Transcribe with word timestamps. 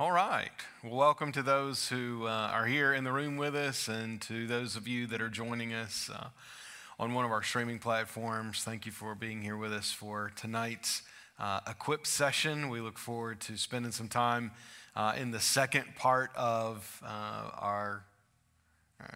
All 0.00 0.12
right. 0.12 0.52
Well, 0.84 0.94
welcome 0.94 1.32
to 1.32 1.42
those 1.42 1.88
who 1.88 2.28
uh, 2.28 2.30
are 2.30 2.66
here 2.66 2.94
in 2.94 3.02
the 3.02 3.10
room 3.10 3.36
with 3.36 3.56
us 3.56 3.88
and 3.88 4.20
to 4.22 4.46
those 4.46 4.76
of 4.76 4.86
you 4.86 5.08
that 5.08 5.20
are 5.20 5.28
joining 5.28 5.74
us 5.74 6.08
uh, 6.08 6.28
on 7.00 7.14
one 7.14 7.24
of 7.24 7.32
our 7.32 7.42
streaming 7.42 7.80
platforms. 7.80 8.62
Thank 8.62 8.86
you 8.86 8.92
for 8.92 9.16
being 9.16 9.42
here 9.42 9.56
with 9.56 9.72
us 9.72 9.90
for 9.90 10.30
tonight's 10.36 11.02
uh, 11.40 11.62
Equip 11.68 12.06
session. 12.06 12.68
We 12.68 12.80
look 12.80 12.96
forward 12.96 13.40
to 13.40 13.56
spending 13.56 13.90
some 13.90 14.06
time 14.06 14.52
uh, 14.94 15.14
in 15.18 15.32
the 15.32 15.40
second 15.40 15.86
part 15.96 16.30
of 16.36 17.02
uh, 17.04 17.50
our 17.58 18.04
uh, 19.02 19.06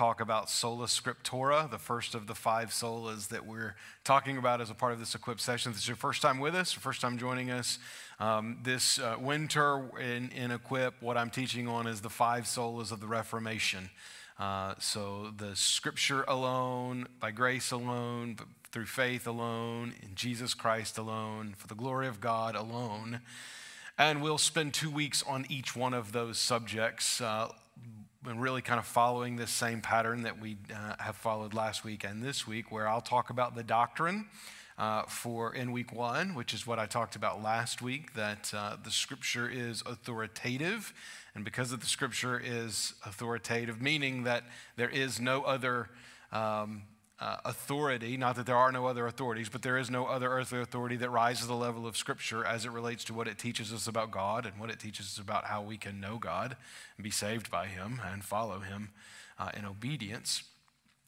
talk 0.00 0.22
about 0.22 0.48
sola 0.48 0.86
scriptura, 0.86 1.70
the 1.70 1.76
first 1.76 2.14
of 2.14 2.26
the 2.26 2.34
five 2.34 2.70
solas 2.70 3.28
that 3.28 3.44
we're 3.44 3.74
talking 4.02 4.38
about 4.38 4.58
as 4.58 4.70
a 4.70 4.74
part 4.74 4.94
of 4.94 4.98
this 4.98 5.14
Equip 5.14 5.38
session. 5.38 5.72
If 5.72 5.76
is 5.76 5.86
your 5.86 5.94
first 5.94 6.22
time 6.22 6.38
with 6.38 6.54
us, 6.54 6.74
or 6.74 6.80
first 6.80 7.02
time 7.02 7.18
joining 7.18 7.50
us. 7.50 7.78
Um, 8.18 8.60
this 8.62 8.98
uh, 8.98 9.16
winter 9.20 9.82
in, 10.00 10.30
in 10.30 10.52
Equip, 10.52 11.02
what 11.02 11.18
I'm 11.18 11.28
teaching 11.28 11.68
on 11.68 11.86
is 11.86 12.00
the 12.00 12.08
five 12.08 12.44
solas 12.44 12.92
of 12.92 13.00
the 13.00 13.06
Reformation. 13.06 13.90
Uh, 14.38 14.72
so 14.78 15.34
the 15.36 15.54
scripture 15.54 16.22
alone, 16.22 17.06
by 17.20 17.30
grace 17.30 17.70
alone, 17.70 18.38
through 18.72 18.86
faith 18.86 19.26
alone, 19.26 19.92
in 20.02 20.14
Jesus 20.14 20.54
Christ 20.54 20.96
alone, 20.96 21.52
for 21.58 21.66
the 21.66 21.74
glory 21.74 22.08
of 22.08 22.22
God 22.22 22.56
alone. 22.56 23.20
And 23.98 24.22
we'll 24.22 24.38
spend 24.38 24.72
two 24.72 24.90
weeks 24.90 25.22
on 25.28 25.44
each 25.50 25.76
one 25.76 25.92
of 25.92 26.12
those 26.12 26.38
subjects. 26.38 27.20
Uh, 27.20 27.48
and 28.26 28.40
really 28.40 28.60
kind 28.60 28.78
of 28.78 28.86
following 28.86 29.36
this 29.36 29.50
same 29.50 29.80
pattern 29.80 30.22
that 30.22 30.40
we 30.40 30.58
uh, 30.74 30.94
have 30.98 31.16
followed 31.16 31.54
last 31.54 31.84
week 31.84 32.04
and 32.04 32.22
this 32.22 32.46
week, 32.46 32.70
where 32.70 32.86
I'll 32.86 33.00
talk 33.00 33.30
about 33.30 33.54
the 33.54 33.62
doctrine 33.62 34.26
uh, 34.78 35.02
for 35.04 35.54
in 35.54 35.72
week 35.72 35.92
one, 35.92 36.34
which 36.34 36.52
is 36.52 36.66
what 36.66 36.78
I 36.78 36.86
talked 36.86 37.16
about 37.16 37.42
last 37.42 37.80
week, 37.80 38.14
that 38.14 38.52
uh, 38.54 38.76
the 38.82 38.90
scripture 38.90 39.48
is 39.48 39.82
authoritative. 39.86 40.92
And 41.34 41.44
because 41.44 41.72
of 41.72 41.80
the 41.80 41.86
scripture 41.86 42.40
is 42.42 42.94
authoritative, 43.06 43.80
meaning 43.80 44.24
that 44.24 44.44
there 44.76 44.90
is 44.90 45.20
no 45.20 45.42
other 45.42 45.88
um, 46.32 46.82
uh, 47.20 47.36
authority, 47.44 48.16
not 48.16 48.36
that 48.36 48.46
there 48.46 48.56
are 48.56 48.72
no 48.72 48.86
other 48.86 49.06
authorities, 49.06 49.48
but 49.50 49.62
there 49.62 49.76
is 49.76 49.90
no 49.90 50.06
other 50.06 50.30
earthly 50.30 50.60
authority 50.60 50.96
that 50.96 51.10
rises 51.10 51.46
the 51.46 51.54
level 51.54 51.86
of 51.86 51.96
Scripture 51.96 52.44
as 52.44 52.64
it 52.64 52.70
relates 52.70 53.04
to 53.04 53.14
what 53.14 53.28
it 53.28 53.38
teaches 53.38 53.72
us 53.72 53.86
about 53.86 54.10
God 54.10 54.46
and 54.46 54.58
what 54.58 54.70
it 54.70 54.80
teaches 54.80 55.06
us 55.06 55.18
about 55.18 55.44
how 55.44 55.60
we 55.60 55.76
can 55.76 56.00
know 56.00 56.16
God 56.16 56.56
and 56.96 57.04
be 57.04 57.10
saved 57.10 57.50
by 57.50 57.66
Him 57.66 58.00
and 58.10 58.24
follow 58.24 58.60
Him 58.60 58.90
uh, 59.38 59.50
in 59.54 59.66
obedience. 59.66 60.44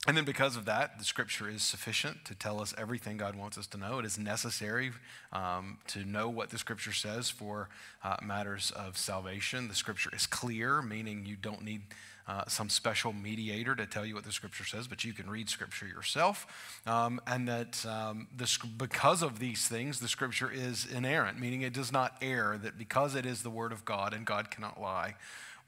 And 0.07 0.17
then, 0.17 0.25
because 0.25 0.57
of 0.57 0.65
that, 0.65 0.99
the 0.99 1.05
scripture 1.05 1.49
is 1.49 1.63
sufficient 1.63 2.25
to 2.25 2.35
tell 2.35 2.61
us 2.61 2.75
everything 2.77 3.19
God 3.19 3.37
wants 3.37 3.57
us 3.57 3.69
to 3.69 3.79
know. 3.79 4.01
It 4.01 4.05
is 4.05 4.19
necessary 4.19 4.91
um, 5.33 5.79
to 5.87 6.05
know 6.05 6.29
what 6.29 6.51
the 6.51 6.59
scripture 6.59 6.93
says 6.93 7.31
for 7.31 7.69
uh, 8.03 8.17
matters 8.21 8.73
of 8.75 8.99
salvation. 8.99 9.69
The 9.69 9.77
scripture 9.77 10.11
is 10.13 10.27
clear, 10.27 10.83
meaning 10.83 11.25
you 11.25 11.37
don't 11.37 11.63
need 11.63 11.83
uh, 12.29 12.45
some 12.47 12.69
special 12.69 13.13
mediator 13.13 13.75
to 13.75 13.87
tell 13.87 14.07
you 14.07 14.15
what 14.15 14.25
the 14.25 14.33
scripture 14.33 14.65
says, 14.65 14.87
but 14.87 15.05
you 15.05 15.13
can 15.13 15.29
read 15.29 15.49
scripture 15.49 15.87
yourself. 15.87 16.47
Um, 16.87 17.21
and 17.27 17.49
that 17.49 17.85
um, 17.87 18.29
because 18.77 19.23
of 19.23 19.39
these 19.39 19.67
things, 19.67 20.01
the 20.01 20.09
scripture 20.09 20.51
is 20.51 20.87
inerrant, 20.87 21.39
meaning 21.41 21.63
it 21.63 21.73
does 21.73 21.93
not 21.93 22.17
err, 22.23 22.59
that 22.63 22.79
because 22.79 23.15
it 23.15 23.27
is 23.27 23.43
the 23.43 23.51
word 23.51 23.73
of 23.73 23.85
God 23.85 24.15
and 24.15 24.25
God 24.25 24.51
cannot 24.51 24.81
lie, 24.81 25.15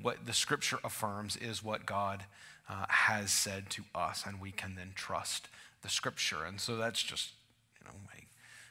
what 0.01 0.27
the 0.27 0.33
scripture 0.33 0.79
affirms 0.85 1.37
is 1.37 1.63
what 1.63 1.87
God 1.87 2.25
uh, 2.69 2.87
has 2.89 3.31
said 3.31 3.71
to 3.71 3.85
us, 3.95 4.25
and 4.27 4.41
we 4.41 4.51
can 4.51 4.75
then 4.75 4.93
trust 4.95 5.49
the 5.83 5.89
scripture. 5.89 6.45
And 6.45 6.61
so 6.61 6.77
that's 6.77 7.03
just, 7.03 7.33
you 7.81 7.87
know, 7.87 7.95
a 8.17 8.25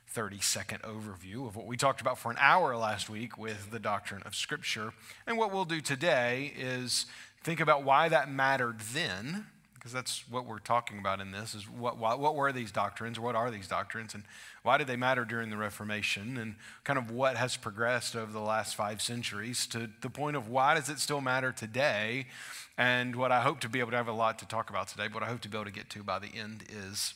30 0.10 0.42
second 0.42 0.82
overview 0.82 1.48
of 1.48 1.56
what 1.56 1.66
we 1.66 1.78
talked 1.78 2.02
about 2.02 2.18
for 2.18 2.32
an 2.32 2.38
hour 2.40 2.76
last 2.76 3.10
week 3.10 3.38
with 3.38 3.72
the 3.72 3.80
doctrine 3.80 4.24
of 4.24 4.36
scripture. 4.36 4.94
And 5.26 5.38
what 5.38 5.52
we'll 5.52 5.66
do 5.66 5.82
today 5.82 6.54
is 6.58 7.06
think 7.44 7.60
about 7.60 7.84
why 7.84 8.10
that 8.10 8.32
mattered 8.32 8.80
then, 8.94 9.46
because 9.74 9.92
that's 9.92 10.24
what 10.30 10.46
we're 10.46 10.60
talking 10.60 10.98
about 10.98 11.20
in 11.20 11.32
this 11.32 11.54
is 11.54 11.70
what, 11.70 11.98
what, 11.98 12.20
what 12.20 12.36
were 12.36 12.54
these 12.54 12.72
doctrines, 12.72 13.20
what 13.20 13.36
are 13.36 13.52
these 13.52 13.68
doctrines, 13.68 14.14
and 14.14 14.24
why 14.64 14.78
did 14.78 14.88
they 14.88 14.96
matter 14.96 15.26
during 15.26 15.50
the 15.50 15.58
Reformation, 15.58 16.38
and 16.38 16.56
kind 16.86 16.98
of 16.98 17.12
what 17.12 17.36
has 17.36 17.58
progressed 17.58 18.16
over 18.16 18.32
the 18.32 18.40
last 18.40 18.76
five 18.76 19.02
centuries 19.02 19.68
to 19.68 19.90
the 20.02 20.10
point 20.10 20.38
of 20.38 20.48
why 20.48 20.74
does 20.74 20.90
it 20.90 21.00
still 21.00 21.20
matter 21.20 21.52
today? 21.52 22.28
And 22.78 23.16
what 23.16 23.32
I 23.32 23.42
hope 23.42 23.60
to 23.60 23.70
be 23.70 23.82
able 23.82 23.92
to 23.92 23.98
have 23.98 24.08
a 24.08 24.14
lot 24.14 24.40
to 24.40 24.48
talk 24.48 24.70
about 24.70 24.88
today, 24.88 25.08
but 25.08 25.16
what 25.16 25.24
I 25.24 25.28
hope 25.28 25.42
to 25.42 25.50
be 25.50 25.58
able 25.58 25.66
to 25.66 25.72
get 25.72 25.90
to 25.92 26.04
by 26.04 26.20
the 26.20 26.30
end 26.34 26.64
is 26.70 27.14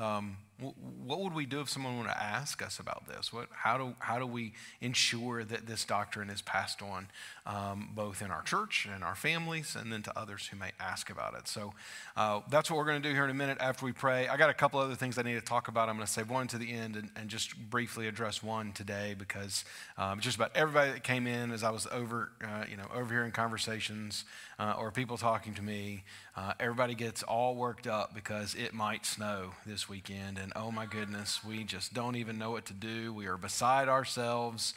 um, 0.00 0.36
what 0.58 1.20
would 1.20 1.34
we 1.34 1.46
do 1.46 1.60
if 1.60 1.68
someone 1.68 1.98
were 1.98 2.04
to 2.04 2.22
ask 2.22 2.62
us 2.62 2.80
about 2.80 3.06
this? 3.06 3.32
What, 3.32 3.48
how, 3.52 3.78
do, 3.78 3.94
how 4.00 4.18
do 4.18 4.26
we 4.26 4.54
ensure 4.80 5.44
that 5.44 5.66
this 5.66 5.84
doctrine 5.84 6.30
is 6.30 6.42
passed 6.42 6.82
on 6.82 7.06
um, 7.46 7.90
both 7.94 8.22
in 8.22 8.32
our 8.32 8.42
church 8.42 8.88
and 8.92 9.04
our 9.04 9.14
families 9.14 9.76
and 9.78 9.92
then 9.92 10.02
to 10.02 10.18
others 10.18 10.48
who 10.48 10.56
may 10.56 10.72
ask 10.80 11.10
about 11.10 11.34
it? 11.34 11.46
So 11.46 11.74
uh, 12.16 12.40
that's 12.50 12.70
what 12.70 12.76
we're 12.76 12.86
going 12.86 13.00
to 13.00 13.08
do 13.08 13.14
here 13.14 13.22
in 13.22 13.30
a 13.30 13.34
minute 13.34 13.58
after 13.60 13.84
we 13.84 13.92
pray. 13.92 14.26
I 14.26 14.36
got 14.36 14.50
a 14.50 14.54
couple 14.54 14.80
other 14.80 14.96
things 14.96 15.16
I 15.16 15.22
need 15.22 15.34
to 15.34 15.40
talk 15.40 15.68
about. 15.68 15.88
I'm 15.88 15.94
going 15.94 16.06
to 16.06 16.12
save 16.12 16.28
one 16.28 16.48
to 16.48 16.58
the 16.58 16.72
end 16.72 16.96
and, 16.96 17.10
and 17.14 17.28
just 17.28 17.56
briefly 17.70 18.08
address 18.08 18.42
one 18.42 18.72
today 18.72 19.14
because 19.16 19.64
um, 19.96 20.18
just 20.18 20.34
about 20.34 20.50
everybody 20.56 20.90
that 20.90 21.04
came 21.04 21.28
in 21.28 21.52
as 21.52 21.62
I 21.62 21.70
was 21.70 21.86
over, 21.92 22.32
uh, 22.42 22.64
you 22.68 22.76
know, 22.76 22.86
overhearing 22.92 23.30
conversations 23.30 24.24
uh, 24.58 24.74
or 24.76 24.90
people 24.90 25.16
talking 25.16 25.54
to 25.54 25.62
me, 25.62 26.02
uh, 26.36 26.52
everybody 26.58 26.94
gets 26.94 27.22
all 27.22 27.54
worked 27.54 27.86
up 27.86 28.14
because 28.14 28.54
it 28.54 28.74
might 28.74 29.06
snow 29.06 29.52
this 29.64 29.88
weekend. 29.88 30.38
And 30.38 30.47
and 30.48 30.64
oh 30.64 30.70
my 30.70 30.86
goodness, 30.86 31.44
we 31.44 31.62
just 31.62 31.92
don't 31.92 32.16
even 32.16 32.38
know 32.38 32.50
what 32.50 32.64
to 32.66 32.72
do. 32.72 33.12
We 33.12 33.26
are 33.26 33.36
beside 33.36 33.86
ourselves 33.86 34.72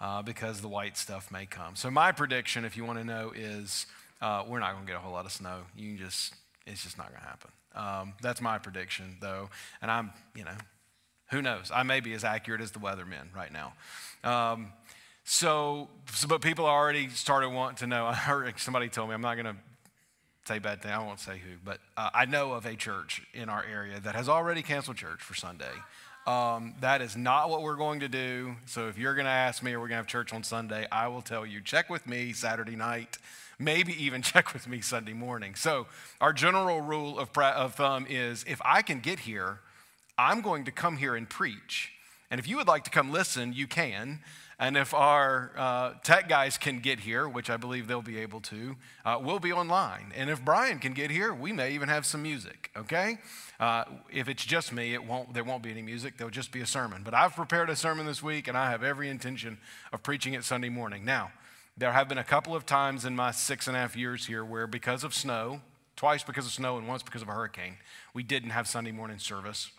uh, 0.00 0.22
because 0.22 0.60
the 0.60 0.68
white 0.68 0.96
stuff 0.96 1.32
may 1.32 1.46
come. 1.46 1.74
So, 1.74 1.90
my 1.90 2.12
prediction, 2.12 2.64
if 2.64 2.76
you 2.76 2.84
want 2.84 3.00
to 3.00 3.04
know, 3.04 3.32
is 3.34 3.86
uh, 4.20 4.44
we're 4.46 4.60
not 4.60 4.74
going 4.74 4.86
to 4.86 4.92
get 4.92 4.96
a 4.96 5.00
whole 5.00 5.12
lot 5.12 5.26
of 5.26 5.32
snow. 5.32 5.62
You 5.76 5.96
just, 5.96 6.32
it's 6.64 6.84
just 6.84 6.96
not 6.96 7.08
going 7.08 7.20
to 7.22 7.26
happen. 7.26 7.50
Um, 7.74 8.12
that's 8.22 8.40
my 8.40 8.58
prediction, 8.58 9.16
though. 9.20 9.50
And 9.82 9.90
I'm, 9.90 10.12
you 10.36 10.44
know, 10.44 10.56
who 11.32 11.42
knows? 11.42 11.72
I 11.74 11.82
may 11.82 11.98
be 11.98 12.12
as 12.12 12.22
accurate 12.22 12.60
as 12.60 12.70
the 12.70 12.78
weathermen 12.78 13.34
right 13.34 13.50
now. 13.52 13.72
Um, 14.22 14.72
so, 15.24 15.88
so, 16.12 16.28
but 16.28 16.40
people 16.40 16.66
already 16.66 17.08
started 17.08 17.48
wanting 17.48 17.78
to 17.78 17.88
know. 17.88 18.06
I 18.06 18.14
heard 18.14 18.60
somebody 18.60 18.88
told 18.88 19.08
me, 19.08 19.14
I'm 19.16 19.22
not 19.22 19.34
going 19.34 19.46
to 19.46 19.56
say 20.46 20.58
bad 20.58 20.82
thing. 20.82 20.92
I 20.92 20.98
won't 20.98 21.20
say 21.20 21.38
who, 21.38 21.56
but 21.64 21.78
uh, 21.96 22.10
I 22.14 22.24
know 22.24 22.52
of 22.52 22.66
a 22.66 22.76
church 22.76 23.22
in 23.34 23.48
our 23.48 23.64
area 23.64 23.98
that 24.00 24.14
has 24.14 24.28
already 24.28 24.62
canceled 24.62 24.96
church 24.96 25.20
for 25.20 25.34
Sunday. 25.34 25.72
Um, 26.26 26.74
that 26.80 27.02
is 27.02 27.16
not 27.16 27.50
what 27.50 27.62
we're 27.62 27.76
going 27.76 28.00
to 28.00 28.08
do. 28.08 28.56
So 28.66 28.88
if 28.88 28.98
you're 28.98 29.14
going 29.14 29.26
to 29.26 29.30
ask 29.30 29.62
me, 29.62 29.72
are 29.72 29.80
we 29.80 29.84
going 29.88 29.90
to 29.90 29.96
have 29.96 30.06
church 30.06 30.32
on 30.32 30.42
Sunday? 30.42 30.86
I 30.90 31.08
will 31.08 31.22
tell 31.22 31.46
you, 31.46 31.60
check 31.60 31.88
with 31.88 32.06
me 32.06 32.32
Saturday 32.32 32.74
night. 32.74 33.18
Maybe 33.58 33.92
even 34.04 34.22
check 34.22 34.52
with 34.52 34.68
me 34.68 34.80
Sunday 34.80 35.12
morning. 35.12 35.54
So 35.54 35.86
our 36.20 36.32
general 36.32 36.80
rule 36.80 37.18
of, 37.18 37.30
of 37.36 37.74
thumb 37.74 38.06
is 38.08 38.44
if 38.48 38.60
I 38.64 38.82
can 38.82 39.00
get 39.00 39.20
here, 39.20 39.60
I'm 40.18 40.40
going 40.40 40.64
to 40.64 40.72
come 40.72 40.96
here 40.96 41.14
and 41.14 41.28
preach. 41.28 41.92
And 42.30 42.40
if 42.40 42.48
you 42.48 42.56
would 42.56 42.66
like 42.66 42.84
to 42.84 42.90
come 42.90 43.12
listen, 43.12 43.52
you 43.52 43.66
can. 43.66 44.20
And 44.58 44.74
if 44.78 44.94
our 44.94 45.52
uh, 45.54 45.92
tech 46.02 46.30
guys 46.30 46.56
can 46.56 46.80
get 46.80 47.00
here, 47.00 47.28
which 47.28 47.50
I 47.50 47.58
believe 47.58 47.88
they'll 47.88 48.00
be 48.00 48.18
able 48.18 48.40
to, 48.42 48.76
uh, 49.04 49.18
we'll 49.22 49.38
be 49.38 49.52
online. 49.52 50.12
And 50.16 50.30
if 50.30 50.42
Brian 50.42 50.78
can 50.78 50.94
get 50.94 51.10
here, 51.10 51.34
we 51.34 51.52
may 51.52 51.72
even 51.72 51.90
have 51.90 52.06
some 52.06 52.22
music, 52.22 52.70
okay? 52.74 53.18
Uh, 53.60 53.84
if 54.10 54.28
it's 54.28 54.46
just 54.46 54.72
me, 54.72 54.94
it 54.94 55.04
won't, 55.04 55.34
there 55.34 55.44
won't 55.44 55.62
be 55.62 55.70
any 55.70 55.82
music. 55.82 56.16
There'll 56.16 56.30
just 56.30 56.52
be 56.52 56.62
a 56.62 56.66
sermon. 56.66 57.02
But 57.04 57.12
I've 57.12 57.36
prepared 57.36 57.68
a 57.68 57.76
sermon 57.76 58.06
this 58.06 58.22
week, 58.22 58.48
and 58.48 58.56
I 58.56 58.70
have 58.70 58.82
every 58.82 59.10
intention 59.10 59.58
of 59.92 60.02
preaching 60.02 60.32
it 60.32 60.42
Sunday 60.42 60.70
morning. 60.70 61.04
Now, 61.04 61.32
there 61.76 61.92
have 61.92 62.08
been 62.08 62.16
a 62.16 62.24
couple 62.24 62.56
of 62.56 62.64
times 62.64 63.04
in 63.04 63.14
my 63.14 63.32
six 63.32 63.66
and 63.66 63.76
a 63.76 63.80
half 63.80 63.94
years 63.94 64.24
here 64.24 64.42
where, 64.42 64.66
because 64.66 65.04
of 65.04 65.12
snow, 65.12 65.60
twice 65.96 66.22
because 66.22 66.46
of 66.46 66.52
snow 66.52 66.78
and 66.78 66.88
once 66.88 67.02
because 67.02 67.20
of 67.20 67.28
a 67.28 67.32
hurricane, 67.32 67.76
we 68.14 68.22
didn't 68.22 68.50
have 68.50 68.66
Sunday 68.66 68.92
morning 68.92 69.18
service. 69.18 69.70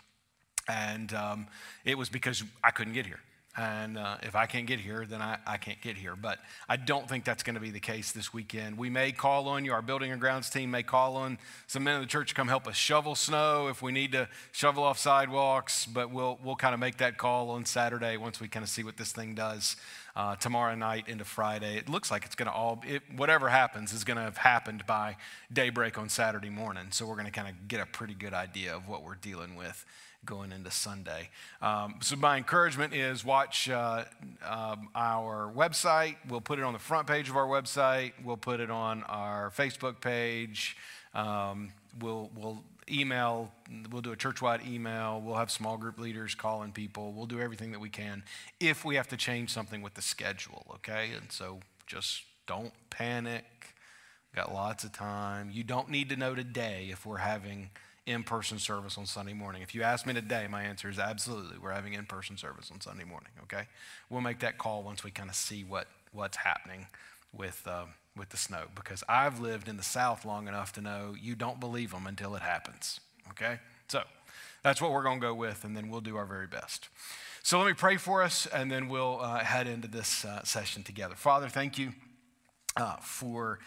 And 0.68 1.12
um, 1.14 1.48
it 1.84 1.98
was 1.98 2.08
because 2.08 2.44
I 2.62 2.70
couldn't 2.70 2.92
get 2.92 3.06
here. 3.06 3.20
And 3.58 3.98
uh, 3.98 4.18
if 4.22 4.36
I 4.36 4.46
can't 4.46 4.68
get 4.68 4.78
here, 4.78 5.04
then 5.04 5.20
I, 5.20 5.36
I 5.44 5.56
can't 5.56 5.80
get 5.82 5.96
here. 5.96 6.14
But 6.14 6.38
I 6.68 6.76
don't 6.76 7.08
think 7.08 7.24
that's 7.24 7.42
going 7.42 7.56
to 7.56 7.60
be 7.60 7.70
the 7.70 7.80
case 7.80 8.12
this 8.12 8.32
weekend. 8.32 8.78
We 8.78 8.88
may 8.88 9.10
call 9.10 9.48
on 9.48 9.64
you, 9.64 9.72
our 9.72 9.82
building 9.82 10.12
and 10.12 10.20
grounds 10.20 10.48
team 10.48 10.70
may 10.70 10.84
call 10.84 11.16
on 11.16 11.38
some 11.66 11.82
men 11.82 11.96
of 11.96 12.00
the 12.02 12.06
church 12.06 12.28
to 12.28 12.34
come 12.36 12.46
help 12.46 12.68
us 12.68 12.76
shovel 12.76 13.16
snow 13.16 13.66
if 13.66 13.82
we 13.82 13.90
need 13.90 14.12
to 14.12 14.28
shovel 14.52 14.84
off 14.84 14.96
sidewalks. 14.96 15.86
But 15.86 16.12
we'll, 16.12 16.38
we'll 16.44 16.54
kind 16.54 16.72
of 16.72 16.78
make 16.78 16.98
that 16.98 17.18
call 17.18 17.50
on 17.50 17.64
Saturday 17.64 18.16
once 18.16 18.40
we 18.40 18.46
kind 18.46 18.62
of 18.62 18.70
see 18.70 18.84
what 18.84 18.96
this 18.96 19.10
thing 19.10 19.34
does 19.34 19.74
uh, 20.14 20.36
tomorrow 20.36 20.76
night 20.76 21.08
into 21.08 21.24
Friday. 21.24 21.78
It 21.78 21.88
looks 21.88 22.12
like 22.12 22.24
it's 22.24 22.36
going 22.36 22.48
to 22.48 22.54
all, 22.54 22.80
it, 22.86 23.02
whatever 23.16 23.48
happens 23.48 23.92
is 23.92 24.04
going 24.04 24.18
to 24.18 24.22
have 24.22 24.36
happened 24.36 24.86
by 24.86 25.16
daybreak 25.52 25.98
on 25.98 26.08
Saturday 26.08 26.50
morning. 26.50 26.86
So 26.90 27.06
we're 27.06 27.14
going 27.16 27.26
to 27.26 27.32
kind 27.32 27.48
of 27.48 27.66
get 27.66 27.80
a 27.80 27.86
pretty 27.86 28.14
good 28.14 28.34
idea 28.34 28.76
of 28.76 28.86
what 28.86 29.02
we're 29.02 29.16
dealing 29.16 29.56
with 29.56 29.84
going 30.24 30.52
into 30.52 30.70
Sunday. 30.70 31.30
Um, 31.62 31.96
so, 32.00 32.16
my 32.16 32.36
encouragement 32.36 32.94
is 32.94 33.24
watch 33.24 33.70
uh, 33.70 34.04
um, 34.44 34.88
our 34.94 35.52
website. 35.54 36.16
We'll 36.28 36.40
put 36.40 36.58
it 36.58 36.64
on 36.64 36.72
the 36.72 36.78
front 36.78 37.06
page 37.06 37.28
of 37.28 37.36
our 37.36 37.46
website, 37.46 38.12
we'll 38.24 38.36
put 38.36 38.60
it 38.60 38.70
on 38.70 39.02
our 39.04 39.50
Facebook 39.50 40.00
page. 40.00 40.76
Um, 41.14 41.72
we'll, 42.00 42.30
we'll 42.36 42.62
email, 42.90 43.52
we'll 43.90 44.02
do 44.02 44.12
a 44.12 44.16
church-wide 44.16 44.66
email. 44.66 45.20
We'll 45.24 45.36
have 45.36 45.50
small 45.50 45.76
group 45.76 45.98
leaders 45.98 46.34
calling 46.34 46.72
people. 46.72 47.12
We'll 47.12 47.26
do 47.26 47.40
everything 47.40 47.72
that 47.72 47.80
we 47.80 47.88
can 47.88 48.22
if 48.60 48.84
we 48.84 48.96
have 48.96 49.08
to 49.08 49.16
change 49.16 49.50
something 49.50 49.82
with 49.82 49.94
the 49.94 50.02
schedule, 50.02 50.66
okay? 50.76 51.10
And 51.16 51.30
so 51.30 51.60
just 51.86 52.22
don't 52.46 52.72
panic. 52.90 53.44
Got 54.34 54.52
lots 54.52 54.84
of 54.84 54.92
time. 54.92 55.50
You 55.52 55.64
don't 55.64 55.88
need 55.88 56.10
to 56.10 56.16
know 56.16 56.34
today 56.34 56.88
if 56.90 57.06
we're 57.06 57.18
having 57.18 57.70
in 58.08 58.22
person 58.22 58.58
service 58.58 58.96
on 58.96 59.04
Sunday 59.04 59.34
morning. 59.34 59.60
If 59.60 59.74
you 59.74 59.82
ask 59.82 60.06
me 60.06 60.14
today, 60.14 60.46
my 60.50 60.62
answer 60.62 60.88
is 60.88 60.98
absolutely. 60.98 61.58
We're 61.58 61.72
having 61.72 61.92
in 61.92 62.06
person 62.06 62.38
service 62.38 62.70
on 62.72 62.80
Sunday 62.80 63.04
morning, 63.04 63.30
okay? 63.42 63.64
We'll 64.08 64.22
make 64.22 64.40
that 64.40 64.56
call 64.56 64.82
once 64.82 65.04
we 65.04 65.10
kind 65.10 65.28
of 65.28 65.36
see 65.36 65.62
what, 65.62 65.88
what's 66.12 66.38
happening 66.38 66.86
with, 67.36 67.62
uh, 67.66 67.84
with 68.16 68.30
the 68.30 68.38
snow 68.38 68.64
because 68.74 69.04
I've 69.10 69.40
lived 69.40 69.68
in 69.68 69.76
the 69.76 69.82
South 69.82 70.24
long 70.24 70.48
enough 70.48 70.72
to 70.72 70.80
know 70.80 71.14
you 71.20 71.34
don't 71.34 71.60
believe 71.60 71.90
them 71.90 72.06
until 72.06 72.34
it 72.34 72.40
happens, 72.40 72.98
okay? 73.30 73.58
So 73.88 74.02
that's 74.62 74.80
what 74.80 74.90
we're 74.92 75.02
going 75.02 75.20
to 75.20 75.26
go 75.26 75.34
with, 75.34 75.64
and 75.64 75.76
then 75.76 75.90
we'll 75.90 76.00
do 76.00 76.16
our 76.16 76.26
very 76.26 76.46
best. 76.46 76.88
So 77.42 77.58
let 77.58 77.66
me 77.66 77.74
pray 77.74 77.98
for 77.98 78.22
us, 78.22 78.46
and 78.46 78.72
then 78.72 78.88
we'll 78.88 79.20
uh, 79.20 79.40
head 79.44 79.66
into 79.66 79.86
this 79.86 80.24
uh, 80.24 80.42
session 80.44 80.82
together. 80.82 81.14
Father, 81.14 81.48
thank 81.48 81.76
you 81.76 81.92
uh, 82.76 82.96
for 83.02 83.58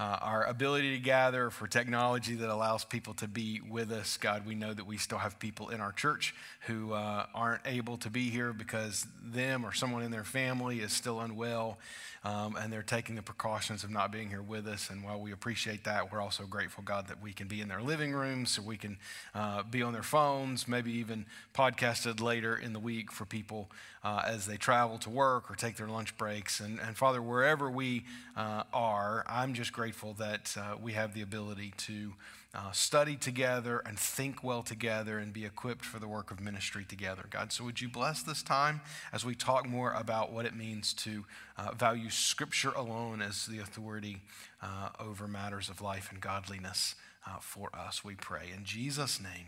uh, 0.00 0.16
our 0.22 0.44
ability 0.44 0.96
to 0.96 0.98
gather, 0.98 1.50
for 1.50 1.66
technology 1.66 2.34
that 2.34 2.48
allows 2.48 2.86
people 2.86 3.12
to 3.12 3.28
be 3.28 3.60
with 3.68 3.92
us. 3.92 4.16
God, 4.16 4.46
we 4.46 4.54
know 4.54 4.72
that 4.72 4.86
we 4.86 4.96
still 4.96 5.18
have 5.18 5.38
people 5.38 5.68
in 5.68 5.82
our 5.82 5.92
church 5.92 6.34
who 6.66 6.94
uh, 6.94 7.26
aren't 7.34 7.60
able 7.66 7.98
to 7.98 8.08
be 8.08 8.30
here 8.30 8.54
because 8.54 9.06
them 9.22 9.62
or 9.62 9.74
someone 9.74 10.02
in 10.02 10.10
their 10.10 10.24
family 10.24 10.80
is 10.80 10.90
still 10.90 11.20
unwell 11.20 11.76
um, 12.22 12.56
and 12.56 12.72
they're 12.72 12.82
taking 12.82 13.16
the 13.16 13.22
precautions 13.22 13.82
of 13.82 13.90
not 13.90 14.12
being 14.12 14.28
here 14.28 14.42
with 14.42 14.66
us. 14.66 14.90
And 14.90 15.02
while 15.02 15.18
we 15.18 15.32
appreciate 15.32 15.84
that, 15.84 16.12
we're 16.12 16.20
also 16.20 16.44
grateful, 16.44 16.84
God, 16.84 17.08
that 17.08 17.22
we 17.22 17.32
can 17.32 17.48
be 17.48 17.60
in 17.60 17.68
their 17.68 17.80
living 17.80 18.12
rooms, 18.12 18.50
so 18.50 18.62
we 18.62 18.76
can 18.76 18.98
uh, 19.34 19.62
be 19.62 19.82
on 19.82 19.92
their 19.92 20.02
phones, 20.02 20.68
maybe 20.68 20.92
even 20.92 21.26
podcasted 21.54 22.20
later 22.20 22.56
in 22.56 22.72
the 22.72 22.78
week 22.78 23.10
for 23.10 23.24
people 23.24 23.70
uh, 24.04 24.22
as 24.26 24.46
they 24.46 24.56
travel 24.56 24.98
to 24.98 25.10
work 25.10 25.50
or 25.50 25.54
take 25.54 25.76
their 25.76 25.88
lunch 25.88 26.16
breaks. 26.18 26.60
And, 26.60 26.78
and 26.80 26.96
Father, 26.96 27.22
wherever 27.22 27.70
we 27.70 28.04
uh, 28.36 28.64
are, 28.72 29.24
I'm 29.26 29.54
just 29.54 29.72
grateful 29.72 30.14
that 30.14 30.56
uh, 30.58 30.76
we 30.80 30.92
have 30.92 31.14
the 31.14 31.22
ability 31.22 31.72
to 31.78 32.12
uh, 32.54 32.72
study 32.72 33.16
together 33.16 33.82
and 33.86 33.98
think 33.98 34.42
well 34.42 34.62
together 34.62 35.18
and 35.18 35.32
be 35.32 35.44
equipped 35.44 35.84
for 35.84 35.98
the 35.98 36.08
work 36.08 36.30
of 36.30 36.40
ministry 36.40 36.84
together. 36.84 37.26
God, 37.30 37.52
so 37.52 37.64
would 37.64 37.80
you 37.80 37.88
bless 37.88 38.22
this 38.22 38.42
time 38.42 38.80
as 39.12 39.24
we 39.24 39.34
talk 39.34 39.68
more 39.68 39.92
about 39.92 40.32
what 40.32 40.46
it 40.46 40.56
means 40.56 40.92
to 40.94 41.24
uh, 41.56 41.72
value 41.72 42.10
Scripture 42.10 42.72
alone 42.72 43.22
as 43.22 43.46
the 43.46 43.60
authority 43.60 44.18
uh, 44.62 44.88
over 44.98 45.28
matters 45.28 45.68
of 45.68 45.80
life 45.80 46.10
and 46.10 46.20
godliness 46.20 46.96
uh, 47.26 47.38
for 47.40 47.70
us, 47.74 48.04
we 48.04 48.14
pray. 48.14 48.50
In 48.54 48.64
Jesus' 48.64 49.20
name, 49.20 49.46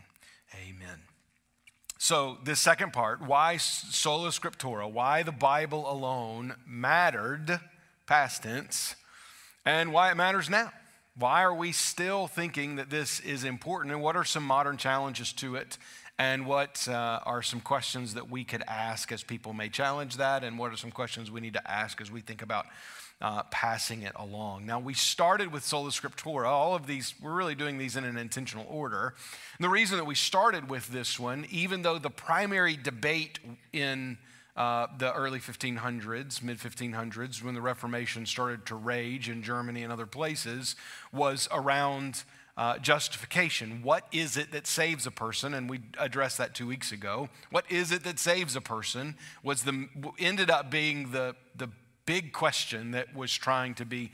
amen. 0.55 1.01
So, 1.99 2.39
this 2.45 2.61
second 2.61 2.93
part, 2.93 3.23
why 3.23 3.59
sola 3.59 4.31
scriptura, 4.31 4.91
why 4.91 5.23
the 5.23 5.33
Bible 5.33 5.91
alone 5.91 6.57
mattered, 6.67 7.61
past 8.07 8.43
tense, 8.43 8.97
and 9.65 9.93
why 9.93 10.11
it 10.11 10.17
matters 10.17 10.51
now. 10.51 10.73
Why 11.19 11.43
are 11.43 11.55
we 11.55 11.73
still 11.73 12.27
thinking 12.27 12.77
that 12.77 12.89
this 12.89 13.21
is 13.21 13.45
important? 13.45 13.93
And 13.93 14.03
what 14.03 14.17
are 14.17 14.25
some 14.25 14.45
modern 14.45 14.79
challenges 14.79 15.33
to 15.35 15.57
it? 15.57 15.77
And 16.19 16.47
what 16.47 16.89
uh, 16.89 17.21
are 17.25 17.43
some 17.43 17.61
questions 17.61 18.15
that 18.15 18.31
we 18.31 18.45
could 18.45 18.63
ask 18.67 19.13
as 19.13 19.23
people 19.23 19.53
may 19.53 19.69
challenge 19.69 20.17
that? 20.17 20.43
And 20.43 20.59
what 20.59 20.73
are 20.73 20.77
some 20.77 20.91
questions 20.91 21.31
we 21.31 21.41
need 21.41 21.53
to 21.53 21.71
ask 21.71 22.01
as 22.01 22.11
we 22.11 22.21
think 22.21 22.41
about 22.41 22.65
uh, 23.21 23.43
passing 23.51 24.03
it 24.03 24.13
along? 24.17 24.65
Now, 24.65 24.81
we 24.81 24.95
started 24.95 25.53
with 25.53 25.65
Sola 25.65 25.91
Scriptura. 25.91 26.47
All 26.47 26.75
of 26.75 26.87
these, 26.87 27.15
we're 27.21 27.35
really 27.35 27.55
doing 27.55 27.77
these 27.77 27.95
in 27.95 28.05
an 28.05 28.17
intentional 28.17 28.67
order. 28.71 29.15
And 29.59 29.65
the 29.65 29.69
reason 29.71 29.99
that 29.99 30.07
we 30.07 30.15
started 30.15 30.71
with 30.71 30.89
this 30.89 31.21
one, 31.21 31.47
even 31.51 31.83
though 31.83 31.99
the 31.99 32.11
primary 32.11 32.77
debate 32.77 33.39
in 33.73 34.17
uh, 34.57 34.87
the 34.99 35.13
early 35.15 35.39
1500s, 35.39 36.43
mid 36.43 36.59
1500s, 36.59 37.43
when 37.43 37.55
the 37.55 37.61
Reformation 37.61 38.27
started 38.27 38.67
to 38.67 38.75
rage 38.75 39.29
in 39.29 39.43
Germany 39.43 39.83
and 39.83 39.93
other 39.93 40.07
places, 40.07 40.77
was 41.13 41.49
around 41.51 42.25
uh, 42.57 42.77
justification. 42.79 43.83
What 43.83 44.07
is 44.13 44.37
it 44.37 44.53
that 44.53 44.67
saves 44.67 45.07
a 45.07 45.11
person? 45.11 45.55
And 45.55 45.71
we 45.71 45.81
addressed 45.99 46.39
that 46.39 46.55
two 46.55 46.67
weeks 46.67 46.93
ago. 46.93 47.31
What 47.51 47.71
is 47.71 47.93
it 47.93 48.05
that 48.05 48.19
saves 48.19 48.55
a 48.55 48.61
person? 48.61 49.17
Was 49.43 49.63
the 49.63 49.89
ended 50.19 50.51
up 50.51 50.71
being 50.71 51.13
the 51.13 51.35
the 51.57 51.69
big 52.05 52.33
question 52.33 52.91
that 52.91 53.15
was 53.15 53.33
trying 53.33 53.75
to 53.75 53.85
be 53.85 54.11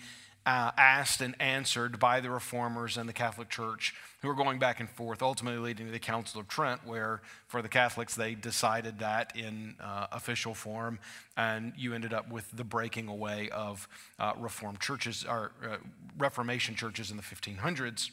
uh, 0.47 0.71
asked 0.77 1.21
and 1.21 1.35
answered 1.41 1.99
by 1.99 2.21
the 2.21 2.31
reformers 2.31 2.97
and 2.97 3.09
the 3.09 3.13
Catholic 3.13 3.49
Church 3.49 3.95
who 4.21 4.29
were 4.29 4.35
going 4.35 4.59
back 4.59 4.81
and 4.81 4.91
forth, 4.91 5.23
ultimately 5.23 5.61
leading 5.61 5.87
to 5.87 5.93
the 5.93 5.99
Council 5.99 6.41
of 6.41 6.49
Trent, 6.49 6.87
where 6.87 7.23
for 7.47 7.63
the 7.63 7.69
Catholics 7.69 8.15
they 8.15 8.35
decided 8.35 8.99
that 8.99 9.37
in 9.37 9.77
uh, 9.81 10.09
official 10.13 10.55
form, 10.55 10.99
and 11.37 11.73
you 11.77 11.95
ended 11.95 12.13
up 12.13 12.31
with 12.31 12.51
the 12.57 12.65
breaking 12.65 13.09
away 13.09 13.49
of 13.51 13.89
uh, 14.19 14.33
Reformed 14.37 14.81
churches 14.81 15.25
or 15.29 15.53
uh, 15.65 15.77
Reformation 16.17 16.75
churches 16.75 17.11
in 17.11 17.17
the 17.17 17.23
1500s. 17.23 18.11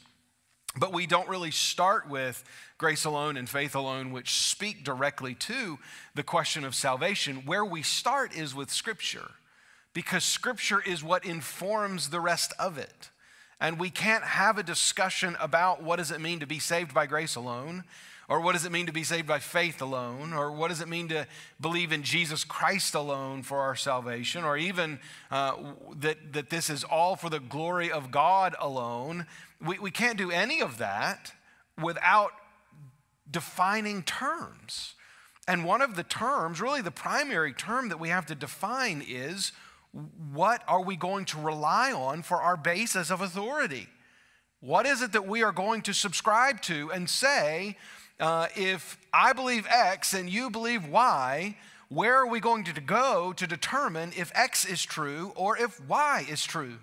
But 0.78 0.92
we 0.92 1.08
don't 1.08 1.30
really 1.30 1.52
start 1.52 2.10
with 2.10 2.44
grace 2.78 3.06
alone 3.06 3.38
and 3.38 3.50
faith 3.50 3.76
alone, 3.76 4.12
which 4.12 4.32
speak 4.32 4.84
directly 4.84 5.34
to 5.36 5.80
the 6.14 6.24
question 6.24 6.66
of 6.66 6.76
salvation. 6.76 7.44
Where 7.46 7.64
we 7.64 7.82
start 7.82 8.36
is 8.36 8.54
with 8.54 8.70
Scripture 8.70 9.32
because 9.94 10.26
Scripture 10.26 10.82
is 10.86 11.04
what 11.04 11.26
informs 11.26 12.10
the 12.10 12.20
rest 12.20 12.54
of 12.60 12.78
it. 12.78 13.10
And 13.60 13.80
we 13.80 13.90
can't 13.90 14.24
have 14.24 14.58
a 14.58 14.64
discussion 14.64 15.38
about 15.40 15.82
what 15.82 15.98
does 15.98 16.12
it 16.12 16.20
mean 16.20 16.40
to 16.40 16.48
be 16.48 16.60
saved 16.60 16.94
by 16.94 17.06
grace 17.06 17.36
alone, 17.36 17.84
or 18.28 18.42
what 18.42 18.54
does 18.54 18.66
it 18.66 18.72
mean 18.72 18.88
to 18.88 18.92
be 18.92 19.04
saved 19.04 19.28
by 19.28 19.40
faith 19.40 19.82
alone, 19.82 20.34
or 20.34 20.52
what 20.52 20.70
does 20.70 20.82
it 20.82 20.88
mean 20.88 21.08
to 21.10 21.28
believe 21.62 21.92
in 21.92 22.04
Jesus 22.04 22.44
Christ 22.44 22.96
alone 22.96 23.44
for 23.44 23.60
our 23.60 23.76
salvation, 23.76 24.44
or 24.44 24.58
even 24.58 25.00
uh, 25.32 25.56
that, 25.98 26.34
that 26.34 26.50
this 26.50 26.70
is 26.70 26.84
all 26.84 27.16
for 27.16 27.30
the 27.30 27.40
glory 27.40 27.92
of 27.92 28.12
God 28.12 28.56
alone. 28.60 29.28
We, 29.66 29.80
we 29.80 29.92
can't 29.92 30.18
do 30.18 30.32
any 30.32 30.62
of 30.62 30.80
that 30.80 31.34
without 31.82 32.32
defining 33.30 34.04
terms. 34.04 34.96
And 35.48 35.64
one 35.64 35.82
of 35.82 35.96
the 35.96 36.04
terms, 36.04 36.60
really 36.60 36.82
the 36.82 36.92
primary 36.92 37.54
term 37.54 37.90
that 37.90 38.00
we 38.00 38.10
have 38.10 38.26
to 38.28 38.36
define 38.36 39.04
is 39.08 39.52
what 40.34 40.62
are 40.68 40.82
we 40.82 40.96
going 40.96 41.26
to 41.26 41.40
rely 41.40 41.94
on 41.94 42.22
for 42.22 42.42
our 42.42 42.58
basis 42.58 43.10
of 43.10 43.22
authority? 43.22 43.88
What 44.60 44.86
is 44.86 45.02
it 45.02 45.14
that 45.14 45.28
we 45.28 45.44
are 45.44 45.54
going 45.54 45.84
to 45.84 45.94
subscribe 45.94 46.62
to 46.64 46.92
and 46.92 47.10
say, 47.10 47.78
uh, 48.20 48.48
if 48.56 48.98
I 49.14 49.32
believe 49.34 49.66
X 49.70 50.14
and 50.14 50.30
you 50.30 50.50
believe 50.50 50.88
Y, 50.88 51.58
where 51.88 52.18
are 52.18 52.28
we 52.28 52.40
going 52.40 52.66
to 52.66 52.82
go 52.82 53.32
to 53.34 53.48
determine 53.48 54.12
if 54.18 54.32
X 54.36 54.66
is 54.66 54.84
true 54.84 55.32
or 55.36 55.58
if 55.58 55.80
Y 55.88 56.26
is 56.30 56.44
true? 56.44 56.80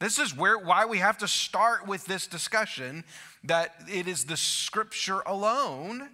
This 0.00 0.18
is 0.18 0.34
where, 0.34 0.56
why 0.56 0.86
we 0.86 0.98
have 0.98 1.18
to 1.18 1.28
start 1.28 1.86
with 1.86 2.06
this 2.06 2.26
discussion 2.26 3.04
that 3.44 3.74
it 3.92 4.06
is 4.06 4.24
the 4.24 4.36
scripture 4.36 5.20
alone. 5.26 6.08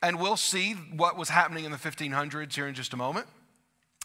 And 0.00 0.20
we'll 0.20 0.36
see 0.36 0.72
what 0.72 1.18
was 1.18 1.30
happening 1.30 1.64
in 1.64 1.72
the 1.72 1.76
1500s 1.76 2.54
here 2.54 2.68
in 2.68 2.74
just 2.74 2.92
a 2.92 2.96
moment 2.96 3.26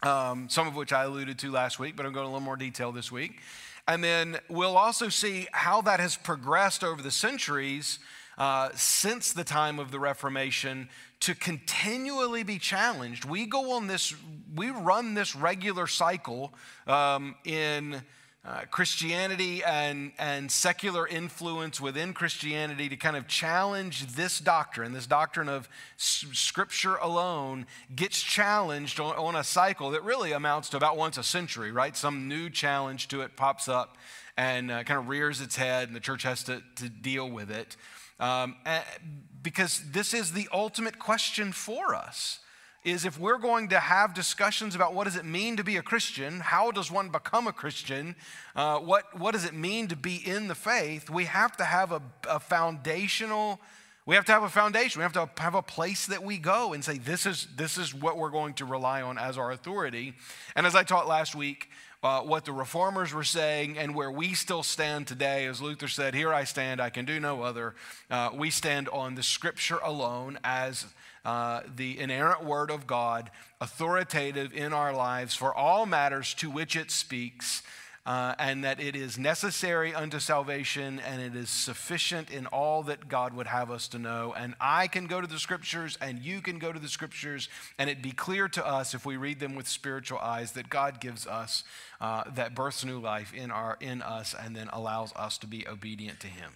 um, 0.04 0.50
some 0.50 0.68
of 0.68 0.76
which 0.76 0.94
I 0.94 1.04
alluded 1.04 1.40
to 1.40 1.52
last 1.52 1.80
week, 1.80 1.96
but 1.96 2.06
I'm 2.06 2.14
going 2.14 2.26
to 2.26 2.30
a 2.30 2.32
little 2.32 2.40
more 2.40 2.58
detail 2.58 2.92
this 2.92 3.12
week. 3.12 3.40
And 3.88 4.04
then 4.04 4.38
we'll 4.48 4.78
also 4.78 5.10
see 5.10 5.48
how 5.52 5.82
that 5.82 6.00
has 6.00 6.16
progressed 6.16 6.84
over 6.84 7.02
the 7.02 7.12
centuries 7.12 8.00
uh, 8.38 8.70
since 8.76 9.34
the 9.34 9.44
time 9.44 9.80
of 9.80 9.92
the 9.92 10.00
Reformation 10.00 10.90
to 11.22 11.36
continually 11.36 12.44
be 12.44 12.58
challenged. 12.58 13.26
We 13.26 13.46
go 13.46 13.74
on 13.74 13.88
this, 13.88 14.16
we 14.56 14.70
run 14.70 15.14
this 15.14 15.36
regular 15.36 15.88
cycle 15.88 16.54
um, 16.88 17.36
in 17.44 18.02
uh, 18.46 18.62
Christianity 18.72 19.64
and, 19.64 20.14
and 20.18 20.50
secular 20.50 21.06
influence 21.06 21.82
within 21.82 22.14
Christianity 22.14 22.88
to 22.88 22.96
kind 22.96 23.18
of 23.18 23.28
challenge 23.28 24.14
this 24.14 24.40
doctrine, 24.40 24.94
this 24.94 25.08
doctrine 25.08 25.50
of 25.50 25.68
Scripture 25.98 26.96
alone, 26.96 27.66
gets 27.94 28.22
challenged 28.22 29.00
on, 29.00 29.16
on 29.16 29.36
a 29.36 29.44
cycle 29.44 29.92
that 29.92 30.04
really 30.04 30.32
amounts 30.32 30.70
to 30.70 30.78
about 30.78 30.96
once 30.96 31.18
a 31.18 31.24
century, 31.24 31.72
right? 31.72 31.98
Some 31.98 32.28
new 32.30 32.50
challenge 32.50 33.10
to 33.10 33.22
it 33.22 33.36
pops 33.36 33.68
up 33.68 33.98
and 34.38 34.72
uh, 34.72 34.84
kind 34.84 35.00
of 35.00 35.10
rears 35.10 35.42
its 35.42 35.58
head, 35.58 35.90
and 35.90 35.96
the 35.96 36.00
church 36.00 36.24
has 36.24 36.44
to, 36.46 36.64
to 36.78 36.88
deal 36.88 37.30
with 37.30 37.52
it. 37.52 37.76
Um, 38.22 38.56
because 39.44 39.82
this 39.92 40.14
is 40.14 40.32
the 40.32 40.48
ultimate 40.54 40.98
question 40.98 41.52
for 41.52 41.94
us 41.94 42.40
is 42.84 43.06
if 43.06 43.20
we're 43.20 43.38
going 43.38 43.70
to 43.70 43.80
have 43.80 44.14
discussions 44.14 44.76
about 44.76 44.94
what 44.94 45.04
does 45.04 45.16
it 45.16 45.26
mean 45.26 45.58
to 45.58 45.64
be 45.64 45.78
a 45.78 45.82
Christian, 45.82 46.40
how 46.40 46.72
does 46.72 46.90
one 46.92 47.10
become 47.10 47.48
a 47.48 47.54
Christian, 47.54 48.16
uh, 48.56 48.80
what, 48.80 49.20
what 49.20 49.32
does 49.32 49.46
it 49.46 49.54
mean 49.54 49.88
to 49.88 49.96
be 49.96 50.16
in 50.16 50.48
the 50.48 50.56
faith, 50.56 51.10
we 51.10 51.26
have 51.26 51.58
to 51.58 51.66
have 51.66 51.92
a, 51.92 52.02
a 52.28 52.40
foundational 52.40 53.60
We 54.06 54.16
have 54.16 54.26
to 54.26 54.32
have 54.32 54.42
a 54.42 54.50
foundation. 54.50 55.02
We 55.02 55.04
have 55.04 55.14
to 55.14 55.30
have 55.38 55.54
a 55.54 55.62
place 55.62 56.08
that 56.08 56.24
we 56.24 56.40
go 56.40 56.74
and 56.74 56.84
say, 56.84 56.98
this 56.98 57.28
is, 57.28 57.48
this 57.56 57.78
is 57.78 57.94
what 57.94 58.18
we're 58.18 58.32
going 58.32 58.56
to 58.56 58.66
rely 58.66 59.04
on 59.04 59.20
as 59.20 59.38
our 59.38 59.52
authority. 59.52 60.16
And 60.56 60.66
as 60.66 60.74
I 60.74 60.82
taught 60.82 61.08
last 61.08 61.36
week, 61.36 61.70
uh, 62.02 62.22
what 62.22 62.44
the 62.46 62.52
reformers 62.52 63.14
were 63.14 63.24
saying 63.26 63.78
and 63.78 63.94
where 63.94 64.10
we 64.10 64.34
still 64.34 64.64
stand 64.64 65.06
today, 65.06 65.46
as 65.46 65.62
Luther 65.62 65.88
said, 65.88 66.16
Here 66.16 66.34
I 66.34 66.46
stand, 66.46 66.82
I 66.82 66.90
can 66.90 67.06
do 67.06 67.20
no 67.20 67.44
other. 67.44 67.76
Uh, 68.10 68.30
we 68.34 68.50
stand 68.50 68.90
on 68.90 69.14
the 69.14 69.22
scripture 69.22 69.78
alone 69.84 70.40
as 70.44 70.86
uh, 71.26 71.62
the 71.76 72.00
inerrant 72.00 72.44
word 72.44 72.72
of 72.72 72.88
God, 72.88 73.30
authoritative 73.62 74.54
in 74.54 74.74
our 74.74 74.94
lives 74.94 75.36
for 75.36 75.54
all 75.54 75.86
matters 75.86 76.34
to 76.36 76.50
which 76.50 76.76
it 76.76 76.92
speaks 76.92 77.64
uh, 78.10 78.34
and 78.40 78.64
that 78.64 78.80
it 78.80 78.96
is 78.96 79.20
necessary 79.20 79.94
unto 79.94 80.20
salvation 80.20 81.00
and 81.00 81.22
it 81.22 81.36
is 81.36 81.48
sufficient 81.48 82.32
in 82.32 82.48
all 82.48 82.82
that 82.82 83.08
God 83.08 83.34
would 83.34 83.46
have 83.46 83.70
us 83.70 83.88
to 83.90 84.00
know. 84.00 84.34
And 84.36 84.56
I 84.60 84.88
can 84.88 85.06
go 85.06 85.22
to 85.22 85.28
the 85.28 85.38
scriptures 85.38 85.96
and 86.02 86.20
you 86.20 86.42
can 86.42 86.58
go 86.58 86.72
to 86.72 86.80
the 86.80 86.88
scriptures, 86.88 87.50
and 87.78 87.88
it 87.88 88.02
be 88.02 88.12
clear 88.12 88.48
to 88.50 88.66
us 88.66 88.96
if 88.96 89.06
we 89.06 89.16
read 89.16 89.40
them 89.40 89.56
with 89.56 89.68
spiritual 89.68 90.18
eyes 90.18 90.54
that 90.54 90.70
God 90.70 91.00
gives 91.00 91.28
us 91.28 91.64
uh, 92.02 92.24
that 92.36 92.56
births 92.56 92.84
new 92.84 93.00
life 93.00 93.32
in, 93.32 93.52
our, 93.52 93.78
in 93.80 94.02
us 94.02 94.34
and 94.34 94.56
then 94.56 94.70
allows 94.74 95.14
us 95.16 95.38
to 95.40 95.48
be 95.48 95.68
obedient 95.68 96.20
to 96.22 96.28
Him. 96.28 96.54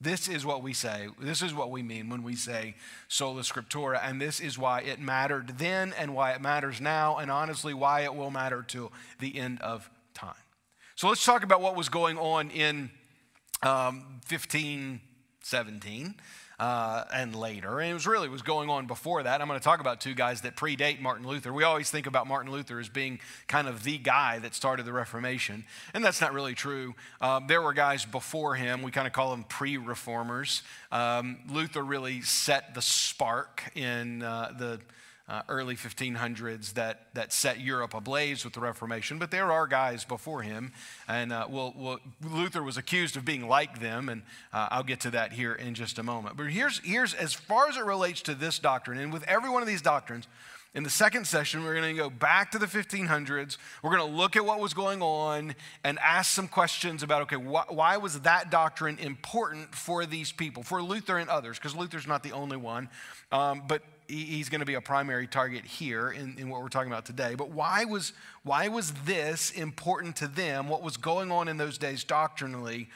This 0.00 0.28
is 0.28 0.46
what 0.46 0.62
we 0.62 0.72
say. 0.72 1.08
This 1.20 1.42
is 1.42 1.52
what 1.52 1.70
we 1.70 1.82
mean 1.82 2.08
when 2.08 2.22
we 2.22 2.34
say 2.34 2.74
sola 3.08 3.42
scriptura. 3.42 4.00
And 4.02 4.20
this 4.20 4.40
is 4.40 4.58
why 4.58 4.80
it 4.80 4.98
mattered 4.98 5.58
then 5.58 5.92
and 5.98 6.14
why 6.14 6.32
it 6.32 6.40
matters 6.40 6.80
now, 6.80 7.18
and 7.18 7.30
honestly, 7.30 7.74
why 7.74 8.00
it 8.00 8.14
will 8.14 8.30
matter 8.30 8.62
to 8.68 8.90
the 9.18 9.38
end 9.38 9.60
of 9.60 9.90
time. 10.14 10.32
So 10.96 11.08
let's 11.08 11.24
talk 11.24 11.42
about 11.42 11.60
what 11.60 11.76
was 11.76 11.90
going 11.90 12.16
on 12.18 12.50
in 12.50 12.90
um, 13.62 14.20
1517 14.28 16.14
uh, 16.60 17.04
and 17.12 17.34
later. 17.34 17.80
And 17.80 17.90
it 17.90 17.94
was 17.94 18.06
really 18.06 18.28
was 18.28 18.42
going 18.42 18.68
on 18.68 18.86
before 18.86 19.22
that. 19.22 19.40
I'm 19.40 19.48
going 19.48 19.58
to 19.58 19.64
talk 19.64 19.80
about 19.80 20.00
two 20.00 20.14
guys 20.14 20.42
that 20.42 20.56
predate 20.56 21.00
Martin 21.00 21.26
Luther. 21.26 21.54
We 21.54 21.64
always 21.64 21.90
think 21.90 22.06
about 22.06 22.26
Martin 22.26 22.52
Luther 22.52 22.78
as 22.78 22.90
being 22.90 23.18
kind 23.48 23.66
of 23.66 23.82
the 23.82 23.96
guy 23.96 24.38
that 24.40 24.54
started 24.54 24.84
the 24.84 24.92
Reformation, 24.92 25.64
and 25.94 26.04
that's 26.04 26.20
not 26.20 26.34
really 26.34 26.54
true. 26.54 26.94
Uh, 27.18 27.40
there 27.48 27.62
were 27.62 27.72
guys 27.72 28.04
before 28.04 28.56
him. 28.56 28.82
We 28.82 28.90
kind 28.90 29.06
of 29.06 29.14
call 29.14 29.30
them 29.30 29.44
pre-reformers. 29.44 30.62
Um, 30.92 31.38
Luther 31.48 31.82
really 31.82 32.20
set 32.20 32.74
the 32.74 32.82
spark 32.82 33.72
in 33.74 34.22
uh, 34.22 34.52
the 34.58 34.80
uh, 35.30 35.42
early 35.48 35.76
1500s 35.76 36.74
that, 36.74 37.06
that 37.14 37.32
set 37.32 37.60
Europe 37.60 37.94
ablaze 37.94 38.44
with 38.44 38.52
the 38.52 38.60
Reformation, 38.60 39.16
but 39.18 39.30
there 39.30 39.52
are 39.52 39.68
guys 39.68 40.04
before 40.04 40.42
him. 40.42 40.72
And 41.06 41.32
uh, 41.32 41.46
we'll, 41.48 41.72
we'll, 41.76 41.98
Luther 42.28 42.64
was 42.64 42.76
accused 42.76 43.16
of 43.16 43.24
being 43.24 43.46
like 43.46 43.80
them, 43.80 44.08
and 44.08 44.22
uh, 44.52 44.66
I'll 44.72 44.82
get 44.82 45.00
to 45.00 45.10
that 45.12 45.32
here 45.32 45.54
in 45.54 45.74
just 45.74 46.00
a 46.00 46.02
moment. 46.02 46.36
But 46.36 46.48
here's, 46.48 46.80
here's 46.80 47.14
as 47.14 47.32
far 47.32 47.68
as 47.68 47.76
it 47.76 47.84
relates 47.84 48.22
to 48.22 48.34
this 48.34 48.58
doctrine, 48.58 48.98
and 48.98 49.12
with 49.12 49.22
every 49.28 49.48
one 49.48 49.62
of 49.62 49.68
these 49.68 49.82
doctrines, 49.82 50.26
in 50.72 50.84
the 50.84 50.90
second 50.90 51.26
session, 51.26 51.64
we're 51.64 51.74
going 51.74 51.96
to 51.96 52.00
go 52.00 52.10
back 52.10 52.52
to 52.52 52.58
the 52.58 52.66
1500s. 52.66 53.56
We're 53.82 53.96
going 53.96 54.08
to 54.08 54.16
look 54.16 54.36
at 54.36 54.44
what 54.44 54.60
was 54.60 54.72
going 54.72 55.02
on 55.02 55.56
and 55.82 55.98
ask 55.98 56.30
some 56.32 56.46
questions 56.46 57.02
about 57.02 57.22
okay, 57.22 57.36
wh- 57.36 57.72
why 57.72 57.96
was 57.96 58.20
that 58.20 58.52
doctrine 58.52 58.96
important 58.98 59.74
for 59.74 60.06
these 60.06 60.30
people, 60.30 60.62
for 60.62 60.80
Luther 60.80 61.18
and 61.18 61.28
others? 61.28 61.58
Because 61.58 61.74
Luther's 61.74 62.06
not 62.06 62.22
the 62.22 62.30
only 62.30 62.56
one. 62.56 62.88
Um, 63.32 63.62
but 63.66 63.82
he's 64.10 64.48
going 64.48 64.60
to 64.60 64.66
be 64.66 64.74
a 64.74 64.80
primary 64.80 65.26
target 65.26 65.64
here 65.64 66.10
in, 66.10 66.36
in 66.38 66.48
what 66.48 66.60
we're 66.60 66.68
talking 66.68 66.90
about 66.90 67.06
today. 67.06 67.34
But 67.34 67.50
why 67.50 67.84
was, 67.84 68.12
why 68.42 68.68
was 68.68 68.92
this 69.04 69.50
important 69.50 70.16
to 70.16 70.26
them? 70.26 70.68
What 70.68 70.82
was 70.82 70.96
going 70.96 71.30
on 71.30 71.48
in 71.48 71.56
those 71.56 71.78
days 71.78 72.04
doctrinally? 72.04 72.88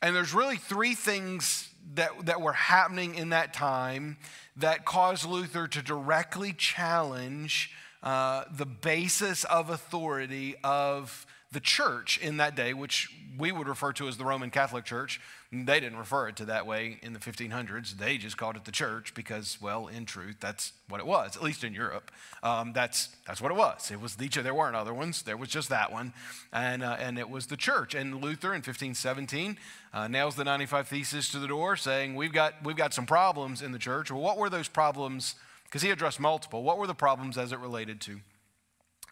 And 0.00 0.14
there's 0.14 0.34
really 0.34 0.56
three 0.56 0.94
things 0.94 1.68
that, 1.94 2.10
that 2.26 2.40
were 2.40 2.52
happening 2.52 3.14
in 3.14 3.30
that 3.30 3.52
time 3.52 4.18
that 4.56 4.84
caused 4.84 5.24
Luther 5.24 5.66
to 5.68 5.82
directly 5.82 6.52
challenge 6.52 7.72
uh, 8.02 8.44
the 8.50 8.66
basis 8.66 9.44
of 9.44 9.70
authority 9.70 10.54
of 10.62 11.26
the 11.50 11.60
church 11.60 12.18
in 12.18 12.36
that 12.36 12.54
day, 12.54 12.74
which 12.74 13.10
we 13.38 13.52
would 13.52 13.68
refer 13.68 13.92
to 13.92 14.08
as 14.08 14.16
the 14.16 14.24
Roman 14.24 14.50
Catholic 14.50 14.84
Church. 14.84 15.20
They 15.50 15.80
didn't 15.80 15.98
refer 15.98 16.28
it 16.28 16.36
to 16.36 16.44
that 16.46 16.66
way 16.66 16.98
in 17.02 17.14
the 17.14 17.18
1500s. 17.18 17.96
They 17.96 18.18
just 18.18 18.36
called 18.36 18.56
it 18.56 18.66
the 18.66 18.72
church 18.72 19.14
because, 19.14 19.58
well, 19.60 19.86
in 19.86 20.04
truth, 20.04 20.36
that's 20.40 20.72
what 20.88 21.00
it 21.00 21.06
was, 21.06 21.36
at 21.36 21.42
least 21.42 21.64
in 21.64 21.72
Europe. 21.72 22.10
Um, 22.42 22.72
that's, 22.74 23.08
that's 23.26 23.40
what 23.40 23.50
it 23.50 23.56
was. 23.56 23.90
It 23.90 24.00
was 24.00 24.16
the, 24.16 24.28
church. 24.28 24.44
there 24.44 24.54
weren't 24.54 24.76
other 24.76 24.92
ones. 24.92 25.22
There 25.22 25.38
was 25.38 25.48
just 25.48 25.70
that 25.70 25.90
one. 25.90 26.12
And, 26.52 26.82
uh, 26.82 26.96
and 26.98 27.18
it 27.18 27.30
was 27.30 27.46
the 27.46 27.56
church. 27.56 27.94
And 27.94 28.16
Luther 28.16 28.48
in 28.48 28.58
1517 28.58 29.56
uh, 29.94 30.08
nails 30.08 30.34
the 30.34 30.44
95 30.44 30.88
Theses 30.88 31.30
to 31.30 31.38
the 31.38 31.48
door 31.48 31.76
saying, 31.76 32.14
we've 32.14 32.32
got, 32.32 32.54
we've 32.62 32.76
got 32.76 32.92
some 32.92 33.06
problems 33.06 33.62
in 33.62 33.72
the 33.72 33.78
church. 33.78 34.10
Well, 34.10 34.20
what 34.20 34.36
were 34.36 34.50
those 34.50 34.68
problems? 34.68 35.36
Because 35.64 35.80
he 35.80 35.90
addressed 35.90 36.20
multiple. 36.20 36.62
What 36.62 36.76
were 36.76 36.86
the 36.86 36.94
problems 36.94 37.38
as 37.38 37.52
it 37.52 37.58
related 37.58 38.02
to 38.02 38.20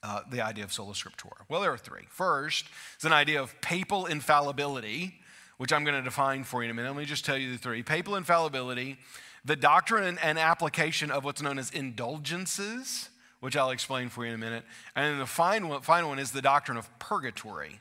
uh, 0.06 0.20
the 0.30 0.40
idea 0.40 0.62
of 0.62 0.72
sola 0.72 0.92
scriptura? 0.92 1.42
Well, 1.48 1.60
there 1.60 1.72
are 1.72 1.78
three. 1.78 2.04
First 2.08 2.66
is 2.98 3.04
an 3.04 3.12
idea 3.12 3.42
of 3.42 3.60
papal 3.60 4.06
infallibility, 4.06 5.14
which 5.58 5.72
I'm 5.72 5.84
going 5.84 5.96
to 5.96 6.02
define 6.02 6.44
for 6.44 6.62
you 6.62 6.66
in 6.66 6.70
a 6.70 6.74
minute. 6.74 6.90
Let 6.90 6.98
me 6.98 7.04
just 7.04 7.24
tell 7.24 7.36
you 7.36 7.50
the 7.50 7.58
three 7.58 7.82
papal 7.82 8.14
infallibility, 8.14 8.98
the 9.44 9.56
doctrine 9.56 10.18
and 10.22 10.38
application 10.38 11.10
of 11.10 11.24
what's 11.24 11.42
known 11.42 11.58
as 11.58 11.70
indulgences, 11.70 13.08
which 13.40 13.56
I'll 13.56 13.70
explain 13.70 14.08
for 14.08 14.24
you 14.24 14.28
in 14.28 14.34
a 14.36 14.38
minute. 14.38 14.64
And 14.94 15.12
then 15.12 15.18
the 15.18 15.26
final, 15.26 15.80
final 15.80 16.10
one 16.10 16.20
is 16.20 16.30
the 16.30 16.42
doctrine 16.42 16.78
of 16.78 16.88
purgatory, 17.00 17.80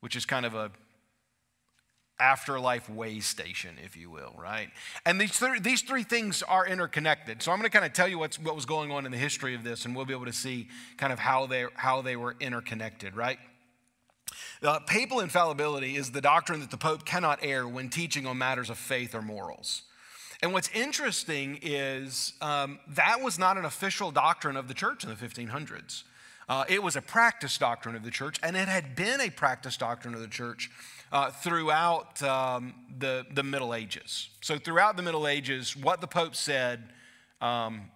which 0.00 0.14
is 0.14 0.26
kind 0.26 0.44
of 0.44 0.54
a 0.54 0.70
afterlife 2.18 2.88
way 2.88 3.20
station, 3.20 3.76
if 3.84 3.96
you 3.96 4.10
will, 4.10 4.34
right? 4.38 4.70
And 5.04 5.20
these, 5.20 5.38
th- 5.38 5.62
these 5.62 5.82
three 5.82 6.02
things 6.02 6.42
are 6.42 6.66
interconnected. 6.66 7.42
So 7.42 7.52
I'm 7.52 7.58
going 7.58 7.70
to 7.70 7.72
kind 7.76 7.84
of 7.84 7.92
tell 7.92 8.08
you 8.08 8.18
what's, 8.18 8.38
what 8.38 8.54
was 8.54 8.64
going 8.64 8.90
on 8.90 9.04
in 9.04 9.12
the 9.12 9.18
history 9.18 9.54
of 9.54 9.64
this, 9.64 9.84
and 9.84 9.94
we'll 9.94 10.06
be 10.06 10.14
able 10.14 10.26
to 10.26 10.32
see 10.32 10.68
kind 10.96 11.12
of 11.12 11.18
how 11.18 11.46
they, 11.46 11.66
how 11.74 12.02
they 12.02 12.16
were 12.16 12.36
interconnected, 12.40 13.16
right? 13.16 13.38
Uh, 14.62 14.78
papal 14.80 15.20
infallibility 15.20 15.96
is 15.96 16.10
the 16.10 16.20
doctrine 16.20 16.60
that 16.60 16.70
the 16.70 16.76
Pope 16.78 17.04
cannot 17.04 17.40
err 17.42 17.68
when 17.68 17.88
teaching 17.90 18.26
on 18.26 18.38
matters 18.38 18.70
of 18.70 18.78
faith 18.78 19.14
or 19.14 19.22
morals. 19.22 19.82
And 20.42 20.52
what's 20.52 20.70
interesting 20.74 21.58
is 21.62 22.32
um, 22.40 22.78
that 22.88 23.22
was 23.22 23.38
not 23.38 23.56
an 23.56 23.64
official 23.64 24.10
doctrine 24.10 24.56
of 24.56 24.68
the 24.68 24.74
church 24.74 25.04
in 25.04 25.10
the 25.10 25.16
1500s. 25.16 26.04
Uh, 26.48 26.64
it 26.68 26.82
was 26.82 26.94
a 26.94 27.02
practice 27.02 27.58
doctrine 27.58 27.96
of 27.96 28.04
the 28.04 28.10
church, 28.10 28.38
and 28.42 28.56
it 28.56 28.68
had 28.68 28.94
been 28.94 29.20
a 29.20 29.30
practice 29.30 29.76
doctrine 29.76 30.14
of 30.14 30.20
the 30.20 30.28
church 30.28 30.70
uh, 31.12 31.30
throughout 31.30 32.22
um, 32.22 32.74
the, 32.98 33.26
the 33.34 33.42
Middle 33.42 33.74
Ages. 33.74 34.28
So, 34.40 34.58
throughout 34.58 34.96
the 34.96 35.02
Middle 35.02 35.26
Ages, 35.26 35.76
what 35.76 36.00
the 36.00 36.06
Pope 36.06 36.36
said 36.36 36.84
um, 37.40 37.90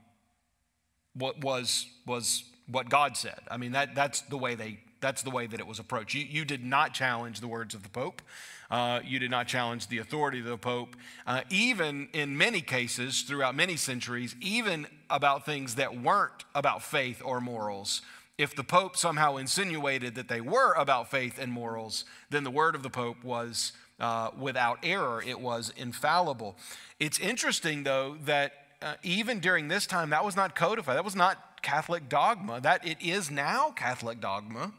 what 1.14 1.42
was, 1.42 1.86
was 2.06 2.44
what 2.66 2.88
God 2.88 3.16
said. 3.16 3.40
I 3.50 3.56
mean, 3.56 3.72
that, 3.72 3.94
that's, 3.94 4.20
the 4.22 4.38
way 4.38 4.54
they, 4.54 4.80
that's 5.00 5.22
the 5.22 5.30
way 5.30 5.46
that 5.46 5.60
it 5.60 5.66
was 5.66 5.78
approached. 5.78 6.14
You, 6.14 6.24
you 6.24 6.44
did 6.44 6.64
not 6.64 6.94
challenge 6.94 7.40
the 7.40 7.48
words 7.48 7.74
of 7.74 7.82
the 7.82 7.88
Pope. 7.88 8.22
Uh, 8.70 9.00
you 9.04 9.18
did 9.18 9.30
not 9.30 9.48
challenge 9.48 9.88
the 9.88 9.98
authority 9.98 10.38
of 10.38 10.46
the 10.46 10.56
Pope. 10.56 10.96
Uh, 11.26 11.42
even 11.50 12.08
in 12.12 12.36
many 12.38 12.60
cases, 12.60 13.22
throughout 13.22 13.54
many 13.54 13.76
centuries, 13.76 14.36
even 14.40 14.86
about 15.08 15.44
things 15.44 15.74
that 15.74 16.00
weren't 16.00 16.44
about 16.54 16.82
faith 16.82 17.20
or 17.24 17.40
morals, 17.40 18.02
if 18.40 18.56
the 18.56 18.64
Pope 18.64 18.96
somehow 18.96 19.36
insinuated 19.36 20.14
that 20.14 20.28
they 20.28 20.40
were 20.40 20.72
about 20.72 21.10
faith 21.10 21.38
and 21.38 21.52
morals, 21.52 22.06
then 22.30 22.42
the 22.42 22.50
word 22.50 22.74
of 22.74 22.82
the 22.82 22.88
Pope 22.88 23.22
was 23.22 23.72
uh, 24.00 24.30
without 24.38 24.78
error, 24.82 25.22
it 25.24 25.38
was 25.38 25.74
infallible. 25.76 26.56
It's 26.98 27.18
interesting, 27.18 27.82
though, 27.82 28.16
that 28.24 28.52
uh, 28.80 28.94
even 29.02 29.40
during 29.40 29.68
this 29.68 29.86
time, 29.86 30.08
that 30.08 30.24
was 30.24 30.36
not 30.36 30.56
codified. 30.56 30.96
That 30.96 31.04
was 31.04 31.14
not 31.14 31.60
Catholic 31.60 32.08
dogma. 32.08 32.62
That 32.62 32.86
it 32.86 32.96
is 33.02 33.30
now 33.30 33.72
Catholic 33.72 34.22
dogma, 34.22 34.72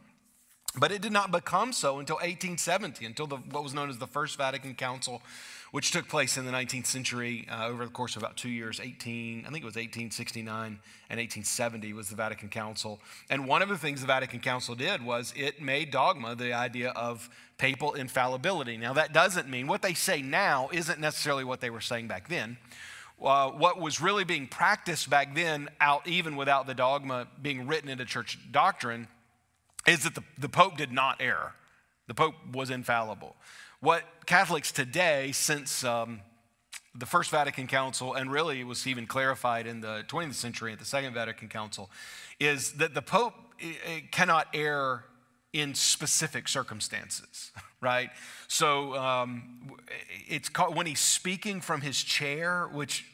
but 0.75 0.91
it 0.91 1.03
did 1.03 1.11
not 1.11 1.29
become 1.31 1.71
so 1.71 1.99
until 1.99 2.15
1870, 2.15 3.05
until 3.05 3.27
the, 3.27 3.35
what 3.35 3.61
was 3.61 3.75
known 3.75 3.91
as 3.91 3.99
the 3.99 4.07
First 4.07 4.39
Vatican 4.39 4.73
Council 4.73 5.21
which 5.71 5.91
took 5.91 6.07
place 6.07 6.37
in 6.37 6.45
the 6.45 6.51
19th 6.51 6.85
century 6.85 7.47
uh, 7.49 7.67
over 7.67 7.85
the 7.85 7.91
course 7.91 8.15
of 8.15 8.21
about 8.21 8.37
two 8.37 8.49
years 8.49 8.79
18 8.79 9.39
i 9.39 9.49
think 9.49 9.63
it 9.63 9.65
was 9.65 9.75
1869 9.75 10.79
and 11.11 11.19
1870 11.19 11.91
was 11.91 12.09
the 12.09 12.15
vatican 12.15 12.47
council. 12.47 13.01
And 13.29 13.47
one 13.47 13.61
of 13.61 13.67
the 13.67 13.77
things 13.77 13.99
the 13.99 14.07
vatican 14.07 14.39
council 14.39 14.75
did 14.75 15.03
was 15.03 15.33
it 15.35 15.61
made 15.61 15.91
dogma 15.91 16.35
the 16.35 16.53
idea 16.53 16.91
of 16.91 17.29
papal 17.57 17.93
infallibility. 17.93 18.77
Now 18.77 18.93
that 18.93 19.11
doesn't 19.13 19.49
mean 19.49 19.67
what 19.67 19.81
they 19.81 19.93
say 19.93 20.21
now 20.21 20.69
isn't 20.71 20.99
necessarily 20.99 21.43
what 21.43 21.59
they 21.59 21.69
were 21.69 21.81
saying 21.81 22.07
back 22.07 22.29
then. 22.29 22.57
Uh, 23.21 23.49
what 23.49 23.79
was 23.79 23.99
really 24.01 24.23
being 24.23 24.47
practiced 24.47 25.09
back 25.09 25.35
then 25.35 25.69
out 25.81 26.07
even 26.07 26.37
without 26.37 26.65
the 26.65 26.73
dogma 26.73 27.27
being 27.41 27.67
written 27.67 27.89
into 27.89 28.05
church 28.05 28.39
doctrine 28.51 29.07
is 29.85 30.03
that 30.03 30.15
the, 30.15 30.23
the 30.37 30.49
pope 30.49 30.77
did 30.77 30.93
not 30.93 31.17
err. 31.19 31.53
The 32.07 32.13
pope 32.13 32.35
was 32.53 32.69
infallible 32.69 33.35
what 33.81 34.03
Catholics 34.25 34.71
today, 34.71 35.31
since 35.31 35.83
um, 35.83 36.21
the 36.95 37.05
First 37.05 37.31
Vatican 37.31 37.67
Council, 37.67 38.13
and 38.13 38.31
really 38.31 38.63
was 38.63 38.85
even 38.87 39.07
clarified 39.07 39.67
in 39.67 39.81
the 39.81 40.03
20th 40.07 40.35
century 40.35 40.71
at 40.71 40.79
the 40.79 40.85
Second 40.85 41.13
Vatican 41.13 41.49
Council, 41.49 41.89
is 42.39 42.73
that 42.73 42.93
the 42.93 43.01
Pope 43.01 43.33
cannot 44.11 44.47
err 44.53 45.05
in 45.53 45.73
specific 45.73 46.47
circumstances, 46.47 47.51
right? 47.81 48.09
So 48.47 48.95
um, 48.95 49.73
it's 50.27 50.47
called, 50.47 50.75
when 50.75 50.85
he's 50.85 50.99
speaking 50.99 51.59
from 51.59 51.81
his 51.81 52.01
chair, 52.01 52.69
which, 52.71 53.05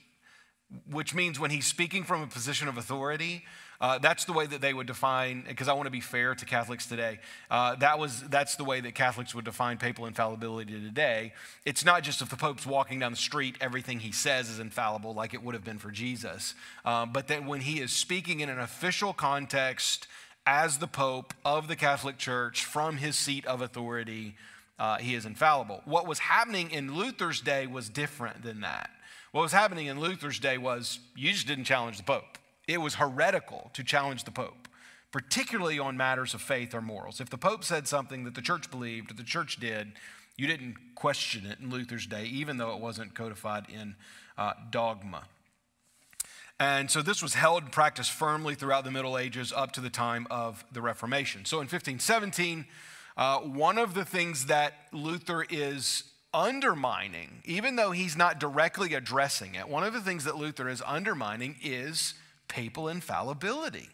which 0.92 1.14
means 1.14 1.40
when 1.40 1.52
he's 1.52 1.66
speaking 1.66 2.04
from 2.04 2.22
a 2.22 2.28
position 2.28 2.68
of 2.68 2.78
authority, 2.78 3.44
uh, 3.80 4.00
that's 4.00 4.26
the 4.26 4.34
way 4.34 4.48
that 4.48 4.60
they 4.60 4.74
would 4.74 4.88
define, 4.88 5.44
because 5.48 5.68
I 5.68 5.74
want 5.74 5.86
to 5.86 5.92
be 5.92 6.02
fair 6.02 6.34
to 6.34 6.46
Catholics 6.46 6.88
today. 6.88 7.20
Uh, 7.50 7.76
that 7.76 8.00
was, 8.00 8.22
that's 8.24 8.56
the 8.56 8.64
way 8.64 8.82
that 8.82 8.96
Catholics 8.96 9.36
would 9.36 9.46
define 9.46 9.78
papal 9.78 10.08
infallibility 10.08 10.74
today. 10.74 11.34
It's 11.64 11.86
not 11.86 12.04
just 12.04 12.22
if 12.22 12.30
the 12.30 12.36
Pope's 12.36 12.66
walking 12.66 13.00
down 13.00 13.12
the 13.12 13.18
street, 13.18 13.56
everything 13.62 14.00
he 14.00 14.12
says 14.12 14.50
is 14.50 14.60
infallible, 14.60 15.14
like 15.14 15.34
it 15.34 15.44
would 15.44 15.54
have 15.54 15.64
been 15.64 15.78
for 15.78 15.92
Jesus. 15.92 16.56
Uh, 16.84 17.06
but 17.06 17.28
that 17.28 17.46
when 17.46 17.62
he 17.62 17.80
is 17.80 17.92
speaking 17.92 18.40
in 18.40 18.50
an 18.50 18.60
official 18.60 19.14
context 19.14 20.08
as 20.46 20.80
the 20.80 20.88
Pope 20.88 21.34
of 21.46 21.68
the 21.68 21.76
Catholic 21.76 22.18
Church 22.18 22.66
from 22.66 22.98
his 22.98 23.16
seat 23.16 23.46
of 23.46 23.62
authority, 23.62 24.36
uh, 24.80 24.98
he 24.98 25.14
is 25.14 25.26
infallible. 25.26 25.82
What 25.86 26.08
was 26.08 26.20
happening 26.20 26.72
in 26.72 26.96
Luther's 26.96 27.42
day 27.42 27.68
was 27.68 27.90
different 27.90 28.42
than 28.44 28.62
that. 28.62 28.90
What 29.38 29.44
was 29.44 29.52
happening 29.52 29.86
in 29.86 30.00
Luther's 30.00 30.40
day 30.40 30.58
was 30.58 30.98
you 31.16 31.32
just 31.32 31.46
didn't 31.46 31.66
challenge 31.66 31.98
the 31.98 32.04
Pope. 32.04 32.40
It 32.68 32.82
was 32.82 32.96
heretical 32.96 33.70
to 33.74 33.84
challenge 33.84 34.24
the 34.24 34.32
Pope, 34.32 34.68
particularly 35.12 35.78
on 35.78 35.96
matters 35.96 36.34
of 36.34 36.42
faith 36.42 36.74
or 36.74 36.82
morals. 36.82 37.22
If 37.22 37.30
the 37.30 37.38
Pope 37.38 37.64
said 37.64 37.88
something 37.88 38.24
that 38.24 38.34
the 38.34 38.42
church 38.42 38.72
believed, 38.72 39.12
or 39.12 39.14
the 39.14 39.22
church 39.22 39.60
did, 39.60 39.92
you 40.38 40.48
didn't 40.48 40.78
question 40.96 41.46
it 41.46 41.60
in 41.60 41.70
Luther's 41.70 42.08
day, 42.08 42.26
even 42.26 42.58
though 42.58 42.74
it 42.74 42.80
wasn't 42.80 43.14
codified 43.14 43.68
in 43.70 43.96
uh, 44.40 44.54
dogma. 44.72 45.26
And 46.60 46.90
so 46.90 47.04
this 47.04 47.22
was 47.22 47.36
held 47.36 47.62
and 47.62 47.72
practiced 47.72 48.10
firmly 48.10 48.56
throughout 48.56 48.86
the 48.86 48.92
Middle 48.92 49.20
Ages 49.20 49.54
up 49.56 49.72
to 49.74 49.82
the 49.82 49.92
time 49.92 50.26
of 50.32 50.66
the 50.72 50.82
Reformation. 50.82 51.46
So 51.46 51.58
in 51.58 51.68
1517, 51.68 52.66
uh, 53.16 53.38
one 53.42 53.78
of 53.78 53.94
the 53.94 54.04
things 54.04 54.48
that 54.48 54.74
Luther 54.92 55.46
is 55.48 56.06
undermining, 56.38 57.42
even 57.46 57.76
though 57.76 57.92
he's 57.92 58.16
not 58.16 58.40
directly 58.40 58.94
addressing 58.94 59.56
it, 59.56 59.68
one 59.68 59.84
of 59.84 59.94
the 59.94 60.02
things 60.02 60.24
that 60.26 60.38
Luther 60.38 60.70
is 60.70 60.84
undermining 60.86 61.56
is 61.64 62.14
papal 62.48 62.88
infallibility 62.88 63.90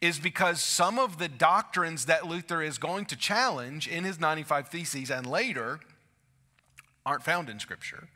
is 0.00 0.18
because 0.18 0.60
some 0.60 0.98
of 0.98 1.18
the 1.18 1.28
doctrines 1.28 2.06
that 2.06 2.26
Luther 2.26 2.62
is 2.62 2.78
going 2.78 3.04
to 3.06 3.16
challenge 3.16 3.86
in 3.86 4.04
his 4.04 4.18
95 4.18 4.68
Theses 4.68 5.10
and 5.10 5.26
later 5.26 5.80
aren't 7.04 7.22
found 7.22 7.48
in 7.48 7.58
Scripture. 7.58 8.08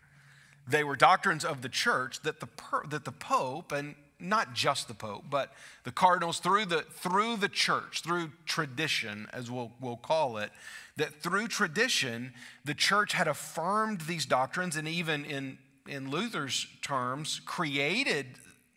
They 0.66 0.82
were 0.82 0.96
doctrines 0.96 1.44
of 1.44 1.62
the 1.62 1.68
church 1.68 2.23
that 2.23 2.40
the, 2.40 2.49
that 2.88 3.04
the 3.04 3.12
Pope, 3.12 3.70
and 3.73 3.94
not 4.18 4.54
just 4.54 4.88
the 4.88 4.94
Pope, 4.94 5.25
but 5.28 5.52
the 5.85 5.92
cardinals 5.92 6.38
through 6.38 6.66
the, 6.66 6.82
through 6.82 7.37
the 7.37 7.49
church, 7.49 8.02
through 8.02 8.32
tradition, 8.46 9.28
as 9.32 9.50
we'll, 9.50 9.73
we'll 9.80 9.96
call 9.96 10.38
it, 10.38 10.50
that 10.96 11.23
through 11.23 11.49
tradition, 11.49 12.32
the 12.64 12.75
church 12.75 13.12
had 13.12 13.28
affirmed 13.28 14.02
these 14.02 14.25
doctrines 14.25 14.76
and 14.76 14.88
even 14.88 15.25
in, 15.25 15.58
in 15.87 16.11
Luther's 16.11 16.66
terms, 16.82 17.40
created 17.44 18.26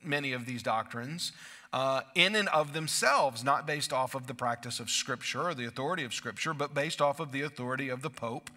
many 0.03 0.33
of 0.33 0.45
these 0.45 0.63
doctrines 0.63 1.31
uh, 1.71 2.01
in 2.15 2.35
and 2.35 2.49
of 2.49 2.73
themselves, 2.73 3.43
not 3.43 3.67
based 3.67 3.93
off 3.93 4.15
of 4.15 4.27
the 4.27 4.33
practice 4.33 4.79
of 4.79 4.89
Scripture 4.89 5.43
or 5.43 5.53
the 5.53 5.65
authority 5.65 6.03
of 6.03 6.13
Scripture, 6.13 6.53
but 6.53 6.73
based 6.73 7.01
off 7.01 7.19
of 7.19 7.31
the 7.31 7.41
authority 7.41 7.89
of 7.89 8.01
the 8.01 8.09
Pope 8.09 8.49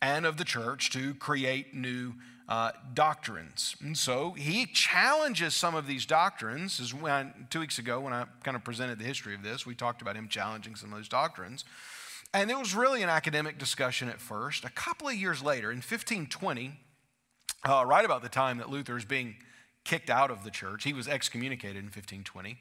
and 0.00 0.26
of 0.26 0.36
the 0.36 0.44
church 0.44 0.90
to 0.90 1.14
create 1.14 1.74
new 1.74 2.14
uh, 2.48 2.72
doctrines. 2.92 3.76
And 3.80 3.96
so 3.96 4.32
he 4.32 4.66
challenges 4.66 5.54
some 5.54 5.74
of 5.74 5.86
these 5.86 6.04
doctrines. 6.04 6.80
As 6.80 6.92
when, 6.92 7.46
two 7.50 7.60
weeks 7.60 7.78
ago, 7.78 8.00
when 8.00 8.12
I 8.12 8.26
kind 8.42 8.56
of 8.56 8.64
presented 8.64 8.98
the 8.98 9.04
history 9.04 9.34
of 9.34 9.42
this, 9.42 9.64
we 9.64 9.74
talked 9.74 10.02
about 10.02 10.16
him 10.16 10.28
challenging 10.28 10.76
some 10.76 10.92
of 10.92 10.98
those 10.98 11.08
doctrines. 11.08 11.64
And 12.34 12.50
it 12.50 12.58
was 12.58 12.74
really 12.74 13.02
an 13.02 13.08
academic 13.08 13.58
discussion 13.58 14.08
at 14.08 14.20
first. 14.20 14.64
A 14.64 14.70
couple 14.70 15.08
of 15.08 15.14
years 15.14 15.42
later, 15.42 15.70
in 15.70 15.78
1520, 15.78 16.72
uh, 17.66 17.84
right 17.86 18.04
about 18.04 18.22
the 18.22 18.28
time 18.28 18.58
that 18.58 18.68
Luther 18.68 18.96
is 18.96 19.04
being 19.04 19.36
kicked 19.84 20.10
out 20.10 20.30
of 20.30 20.44
the 20.44 20.50
church. 20.50 20.84
He 20.84 20.92
was 20.92 21.08
excommunicated 21.08 21.76
in 21.76 21.84
1520. 21.84 22.58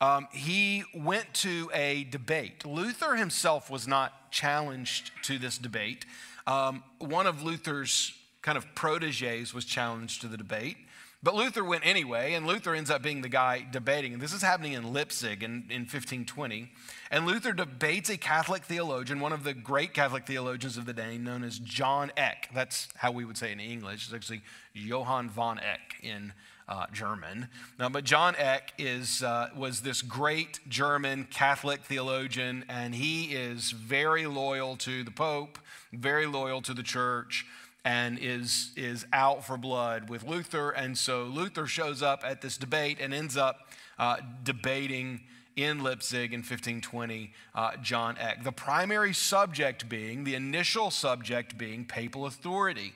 Um, 0.00 0.28
he 0.32 0.84
went 0.94 1.34
to 1.34 1.70
a 1.74 2.04
debate. 2.04 2.64
Luther 2.64 3.16
himself 3.16 3.68
was 3.68 3.88
not 3.88 4.30
challenged 4.30 5.10
to 5.24 5.38
this 5.38 5.58
debate. 5.58 6.06
Um, 6.46 6.84
one 6.98 7.26
of 7.26 7.42
Luther's 7.42 8.14
kind 8.42 8.58
of 8.58 8.74
proteges 8.74 9.52
was 9.52 9.64
challenged 9.64 10.20
to 10.22 10.28
the 10.28 10.36
debate. 10.36 10.76
But 11.20 11.34
Luther 11.34 11.64
went 11.64 11.84
anyway, 11.84 12.34
and 12.34 12.46
Luther 12.46 12.74
ends 12.74 12.90
up 12.90 13.02
being 13.02 13.22
the 13.22 13.28
guy 13.28 13.66
debating. 13.68 14.12
And 14.12 14.22
this 14.22 14.32
is 14.32 14.40
happening 14.40 14.74
in 14.74 14.92
Leipzig 14.92 15.42
in, 15.42 15.64
in 15.68 15.80
1520. 15.80 16.70
And 17.10 17.26
Luther 17.26 17.52
debates 17.52 18.08
a 18.08 18.16
Catholic 18.16 18.62
theologian, 18.62 19.18
one 19.18 19.32
of 19.32 19.42
the 19.42 19.52
great 19.52 19.92
Catholic 19.92 20.26
theologians 20.26 20.76
of 20.76 20.86
the 20.86 20.92
day, 20.92 21.18
known 21.18 21.42
as 21.42 21.58
John 21.58 22.12
Eck. 22.16 22.48
That's 22.54 22.86
how 22.96 23.10
we 23.10 23.24
would 23.24 23.36
say 23.36 23.50
it 23.50 23.54
in 23.54 23.60
English. 23.60 24.04
It's 24.04 24.14
actually 24.14 24.42
Johann 24.74 25.28
von 25.28 25.58
Eck 25.58 25.96
in 26.04 26.34
uh, 26.68 26.86
German. 26.92 27.48
Now, 27.80 27.88
but 27.88 28.04
John 28.04 28.36
Eck 28.38 28.74
is, 28.78 29.22
uh, 29.22 29.48
was 29.56 29.80
this 29.80 30.02
great 30.02 30.60
German 30.68 31.24
Catholic 31.24 31.80
theologian, 31.80 32.64
and 32.68 32.94
he 32.94 33.34
is 33.34 33.72
very 33.72 34.26
loyal 34.26 34.76
to 34.76 35.02
the 35.02 35.10
Pope, 35.10 35.58
very 35.92 36.26
loyal 36.26 36.62
to 36.62 36.74
the 36.74 36.82
church, 36.84 37.44
and 37.84 38.18
is, 38.20 38.72
is 38.76 39.06
out 39.12 39.44
for 39.44 39.56
blood 39.56 40.08
with 40.08 40.24
Luther. 40.24 40.70
And 40.70 40.96
so 40.96 41.24
Luther 41.24 41.66
shows 41.66 42.02
up 42.02 42.22
at 42.24 42.40
this 42.42 42.56
debate 42.56 42.98
and 43.00 43.14
ends 43.14 43.36
up 43.36 43.68
uh, 43.98 44.16
debating 44.42 45.20
in 45.56 45.82
Leipzig 45.82 46.32
in 46.32 46.40
1520, 46.40 47.32
uh, 47.54 47.76
John 47.82 48.16
Eck. 48.18 48.44
The 48.44 48.52
primary 48.52 49.12
subject 49.12 49.88
being, 49.88 50.24
the 50.24 50.34
initial 50.34 50.90
subject 50.90 51.58
being 51.58 51.84
papal 51.84 52.26
authority. 52.26 52.92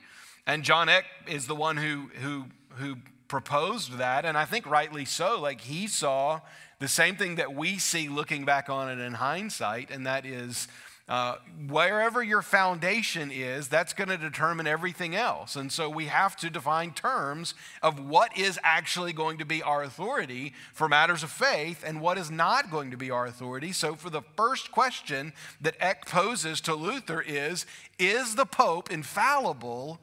And 0.47 0.63
John 0.63 0.87
Eck 0.87 1.05
is 1.27 1.47
the 1.47 1.55
one 1.55 1.77
who, 1.77 2.09
who, 2.21 2.45
who 2.75 2.97
proposed 3.27 3.97
that, 3.97 4.25
and 4.25 4.37
I 4.37 4.45
think 4.45 4.65
rightly 4.65 5.05
so. 5.05 5.39
Like 5.39 5.61
he 5.61 5.87
saw 5.87 6.41
the 6.79 6.87
same 6.87 7.15
thing 7.15 7.35
that 7.35 7.53
we 7.53 7.77
see 7.79 8.07
looking 8.07 8.45
back 8.45 8.69
on 8.69 8.89
it 8.89 9.03
in 9.03 9.13
hindsight, 9.13 9.89
and 9.89 10.05
that 10.05 10.25
is 10.25 10.67
uh, 11.09 11.35
wherever 11.67 12.23
your 12.23 12.41
foundation 12.41 13.29
is, 13.29 13.67
that's 13.67 13.91
going 13.91 14.07
to 14.07 14.17
determine 14.17 14.67
everything 14.67 15.15
else. 15.15 15.57
And 15.57 15.69
so 15.69 15.89
we 15.89 16.05
have 16.05 16.37
to 16.37 16.49
define 16.49 16.91
terms 16.91 17.55
of 17.81 17.99
what 17.99 18.37
is 18.37 18.57
actually 18.63 19.11
going 19.11 19.37
to 19.39 19.45
be 19.45 19.61
our 19.61 19.83
authority 19.83 20.53
for 20.71 20.87
matters 20.87 21.21
of 21.21 21.29
faith 21.29 21.83
and 21.85 21.99
what 21.99 22.17
is 22.17 22.31
not 22.31 22.71
going 22.71 22.91
to 22.91 22.97
be 22.97 23.11
our 23.11 23.25
authority. 23.25 23.73
So, 23.73 23.95
for 23.95 24.09
the 24.09 24.21
first 24.37 24.71
question 24.71 25.33
that 25.59 25.75
Eck 25.79 26.07
poses 26.07 26.61
to 26.61 26.73
Luther 26.73 27.21
is 27.21 27.65
Is 27.99 28.35
the 28.35 28.45
Pope 28.45 28.89
infallible 28.89 29.99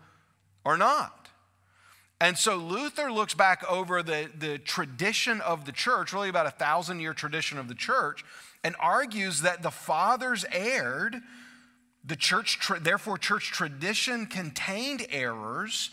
or 0.65 0.77
not? 0.77 1.21
And 2.21 2.37
so 2.37 2.57
Luther 2.57 3.11
looks 3.11 3.33
back 3.33 3.65
over 3.67 4.03
the, 4.03 4.29
the 4.39 4.59
tradition 4.59 5.41
of 5.41 5.65
the 5.65 5.73
church, 5.73 6.13
really 6.13 6.29
about 6.29 6.45
a 6.45 6.51
thousand 6.51 7.01
year 7.01 7.15
tradition 7.15 7.57
of 7.57 7.67
the 7.67 7.75
church, 7.75 8.25
and 8.63 8.77
argues 8.79 9.43
that 9.43 9.63
the 9.63 9.71
fathers 9.71 10.45
erred. 10.53 11.17
The 12.05 12.17
church, 12.17 12.59
therefore, 12.81 13.19
church 13.19 13.51
tradition 13.53 14.27
contained 14.27 15.07
errors. 15.11 15.91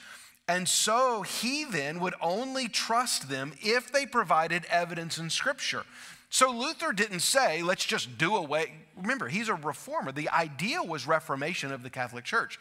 And 0.47 0.67
so 0.67 1.23
he 1.23 1.65
then 1.65 1.99
would 1.99 2.15
only 2.21 2.69
trust 2.69 3.29
them 3.29 3.53
if 3.61 3.91
they 3.91 4.05
provided 4.05 4.65
evidence 4.69 5.17
in 5.17 5.29
Scripture. 5.29 5.83
So 6.29 6.51
Luther 6.51 6.91
didn't 6.91 7.21
say, 7.21 7.61
let's 7.61 7.85
just 7.85 8.17
do 8.17 8.35
away. 8.35 8.73
Remember, 8.95 9.27
he's 9.27 9.49
a 9.49 9.55
reformer. 9.55 10.11
The 10.11 10.29
idea 10.29 10.81
was 10.81 11.07
reformation 11.07 11.71
of 11.71 11.83
the 11.83 11.89
Catholic 11.89 12.23
Church. 12.23 12.59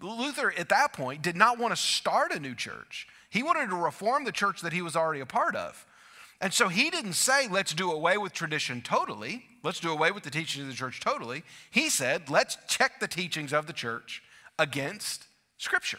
Luther, 0.00 0.52
at 0.58 0.68
that 0.68 0.92
point, 0.92 1.22
did 1.22 1.36
not 1.36 1.58
want 1.58 1.74
to 1.74 1.80
start 1.80 2.32
a 2.32 2.38
new 2.38 2.54
church. 2.54 3.06
He 3.30 3.42
wanted 3.42 3.70
to 3.70 3.76
reform 3.76 4.24
the 4.24 4.32
church 4.32 4.60
that 4.60 4.72
he 4.72 4.82
was 4.82 4.96
already 4.96 5.20
a 5.20 5.26
part 5.26 5.56
of. 5.56 5.86
And 6.40 6.52
so 6.52 6.68
he 6.68 6.90
didn't 6.90 7.14
say, 7.14 7.48
let's 7.48 7.72
do 7.72 7.90
away 7.90 8.18
with 8.18 8.32
tradition 8.32 8.82
totally. 8.82 9.44
Let's 9.62 9.80
do 9.80 9.90
away 9.90 10.10
with 10.10 10.22
the 10.22 10.30
teachings 10.30 10.64
of 10.64 10.68
the 10.68 10.76
church 10.76 11.00
totally. 11.00 11.44
He 11.70 11.88
said, 11.88 12.28
let's 12.28 12.58
check 12.68 13.00
the 13.00 13.08
teachings 13.08 13.52
of 13.52 13.66
the 13.66 13.72
church 13.72 14.22
against 14.58 15.26
Scripture. 15.56 15.98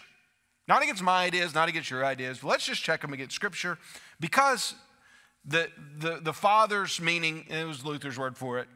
Not 0.67 0.83
against 0.83 1.01
my 1.01 1.25
ideas, 1.25 1.55
not 1.55 1.69
against 1.69 1.89
your 1.89 2.05
ideas. 2.05 2.43
Let's 2.43 2.65
just 2.65 2.83
check 2.83 3.01
them 3.01 3.13
against 3.13 3.35
Scripture 3.35 3.79
because 4.19 4.75
the, 5.43 5.69
the, 5.97 6.19
the 6.21 6.33
fathers, 6.33 7.01
meaning, 7.01 7.45
it 7.49 7.65
was 7.65 7.85
Luther's 7.85 8.17
word 8.17 8.37
for 8.37 8.59
it, 8.59 8.67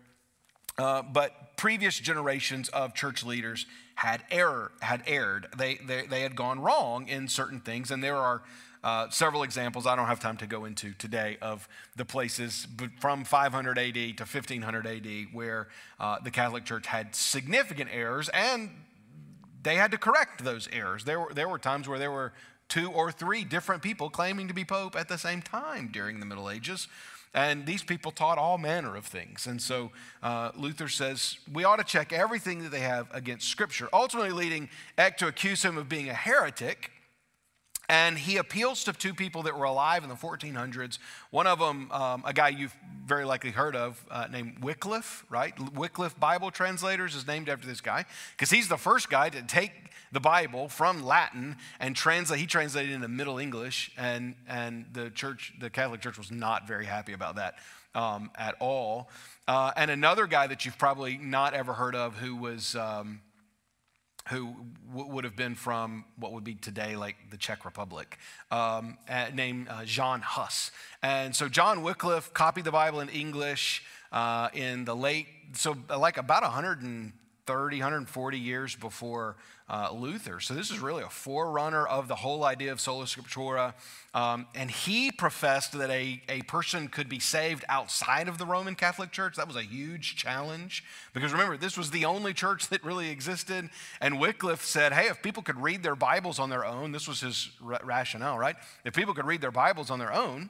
uh, 0.78 1.02
but 1.02 1.58
previous 1.58 2.00
generations 2.00 2.70
of 2.70 2.96
church 2.96 3.24
leaders 3.24 3.66
had 3.96 4.24
error 4.32 4.72
had 4.82 5.04
erred. 5.06 5.48
They, 5.56 5.76
they, 5.76 6.08
they 6.08 6.22
had 6.22 6.36
gone 6.36 6.60
wrong 6.60 7.08
in 7.08 7.28
certain 7.28 7.60
things, 7.60 7.92
and 7.92 8.04
there 8.04 8.18
are 8.18 8.42
uh, 8.84 9.10
several 9.10 9.44
examples 9.44 9.86
I 9.86 9.96
don't 9.96 10.08
have 10.08 10.20
time 10.20 10.38
to 10.38 10.48
go 10.48 10.66
into 10.66 10.94
today 10.94 11.38
of 11.42 11.68
the 11.96 12.06
places 12.06 12.68
from 13.00 13.24
500 13.24 13.78
AD 13.78 13.94
to 13.94 14.24
1500 14.24 14.88
AD 14.88 15.08
where 15.34 15.68
uh, 16.00 16.18
the 16.24 16.32
Catholic 16.32 16.66
Church 16.66 16.88
had 16.88 17.16
significant 17.16 17.90
errors, 17.94 18.30
and 18.30 18.70
they 19.64 19.76
had 19.76 19.92
to 19.92 19.98
correct 19.98 20.44
those 20.44 20.68
errors. 20.72 21.04
There 21.04 21.20
were, 21.20 21.34
there 21.34 21.48
were 21.48 21.60
times 21.60 21.88
where 21.88 22.00
there 22.00 22.12
were 22.12 22.34
two 22.68 22.90
or 22.90 23.12
three 23.12 23.44
different 23.44 23.84
people 23.84 24.10
claiming 24.10 24.48
to 24.48 24.54
be 24.54 24.64
pope 24.64 24.96
at 24.96 25.10
the 25.10 25.18
same 25.18 25.42
time 25.42 25.90
during 25.92 26.20
the 26.20 26.26
Middle 26.26 26.50
Ages. 26.50 26.88
And 27.34 27.66
these 27.66 27.84
people 27.84 28.12
taught 28.12 28.38
all 28.38 28.58
manner 28.58 28.96
of 28.96 29.06
things. 29.06 29.48
And 29.48 29.62
so 29.62 29.92
uh, 30.22 30.52
Luther 30.56 30.90
says 30.90 31.38
we 31.52 31.64
ought 31.64 31.78
to 31.78 31.84
check 31.84 32.12
everything 32.12 32.64
that 32.64 32.72
they 32.72 32.82
have 32.82 33.08
against 33.12 33.48
Scripture, 33.48 33.88
ultimately 33.94 34.32
leading 34.32 34.70
Eck 34.98 35.18
to 35.20 35.28
accuse 35.28 35.64
him 35.64 35.78
of 35.78 35.88
being 35.88 36.10
a 36.10 36.14
heretic. 36.14 36.92
And 37.92 38.18
he 38.18 38.38
appeals 38.38 38.86
to 38.86 38.94
two 38.94 39.14
people 39.14 39.44
that 39.44 39.58
were 39.58 39.66
alive 39.66 40.04
in 40.04 40.10
the 40.10 40.16
1400s. 40.16 40.98
One 41.30 41.46
of 41.46 41.60
them, 41.60 41.92
um, 41.92 42.24
a 42.26 42.32
guy 42.32 42.48
you've 42.48 42.74
very 43.06 43.26
likely 43.26 43.52
heard 43.52 43.76
of, 43.76 44.02
uh, 44.10 44.28
named 44.32 44.64
Wycliffe, 44.64 45.26
right? 45.30 45.54
Wycliffe 45.74 46.18
Bible 46.18 46.52
Translators 46.52 47.16
is 47.16 47.28
named 47.28 47.50
after 47.50 47.68
this 47.68 47.82
guy 47.82 48.06
because 48.32 48.50
he's 48.50 48.70
the 48.70 48.78
first 48.78 49.10
guy 49.10 49.28
to 49.28 49.42
take 49.42 49.74
the 50.14 50.22
Bible 50.22 50.70
from 50.70 51.04
Latin 51.04 51.58
and 51.82 51.94
translate. 51.94 52.40
He 52.40 52.46
translated 52.46 52.94
into 52.94 53.10
Middle 53.10 53.40
English, 53.40 53.92
and 53.98 54.36
and 54.48 54.86
the 54.94 55.10
church, 55.10 55.52
the 55.60 55.70
Catholic 55.70 56.00
Church, 56.00 56.18
was 56.18 56.32
not 56.32 56.66
very 56.66 56.86
happy 56.86 57.12
about 57.12 57.36
that 57.36 57.56
um, 57.94 58.32
at 58.38 58.56
all. 58.62 59.10
Uh, 59.50 59.74
and 59.76 59.92
another 59.92 60.28
guy 60.28 60.48
that 60.48 60.64
you've 60.64 60.78
probably 60.78 61.18
not 61.18 61.54
ever 61.54 61.74
heard 61.74 61.96
of, 61.96 62.16
who 62.16 62.38
was. 62.38 62.74
Um, 62.74 63.20
who 64.30 64.56
would 64.94 65.24
have 65.24 65.36
been 65.36 65.56
from 65.56 66.06
what 66.18 66.32
would 66.34 66.44
be 66.44 66.56
today 66.56 66.96
like 66.96 67.16
the 67.30 67.38
Czech 67.38 67.66
Republic, 67.66 68.18
um, 68.52 68.98
named 69.34 69.68
uh, 69.70 69.86
John 69.86 70.22
Huss. 70.22 70.72
And 71.02 71.36
so 71.36 71.50
John 71.50 71.84
Wycliffe 71.84 72.34
copied 72.34 72.66
the 72.66 72.72
Bible 72.72 73.00
in 73.00 73.10
English 73.10 73.84
uh, 74.12 74.50
in 74.54 74.86
the 74.86 74.96
late, 74.96 75.28
so 75.54 75.76
like 75.90 76.18
about 76.18 76.44
130, 76.44 77.78
140 77.78 78.40
years 78.40 78.76
before 78.76 79.38
uh, 79.72 79.90
Luther. 79.94 80.42
So 80.42 80.54
this 80.54 80.70
is 80.70 80.80
really 80.80 81.02
a 81.02 81.10
forerunner 81.10 81.88
of 81.88 82.10
the 82.10 82.16
whole 82.16 82.44
idea 82.44 82.74
of 82.74 82.82
sola 82.82 83.06
scriptura. 83.06 83.74
Um, 84.14 84.46
and 84.54 84.70
he 84.70 85.12
professed 85.14 85.72
that 85.72 85.90
a, 85.90 86.22
a 86.28 86.42
person 86.42 86.90
could 86.90 87.08
be 87.08 87.20
saved 87.20 87.64
outside 87.70 88.28
of 88.28 88.38
the 88.38 88.46
Roman 88.46 88.76
Catholic 88.76 89.12
Church. 89.12 89.38
That 89.38 89.48
was 89.48 89.56
a 89.56 89.64
huge 89.64 90.18
challenge 90.18 90.84
because 91.14 91.32
remember, 91.32 91.56
this 91.56 91.78
was 91.78 91.92
the 91.92 92.04
only 92.04 92.34
church 92.34 92.68
that 92.68 92.84
really 92.84 93.10
existed. 93.10 93.70
And 94.02 94.20
Wycliffe 94.20 94.66
said, 94.66 94.92
hey, 94.92 95.08
if 95.08 95.24
people 95.24 95.42
could 95.42 95.58
read 95.58 95.84
their 95.84 95.96
Bibles 95.96 96.38
on 96.38 96.50
their 96.50 96.66
own, 96.66 96.92
this 96.92 97.08
was 97.08 97.22
his 97.22 97.52
rationale, 97.62 98.38
right? 98.38 98.58
If 98.84 98.94
people 98.94 99.14
could 99.14 99.26
read 99.26 99.40
their 99.40 99.52
Bibles 99.52 99.90
on 99.90 100.00
their 100.00 100.14
own, 100.14 100.50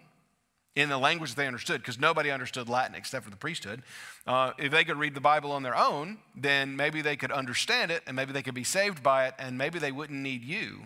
in 0.76 0.90
the 0.90 0.98
language 0.98 1.36
they 1.36 1.48
understood, 1.48 1.82
because 1.82 2.00
nobody 2.00 2.32
understood 2.32 2.70
Latin 2.70 2.96
except 2.96 3.26
for 3.26 3.32
the 3.32 3.38
priesthood. 3.38 3.82
Uh, 4.26 4.52
if 4.58 4.72
they 4.72 4.84
could 4.84 4.98
read 4.98 5.14
the 5.14 5.22
Bible 5.22 5.52
on 5.52 5.64
their 5.64 5.76
own, 5.76 6.18
then 6.36 6.76
maybe 6.76 7.02
they 7.02 7.16
could 7.16 7.32
understand 7.32 7.92
it 7.92 8.04
and 8.08 8.16
maybe 8.16 8.32
they 8.32 8.42
could 8.42 8.56
be 8.56 8.64
saved 8.64 9.04
by 9.04 9.28
it, 9.28 9.34
and 9.38 9.58
maybe 9.58 9.80
they 9.80 9.92
wouldn't 9.92 10.20
need 10.20 10.44
you 10.44 10.84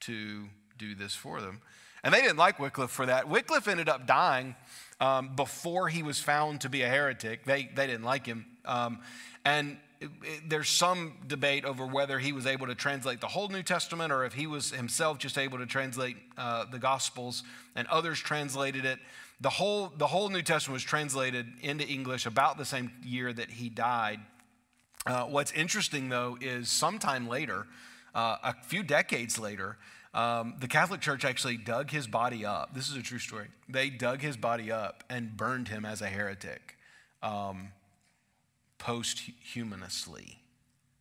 to 0.00 0.44
do 0.78 0.94
this 0.94 1.14
for 1.14 1.40
them. 1.40 1.60
And 2.04 2.12
they 2.12 2.20
didn't 2.20 2.36
like 2.36 2.58
Wycliffe 2.58 2.90
for 2.90 3.06
that. 3.06 3.28
Wycliffe 3.28 3.66
ended 3.66 3.88
up 3.88 4.06
dying 4.06 4.54
um, 5.00 5.34
before 5.34 5.88
he 5.88 6.02
was 6.02 6.20
found 6.20 6.60
to 6.60 6.68
be 6.68 6.82
a 6.82 6.88
heretic. 6.88 7.44
They, 7.44 7.70
they 7.74 7.86
didn't 7.86 8.04
like 8.04 8.26
him. 8.26 8.46
Um, 8.66 9.00
and 9.44 9.78
it, 10.00 10.10
it, 10.22 10.50
there's 10.50 10.68
some 10.68 11.14
debate 11.26 11.64
over 11.64 11.86
whether 11.86 12.18
he 12.18 12.32
was 12.32 12.46
able 12.46 12.66
to 12.66 12.74
translate 12.74 13.20
the 13.20 13.26
whole 13.26 13.48
New 13.48 13.62
Testament 13.62 14.12
or 14.12 14.24
if 14.24 14.34
he 14.34 14.46
was 14.46 14.70
himself 14.70 15.18
just 15.18 15.38
able 15.38 15.58
to 15.58 15.66
translate 15.66 16.16
uh, 16.36 16.66
the 16.66 16.78
Gospels 16.78 17.42
and 17.74 17.88
others 17.88 18.18
translated 18.18 18.84
it. 18.84 18.98
The 19.44 19.50
whole, 19.50 19.92
the 19.98 20.06
whole 20.06 20.30
New 20.30 20.40
Testament 20.40 20.72
was 20.72 20.82
translated 20.82 21.46
into 21.60 21.86
English 21.86 22.24
about 22.24 22.56
the 22.56 22.64
same 22.64 22.90
year 23.04 23.30
that 23.30 23.50
he 23.50 23.68
died. 23.68 24.20
Uh, 25.04 25.24
what's 25.24 25.52
interesting, 25.52 26.08
though, 26.08 26.38
is 26.40 26.70
sometime 26.70 27.28
later, 27.28 27.66
uh, 28.14 28.38
a 28.42 28.54
few 28.62 28.82
decades 28.82 29.38
later, 29.38 29.76
um, 30.14 30.54
the 30.60 30.66
Catholic 30.66 31.02
Church 31.02 31.26
actually 31.26 31.58
dug 31.58 31.90
his 31.90 32.06
body 32.06 32.46
up. 32.46 32.74
This 32.74 32.88
is 32.88 32.96
a 32.96 33.02
true 33.02 33.18
story. 33.18 33.48
They 33.68 33.90
dug 33.90 34.22
his 34.22 34.38
body 34.38 34.72
up 34.72 35.04
and 35.10 35.36
burned 35.36 35.68
him 35.68 35.84
as 35.84 36.00
a 36.00 36.06
heretic 36.06 36.78
um, 37.22 37.68
posthumously, 38.78 40.38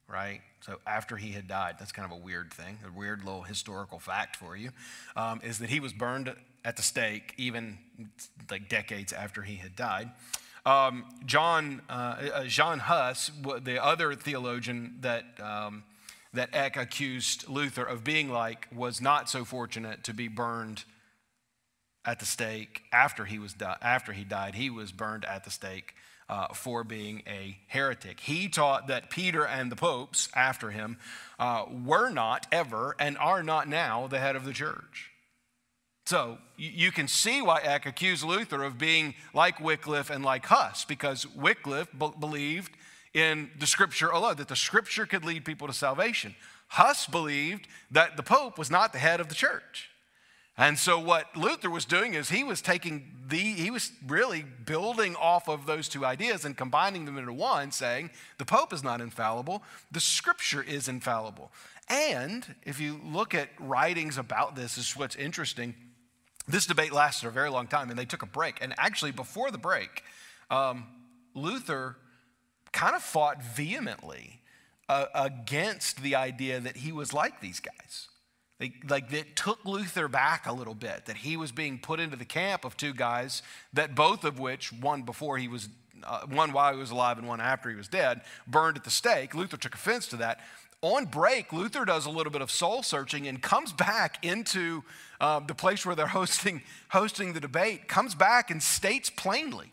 right? 0.10 0.42
So 0.60 0.82
after 0.86 1.16
he 1.16 1.32
had 1.32 1.48
died, 1.48 1.76
that's 1.80 1.94
kind 1.94 2.12
of 2.12 2.18
a 2.18 2.22
weird 2.22 2.54
thing, 2.54 2.80
a 2.86 2.92
weird 2.92 3.24
little 3.24 3.44
historical 3.44 4.00
fact 4.00 4.36
for 4.36 4.58
you, 4.58 4.72
um, 5.16 5.40
is 5.46 5.60
that 5.60 5.70
he 5.70 5.80
was 5.80 5.94
burned 5.94 6.36
at 6.66 6.78
the 6.78 6.84
stake, 6.84 7.34
even 7.38 7.78
like 8.50 8.70
decades 8.70 9.14
after 9.14 9.42
he 9.42 9.56
had 9.56 9.76
died. 9.76 10.12
Um, 10.66 11.06
John, 11.26 11.82
uh, 11.90 12.30
uh, 12.34 12.44
John 12.46 12.80
Huss, 12.80 13.32
the 13.62 13.84
other 13.84 14.16
theologian 14.16 14.98
that, 15.02 15.26
um, 15.42 15.84
that 16.34 16.50
Eck 16.54 16.78
accused 16.78 17.50
Luther 17.50 17.84
of 17.84 18.04
being 18.04 18.30
like, 18.30 18.68
was 18.74 19.02
not 19.02 19.30
so 19.30 19.44
fortunate 19.44 20.06
to 20.06 20.14
be 20.14 20.30
burned 20.30 20.86
at 22.06 22.20
the 22.20 22.26
stake 22.26 22.84
after 22.92 23.26
he, 23.26 23.40
was 23.40 23.54
di- 23.54 23.78
after 23.82 24.14
he 24.14 24.24
died. 24.24 24.56
He 24.56 24.70
was 24.70 24.92
burned 24.92 25.26
at 25.26 25.44
the 25.44 25.52
stake 25.52 25.96
uh, 26.30 26.48
for 26.54 26.84
being 26.84 27.24
a 27.28 27.58
heretic. 27.68 28.22
He 28.22 28.48
taught 28.48 28.88
that 28.88 29.10
Peter 29.10 29.46
and 29.46 29.72
the 29.72 29.76
popes 29.76 30.30
after 30.34 30.72
him 30.72 30.98
uh, 31.40 31.66
were 31.86 32.10
not 32.10 32.48
ever 32.52 32.96
and 33.00 33.18
are 33.18 33.44
not 33.44 33.68
now 33.68 34.08
the 34.08 34.20
head 34.20 34.36
of 34.36 34.46
the 34.46 34.54
church. 34.54 35.13
So 36.06 36.38
you 36.58 36.92
can 36.92 37.08
see 37.08 37.42
why 37.42 37.62
Eck 37.62 37.86
accused 37.86 38.24
Luther 38.24 38.64
of 38.64 38.78
being 38.78 39.16
like 39.34 39.60
Wycliffe 39.60 40.10
and 40.10 40.24
like 40.24 40.46
Huss, 40.46 40.84
because 40.86 41.26
Wycliffe 41.28 41.88
believed 41.98 42.74
in 43.14 43.52
the 43.58 43.68
scripture 43.68 44.10
alone, 44.10 44.36
that 44.38 44.48
the 44.48 44.56
scripture 44.56 45.06
could 45.06 45.24
lead 45.24 45.46
people 45.46 45.68
to 45.68 45.74
salvation. 45.74 46.36
Huss 46.70 47.08
believed 47.08 47.68
that 47.92 48.18
the 48.18 48.24
Pope 48.24 48.58
was 48.58 48.70
not 48.72 48.92
the 48.92 49.00
head 49.00 49.20
of 49.20 49.30
the 49.30 49.36
church. 49.36 49.90
And 50.58 50.78
so 50.78 51.00
what 51.00 51.36
Luther 51.36 51.70
was 51.70 51.86
doing 51.86 52.14
is 52.14 52.30
he 52.30 52.44
was 52.44 52.62
taking 52.62 53.12
the, 53.28 53.38
he 53.38 53.72
was 53.72 53.92
really 54.06 54.44
building 54.66 55.16
off 55.16 55.48
of 55.48 55.66
those 55.66 55.88
two 55.88 56.06
ideas 56.06 56.46
and 56.46 56.56
combining 56.56 57.06
them 57.06 57.18
into 57.18 57.34
one, 57.34 57.72
saying 57.72 58.12
the 58.38 58.46
Pope 58.46 58.74
is 58.74 58.84
not 58.84 59.02
infallible, 59.02 59.64
the 59.92 60.00
scripture 60.00 60.62
is 60.62 60.88
infallible. 60.88 61.52
And 61.90 62.56
if 62.64 62.80
you 62.80 63.00
look 63.04 63.34
at 63.34 63.50
writings 63.60 64.18
about 64.18 64.56
this, 64.56 64.76
this 64.76 64.90
is 64.90 64.98
what's 64.98 65.16
interesting. 65.16 65.74
This 66.48 66.66
debate 66.66 66.92
lasted 66.92 67.28
a 67.28 67.32
very 67.32 67.50
long 67.50 67.68
time, 67.68 67.90
and 67.90 67.98
they 67.98 68.06
took 68.06 68.22
a 68.22 68.28
break. 68.28 68.58
And 68.62 68.74
actually, 68.78 69.12
before 69.12 69.50
the 69.52 69.58
break, 69.58 70.04
um, 70.50 70.86
Luther 71.34 71.98
kind 72.72 72.96
of 72.96 73.02
fought 73.02 73.42
vehemently 73.42 74.42
uh, 74.90 75.06
against 75.16 76.04
the 76.04 76.16
idea 76.16 76.60
that 76.60 76.78
he 76.78 76.92
was 76.92 77.14
like 77.14 77.40
these 77.40 77.60
guys. 77.60 78.10
Like, 78.60 78.74
like 78.90 79.10
that 79.10 79.36
took 79.36 79.66
Luther 79.66 80.08
back 80.08 80.46
a 80.46 80.54
little 80.54 80.76
bit, 80.76 81.06
that 81.06 81.18
he 81.18 81.38
was 81.38 81.52
being 81.52 81.80
put 81.80 82.00
into 82.00 82.16
the 82.16 82.26
camp 82.26 82.66
of 82.66 82.78
two 82.78 82.94
guys 82.94 83.42
that 83.74 83.96
both 83.96 84.24
of 84.24 84.40
which, 84.40 84.72
one 84.72 85.04
before 85.04 85.38
he 85.38 85.48
was, 85.48 85.70
uh, 86.06 86.22
one 86.28 86.54
while 86.54 86.74
he 86.74 86.80
was 86.80 86.92
alive 86.92 87.18
and 87.18 87.28
one 87.28 87.42
after 87.42 87.70
he 87.70 87.76
was 87.76 87.88
dead, 87.88 88.22
burned 88.48 88.78
at 88.78 88.84
the 88.84 88.92
stake. 88.92 89.34
Luther 89.34 89.58
took 89.58 89.76
offense 89.76 90.08
to 90.08 90.18
that 90.18 90.40
on 90.84 91.06
break, 91.06 91.54
Luther 91.54 91.86
does 91.86 92.06
a 92.06 92.10
little 92.10 92.32
bit 92.32 92.42
of 92.42 92.52
soul 92.52 92.84
searching 92.84 93.28
and 93.28 93.42
comes 93.42 93.72
back 93.72 94.24
into 94.24 94.84
uh, 95.22 95.40
the 95.40 95.56
place 95.56 95.86
where 95.86 95.96
they're 95.96 96.08
hosting, 96.20 96.62
hosting 96.90 97.34
the 97.34 97.40
debate, 97.40 97.88
comes 97.88 98.14
back 98.14 98.52
and 98.52 98.62
states 98.62 99.10
plainly, 99.10 99.72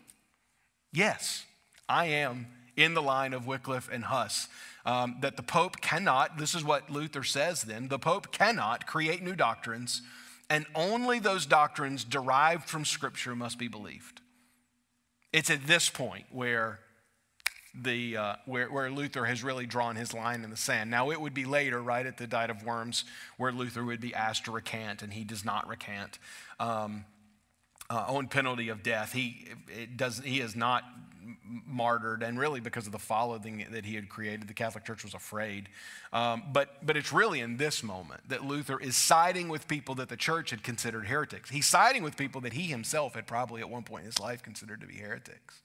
Yes, 0.93 1.45
I 1.87 2.05
am 2.05 2.47
in 2.75 2.93
the 2.93 3.01
line 3.01 3.33
of 3.33 3.45
Wycliffe 3.45 3.89
and 3.91 4.05
Huss. 4.05 4.47
Um, 4.83 5.17
that 5.21 5.37
the 5.37 5.43
Pope 5.43 5.79
cannot, 5.79 6.39
this 6.39 6.55
is 6.55 6.63
what 6.63 6.89
Luther 6.89 7.23
says 7.23 7.61
then, 7.61 7.87
the 7.89 7.99
Pope 7.99 8.31
cannot 8.31 8.87
create 8.87 9.21
new 9.21 9.35
doctrines, 9.35 10.01
and 10.49 10.65
only 10.73 11.19
those 11.19 11.45
doctrines 11.45 12.03
derived 12.03 12.67
from 12.67 12.83
Scripture 12.83 13.35
must 13.35 13.59
be 13.59 13.67
believed. 13.67 14.20
It's 15.33 15.49
at 15.49 15.65
this 15.65 15.89
point 15.89 16.25
where 16.31 16.79
the, 17.73 18.17
uh, 18.17 18.35
where, 18.45 18.69
where 18.69 18.91
Luther 18.91 19.25
has 19.25 19.43
really 19.43 19.65
drawn 19.65 19.95
his 19.95 20.13
line 20.13 20.43
in 20.43 20.49
the 20.49 20.57
sand. 20.57 20.91
Now, 20.91 21.09
it 21.11 21.21
would 21.21 21.33
be 21.33 21.45
later, 21.45 21.81
right 21.81 22.05
at 22.05 22.17
the 22.17 22.27
Diet 22.27 22.49
of 22.49 22.63
Worms, 22.63 23.05
where 23.37 23.51
Luther 23.51 23.83
would 23.85 24.01
be 24.01 24.13
asked 24.13 24.45
to 24.45 24.51
recant, 24.51 25.01
and 25.01 25.13
he 25.13 25.23
does 25.23 25.45
not 25.45 25.67
recant 25.67 26.19
um, 26.59 27.05
uh, 27.89 28.05
on 28.09 28.27
penalty 28.27 28.67
of 28.67 28.83
death. 28.83 29.13
He, 29.13 29.47
does, 29.95 30.19
he 30.19 30.41
is 30.41 30.55
not 30.55 30.83
martyred, 31.65 32.23
and 32.23 32.39
really 32.39 32.59
because 32.59 32.85
of 32.85 32.91
the 32.91 32.99
following 32.99 33.65
that 33.71 33.85
he 33.85 33.95
had 33.95 34.09
created, 34.09 34.47
the 34.47 34.53
Catholic 34.53 34.83
Church 34.83 35.03
was 35.03 35.13
afraid. 35.13 35.69
Um, 36.13 36.43
but, 36.51 36.85
but 36.85 36.97
it's 36.97 37.11
really 37.11 37.39
in 37.39 37.57
this 37.57 37.83
moment 37.83 38.21
that 38.29 38.43
Luther 38.43 38.79
is 38.79 38.95
siding 38.95 39.49
with 39.49 39.67
people 39.67 39.95
that 39.95 40.09
the 40.09 40.17
church 40.17 40.49
had 40.49 40.63
considered 40.63 41.07
heretics. 41.07 41.49
He's 41.49 41.67
siding 41.67 42.03
with 42.03 42.17
people 42.17 42.41
that 42.41 42.53
he 42.53 42.63
himself 42.63 43.15
had 43.15 43.27
probably 43.27 43.61
at 43.61 43.69
one 43.69 43.83
point 43.83 44.01
in 44.01 44.05
his 44.07 44.19
life 44.19 44.43
considered 44.43 44.81
to 44.81 44.87
be 44.87 44.95
heretics. 44.95 45.61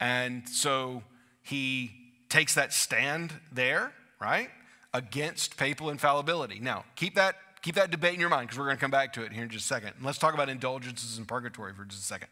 And 0.00 0.48
so 0.48 1.02
he 1.42 1.90
takes 2.28 2.54
that 2.54 2.72
stand 2.72 3.32
there, 3.50 3.92
right, 4.20 4.50
against 4.94 5.56
papal 5.56 5.90
infallibility. 5.90 6.60
Now, 6.60 6.84
keep 6.96 7.14
that, 7.14 7.36
keep 7.62 7.74
that 7.74 7.90
debate 7.90 8.14
in 8.14 8.20
your 8.20 8.28
mind 8.28 8.48
because 8.48 8.58
we're 8.58 8.66
going 8.66 8.76
to 8.76 8.80
come 8.80 8.90
back 8.90 9.12
to 9.14 9.22
it 9.22 9.32
here 9.32 9.42
in 9.42 9.48
just 9.48 9.64
a 9.64 9.68
second. 9.68 9.94
And 9.96 10.04
let's 10.04 10.18
talk 10.18 10.34
about 10.34 10.48
indulgences 10.48 11.18
and 11.18 11.26
purgatory 11.26 11.72
for 11.72 11.84
just 11.84 12.02
a 12.02 12.06
second. 12.06 12.28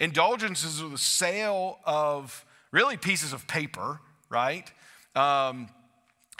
Indulgences 0.00 0.82
are 0.82 0.88
the 0.88 0.98
sale 0.98 1.78
of 1.84 2.44
really 2.70 2.96
pieces 2.96 3.32
of 3.32 3.46
paper, 3.46 4.00
right? 4.28 4.70
Um, 5.14 5.68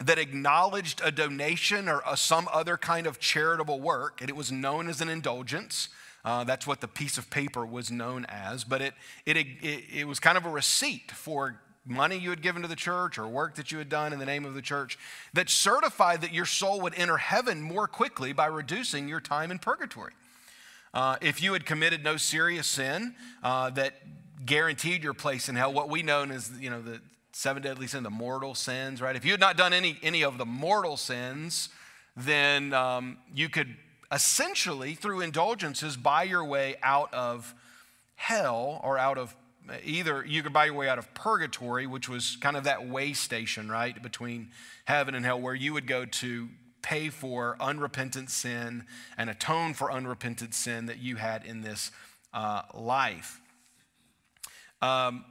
that 0.05 0.18
acknowledged 0.18 1.01
a 1.03 1.11
donation 1.11 1.88
or 1.88 2.03
a, 2.07 2.16
some 2.16 2.49
other 2.53 2.77
kind 2.77 3.07
of 3.07 3.18
charitable 3.18 3.81
work, 3.81 4.21
and 4.21 4.31
it 4.31 4.37
was 4.37 4.53
known 4.53 4.88
as 4.88 5.01
an 5.01 5.09
indulgence. 5.09 5.88
Uh, 6.25 6.44
that's 6.44 6.66
what 6.66 6.81
the 6.81 6.88
piece 6.88 7.18
of 7.18 7.31
paper 7.31 7.66
was 7.66 7.90
known 7.90 8.25
as. 8.29 8.62
But 8.62 8.83
it, 8.83 8.94
it, 9.27 9.37
it, 9.37 9.85
it 9.92 10.07
was 10.07 10.21
kind 10.21 10.37
of 10.37 10.44
a 10.44 10.51
receipt 10.51 11.11
for 11.11 11.61
money 11.85 12.16
you 12.16 12.31
had 12.31 12.42
given 12.42 12.62
to 12.62 12.68
the 12.68 12.77
church 12.77 13.18
or 13.18 13.27
work 13.27 13.55
that 13.55 13.73
you 13.73 13.79
had 13.79 13.88
done 13.88 14.12
in 14.12 14.18
the 14.18 14.27
name 14.27 14.44
of 14.44 14.55
the 14.55 14.62
church 14.62 14.99
that 15.33 15.49
certified 15.49 16.21
that 16.21 16.33
your 16.33 16.44
soul 16.44 16.81
would 16.81 16.94
enter 16.97 17.16
heaven 17.16 17.62
more 17.62 17.88
quickly 17.88 18.33
by 18.33 18.47
reducing 18.47 19.09
your 19.09 19.21
time 19.21 19.51
in 19.51 19.59
purgatory. 19.59 20.12
Uh, 20.99 21.17
if 21.21 21.41
you 21.41 21.53
had 21.53 21.65
committed 21.65 22.03
no 22.03 22.17
serious 22.17 22.67
sin 22.67 23.15
uh, 23.45 23.71
that 23.71 23.95
guaranteed 24.45 25.01
your 25.01 25.15
place 25.15 25.49
in 25.49 25.55
hell, 25.55 25.73
what 25.73 25.89
we 25.89 26.03
know 26.03 26.25
as 26.25 26.51
you 26.59 26.69
know 26.69 26.83
the 26.83 27.01
seven 27.31 27.63
deadly 27.63 27.87
sins, 27.87 28.03
the 28.03 28.11
mortal 28.11 28.53
sins, 28.53 29.01
right? 29.01 29.15
If 29.15 29.25
you 29.25 29.31
had 29.31 29.39
not 29.39 29.57
done 29.57 29.73
any 29.73 29.97
any 30.03 30.25
of 30.25 30.39
the 30.39 30.45
mortal 30.45 30.97
sins, 30.97 31.69
then 32.17 32.75
um, 32.75 33.19
you 33.33 33.49
could 33.49 33.77
essentially, 34.11 34.97
through 34.97 35.21
indulgences, 35.21 35.97
buy 35.97 36.25
your 36.25 36.45
way 36.45 36.75
out 36.83 37.15
of 37.15 37.55
hell 38.17 38.81
or 38.83 38.99
out 38.99 39.19
of 39.19 39.37
either 39.85 40.25
you 40.27 40.43
could 40.43 40.53
buy 40.53 40.65
your 40.65 40.75
way 40.75 40.89
out 40.89 40.99
of 40.99 41.15
purgatory, 41.15 41.87
which 41.87 42.09
was 42.09 42.37
kind 42.41 42.57
of 42.57 42.65
that 42.65 42.89
way 42.89 43.13
station, 43.13 43.71
right, 43.71 44.03
between 44.03 44.51
heaven 44.85 45.15
and 45.15 45.25
hell, 45.25 45.41
where 45.41 45.55
you 45.55 45.75
would 45.75 45.87
go 45.87 46.07
to 46.07 46.49
pay 46.83 47.09
for 47.09 47.57
unrepentant 47.61 48.31
sin 48.31 48.85
and 49.17 49.31
atone 49.31 49.75
for 49.75 49.91
unrepentant 49.93 50.55
sin 50.55 50.87
that 50.87 50.99
you 50.99 51.17
had 51.17 51.45
in 51.45 51.62
this 51.62 51.91
uh, 52.33 52.62
life. 52.75 53.41
Um, 54.81 55.25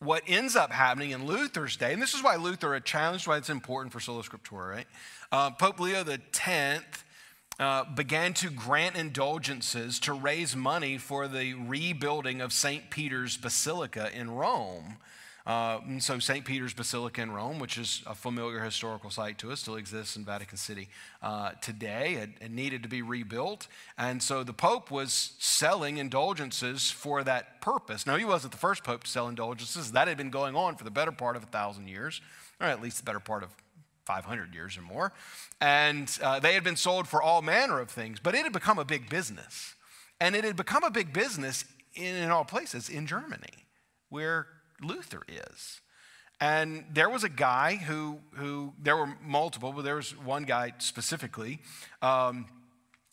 what 0.00 0.22
ends 0.26 0.54
up 0.54 0.70
happening 0.70 1.10
in 1.10 1.26
Luther's 1.26 1.76
day, 1.76 1.92
and 1.92 2.02
this 2.02 2.14
is 2.14 2.22
why 2.22 2.36
Luther 2.36 2.78
challenged 2.80 3.26
why 3.26 3.38
it's 3.38 3.48
important 3.48 3.92
for 3.92 4.00
sola 4.00 4.22
scriptura, 4.22 4.70
right? 4.70 4.86
Uh, 5.32 5.50
Pope 5.50 5.80
Leo 5.80 6.04
X 6.04 7.04
uh, 7.58 7.84
began 7.94 8.34
to 8.34 8.50
grant 8.50 8.96
indulgences 8.96 9.98
to 10.00 10.12
raise 10.12 10.54
money 10.54 10.98
for 10.98 11.28
the 11.28 11.54
rebuilding 11.54 12.40
of 12.40 12.52
St. 12.52 12.90
Peter's 12.90 13.36
Basilica 13.36 14.10
in 14.14 14.30
Rome. 14.30 14.98
Uh, 15.46 15.78
so, 15.98 16.18
St. 16.18 16.42
Peter's 16.42 16.72
Basilica 16.72 17.20
in 17.20 17.30
Rome, 17.30 17.58
which 17.58 17.76
is 17.76 18.02
a 18.06 18.14
familiar 18.14 18.60
historical 18.60 19.10
site 19.10 19.36
to 19.38 19.52
us, 19.52 19.60
still 19.60 19.76
exists 19.76 20.16
in 20.16 20.24
Vatican 20.24 20.56
City 20.56 20.88
uh, 21.22 21.50
today. 21.60 22.14
It, 22.14 22.30
it, 22.40 22.50
needed 22.50 22.82
to 22.82 22.88
be 22.88 23.02
rebuilt. 23.02 23.68
And 23.98 24.22
so, 24.22 24.42
the 24.42 24.54
Pope 24.54 24.90
was 24.90 25.34
selling 25.38 25.98
indulgences 25.98 26.90
for 26.90 27.22
that 27.24 27.60
purpose. 27.60 28.06
Now, 28.06 28.16
he 28.16 28.24
wasn't 28.24 28.52
the 28.52 28.58
first 28.58 28.84
Pope 28.84 29.04
to 29.04 29.10
sell 29.10 29.28
indulgences, 29.28 29.92
that 29.92 30.08
had 30.08 30.16
been 30.16 30.30
going 30.30 30.56
on 30.56 30.76
for 30.76 30.84
the 30.84 30.90
better 30.90 31.12
part 31.12 31.36
of 31.36 31.42
a 31.42 31.46
thousand 31.46 31.88
years, 31.88 32.22
or 32.58 32.66
at 32.66 32.80
least 32.80 32.96
the 32.96 33.04
better 33.04 33.20
part 33.20 33.42
of 33.42 33.50
500 34.06 34.54
years 34.54 34.78
or 34.78 34.82
more. 34.82 35.12
And 35.60 36.10
uh, 36.22 36.40
they 36.40 36.54
had 36.54 36.64
been 36.64 36.76
sold 36.76 37.06
for 37.06 37.20
all 37.22 37.42
manner 37.42 37.80
of 37.80 37.90
things, 37.90 38.18
but 38.18 38.34
it 38.34 38.44
had 38.44 38.52
become 38.52 38.78
a 38.78 38.84
big 38.84 39.10
business. 39.10 39.74
And 40.20 40.34
it 40.34 40.44
had 40.44 40.56
become 40.56 40.84
a 40.84 40.90
big 40.90 41.12
business 41.12 41.66
in, 41.94 42.14
in 42.16 42.30
all 42.30 42.44
places 42.44 42.88
in 42.88 43.06
Germany, 43.06 43.66
where 44.08 44.46
Luther 44.82 45.22
is. 45.28 45.80
And 46.40 46.84
there 46.92 47.08
was 47.08 47.24
a 47.24 47.28
guy 47.28 47.76
who, 47.76 48.18
who 48.32 48.74
there 48.82 48.96
were 48.96 49.14
multiple, 49.24 49.72
but 49.72 49.82
there 49.82 49.96
was 49.96 50.16
one 50.18 50.44
guy 50.44 50.72
specifically. 50.78 51.60
Um, 52.02 52.46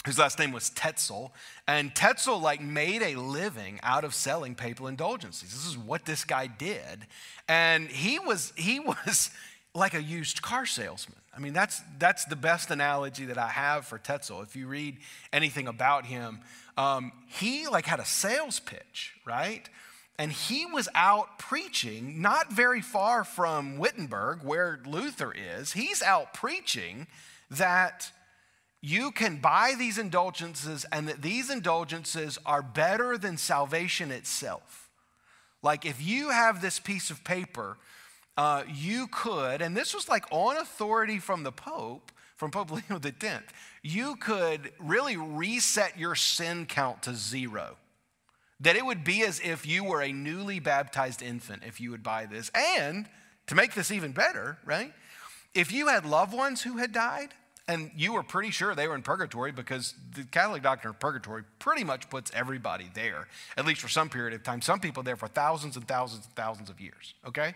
whose 0.06 0.18
last 0.18 0.40
name 0.40 0.52
was 0.52 0.72
Tetzel. 0.72 1.32
And 1.68 1.94
Tetzel 1.96 2.40
like 2.40 2.62
made 2.62 3.04
a 3.04 3.16
living 3.16 3.80
out 3.84 4.04
of 4.04 4.16
selling 4.16 4.56
papal 4.56 4.88
indulgences. 4.88 5.54
This 5.54 5.66
is 5.66 5.78
what 5.78 6.06
this 6.06 6.24
guy 6.24 6.48
did. 6.48 7.06
And 7.48 7.88
he 7.88 8.18
was 8.18 8.52
he 8.56 8.80
was 8.80 9.30
like 9.76 9.94
a 9.94 10.02
used 10.02 10.42
car 10.42 10.66
salesman. 10.66 11.18
I 11.36 11.40
mean, 11.40 11.54
that's, 11.54 11.82
that's 11.98 12.26
the 12.26 12.36
best 12.36 12.72
analogy 12.72 13.26
that 13.26 13.38
I 13.38 13.48
have 13.48 13.86
for 13.86 13.98
Tetzel. 13.98 14.42
If 14.42 14.56
you 14.56 14.68
read 14.68 14.98
anything 15.32 15.68
about 15.68 16.06
him, 16.06 16.42
um, 16.78 17.14
he 17.28 17.68
like 17.68 17.86
had 17.86 18.02
a 18.02 18.06
sales 18.06 18.60
pitch, 18.60 19.14
right? 19.26 19.70
And 20.22 20.32
he 20.32 20.68
was 20.68 20.88
out 20.94 21.40
preaching, 21.40 22.22
not 22.22 22.54
very 22.54 22.80
far 22.80 23.24
from 23.24 23.80
Wittenberg, 23.80 24.44
where 24.44 24.80
Luther 24.86 25.34
is. 25.34 25.74
He's 25.74 26.04
out 26.04 26.32
preaching 26.32 27.08
that 27.50 28.12
you 28.82 29.10
can 29.10 29.38
buy 29.38 29.74
these 29.76 29.98
indulgences 29.98 30.86
and 30.92 31.08
that 31.08 31.24
these 31.24 31.50
indulgences 31.50 32.38
are 32.46 32.62
better 32.62 33.18
than 33.18 33.36
salvation 33.36 34.12
itself. 34.12 34.92
Like 35.64 35.88
if 35.88 36.00
you 36.00 36.30
have 36.30 36.62
this 36.62 36.80
piece 36.80 37.10
of 37.10 37.24
paper 37.24 37.80
uh, 38.38 38.62
you 38.72 39.08
could, 39.08 39.64
and 39.64 39.76
this 39.76 39.92
was 39.92 40.08
like 40.08 40.26
on 40.30 40.56
authority 40.56 41.18
from 41.18 41.42
the 41.42 41.52
Pope, 41.52 42.12
from 42.36 42.52
Pope 42.52 42.70
Leo 42.90 43.00
X, 43.04 43.44
you 43.82 44.18
could 44.18 44.72
really 44.78 45.18
reset 45.18 45.98
your 45.98 46.14
sin 46.14 46.68
count 46.68 47.02
to 47.02 47.16
zero. 47.16 47.76
That 48.62 48.76
it 48.76 48.86
would 48.86 49.04
be 49.04 49.24
as 49.24 49.40
if 49.40 49.66
you 49.66 49.84
were 49.84 50.02
a 50.02 50.12
newly 50.12 50.60
baptized 50.60 51.22
infant 51.22 51.64
if 51.66 51.82
you 51.82 51.92
would 51.92 52.04
buy 52.04 52.26
this. 52.26 52.52
And 52.56 53.08
to 53.48 53.56
make 53.56 53.74
this 53.74 53.92
even 53.92 54.12
better, 54.12 54.58
right? 54.66 54.94
If 55.54 55.72
you 55.72 55.88
had 55.88 56.06
loved 56.06 56.34
ones 56.34 56.62
who 56.62 56.78
had 56.78 56.92
died, 56.92 57.34
and 57.68 57.92
you 57.96 58.14
were 58.14 58.24
pretty 58.24 58.52
sure 58.52 58.76
they 58.76 58.88
were 58.88 58.96
in 58.96 59.02
purgatory 59.02 59.52
because 59.52 59.94
the 60.16 60.24
Catholic 60.24 60.62
doctrine 60.62 60.90
of 60.90 61.00
purgatory 61.00 61.44
pretty 61.60 61.84
much 61.84 62.10
puts 62.10 62.32
everybody 62.34 62.90
there, 62.94 63.28
at 63.56 63.66
least 63.66 63.82
for 63.82 63.88
some 63.88 64.10
period 64.10 64.34
of 64.34 64.44
time. 64.44 64.62
Some 64.62 64.80
people 64.80 65.04
there 65.04 65.16
for 65.16 65.28
thousands 65.28 65.78
and 65.78 65.88
thousands 65.88 66.26
and 66.26 66.36
thousands 66.36 66.70
of 66.70 66.82
years, 66.82 67.14
okay? 67.26 67.54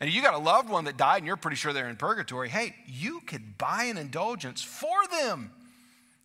And 0.00 0.10
you 0.10 0.22
got 0.22 0.34
a 0.34 0.38
loved 0.38 0.70
one 0.70 0.84
that 0.84 0.96
died 0.96 1.18
and 1.18 1.26
you're 1.26 1.36
pretty 1.36 1.56
sure 1.56 1.72
they're 1.72 1.88
in 1.88 1.96
purgatory, 1.96 2.48
hey, 2.48 2.76
you 2.86 3.20
could 3.26 3.58
buy 3.58 3.84
an 3.84 3.98
indulgence 3.98 4.62
for 4.62 5.06
them. 5.10 5.50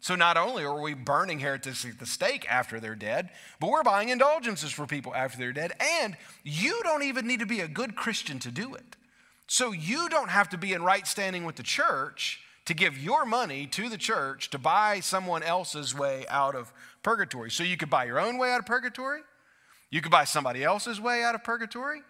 So 0.03 0.15
not 0.15 0.35
only 0.35 0.65
are 0.65 0.81
we 0.81 0.95
burning 0.95 1.39
heretics 1.39 1.85
at 1.85 1.97
the 1.97 2.05
stake 2.05 2.45
after 2.51 2.81
they're 2.81 2.93
dead, 2.93 3.29
but 3.61 3.69
we're 3.69 3.83
buying 3.83 4.09
indulgences 4.09 4.73
for 4.73 4.85
people 4.85 5.15
after 5.15 5.37
they're 5.37 5.53
dead. 5.53 5.71
And 6.01 6.17
you 6.43 6.81
don't 6.83 7.03
even 7.03 7.25
need 7.25 7.39
to 7.39 7.45
be 7.45 7.61
a 7.61 7.69
good 7.69 7.95
Christian 7.95 8.37
to 8.39 8.51
do 8.51 8.75
it. 8.75 8.97
So 9.47 9.71
you 9.71 10.09
don't 10.09 10.27
have 10.29 10.49
to 10.49 10.57
be 10.57 10.73
in 10.73 10.83
right 10.83 11.07
standing 11.07 11.45
with 11.45 11.55
the 11.55 11.63
church 11.63 12.41
to 12.65 12.73
give 12.73 12.97
your 12.97 13.25
money 13.25 13.65
to 13.67 13.87
the 13.87 13.97
church 13.97 14.49
to 14.49 14.57
buy 14.57 14.99
someone 14.99 15.41
else's 15.41 15.97
way 15.97 16.25
out 16.27 16.53
of 16.53 16.73
purgatory. 17.01 17.49
So 17.49 17.63
you 17.63 17.77
could 17.77 17.89
buy 17.89 18.03
your 18.03 18.19
own 18.19 18.37
way 18.37 18.51
out 18.51 18.59
of 18.59 18.65
purgatory. 18.65 19.21
You 19.89 20.01
could 20.01 20.11
buy 20.11 20.25
somebody 20.25 20.65
else's 20.65 20.99
way 20.99 21.23
out 21.23 21.33
of 21.33 21.45
purgatory. 21.45 22.01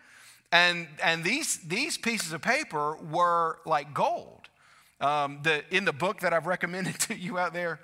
And, 0.51 0.87
and 1.03 1.23
these, 1.23 1.59
these 1.59 1.99
pieces 1.99 2.33
of 2.33 2.41
paper 2.41 2.95
were 2.95 3.59
like 3.67 3.93
gold. 3.93 4.49
Um, 5.03 5.39
the, 5.43 5.63
in 5.69 5.83
the 5.83 5.93
book 5.93 6.21
that 6.21 6.33
I've 6.33 6.47
recommended 6.47 6.97
to 7.01 7.15
you 7.15 7.37
out 7.37 7.53
there, 7.53 7.79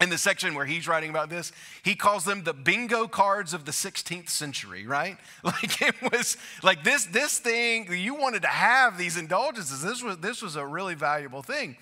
in 0.00 0.08
the 0.10 0.18
section 0.18 0.54
where 0.54 0.66
he's 0.66 0.88
writing 0.88 1.10
about 1.10 1.30
this, 1.30 1.52
he 1.84 1.94
calls 1.94 2.24
them 2.24 2.42
the 2.42 2.52
bingo 2.52 3.06
cards 3.06 3.54
of 3.54 3.64
the 3.64 3.70
16th 3.70 4.28
century, 4.28 4.86
right? 4.86 5.18
Like 5.44 5.80
it 5.82 5.94
was 6.10 6.36
like 6.62 6.82
this, 6.82 7.04
this 7.04 7.38
thing, 7.38 7.92
you 7.92 8.14
wanted 8.14 8.42
to 8.42 8.48
have 8.48 8.98
these 8.98 9.16
indulgences. 9.16 9.82
This 9.82 10.02
was, 10.02 10.18
this 10.18 10.42
was 10.42 10.56
a 10.56 10.66
really 10.66 10.94
valuable 10.94 11.42
thing. 11.42 11.76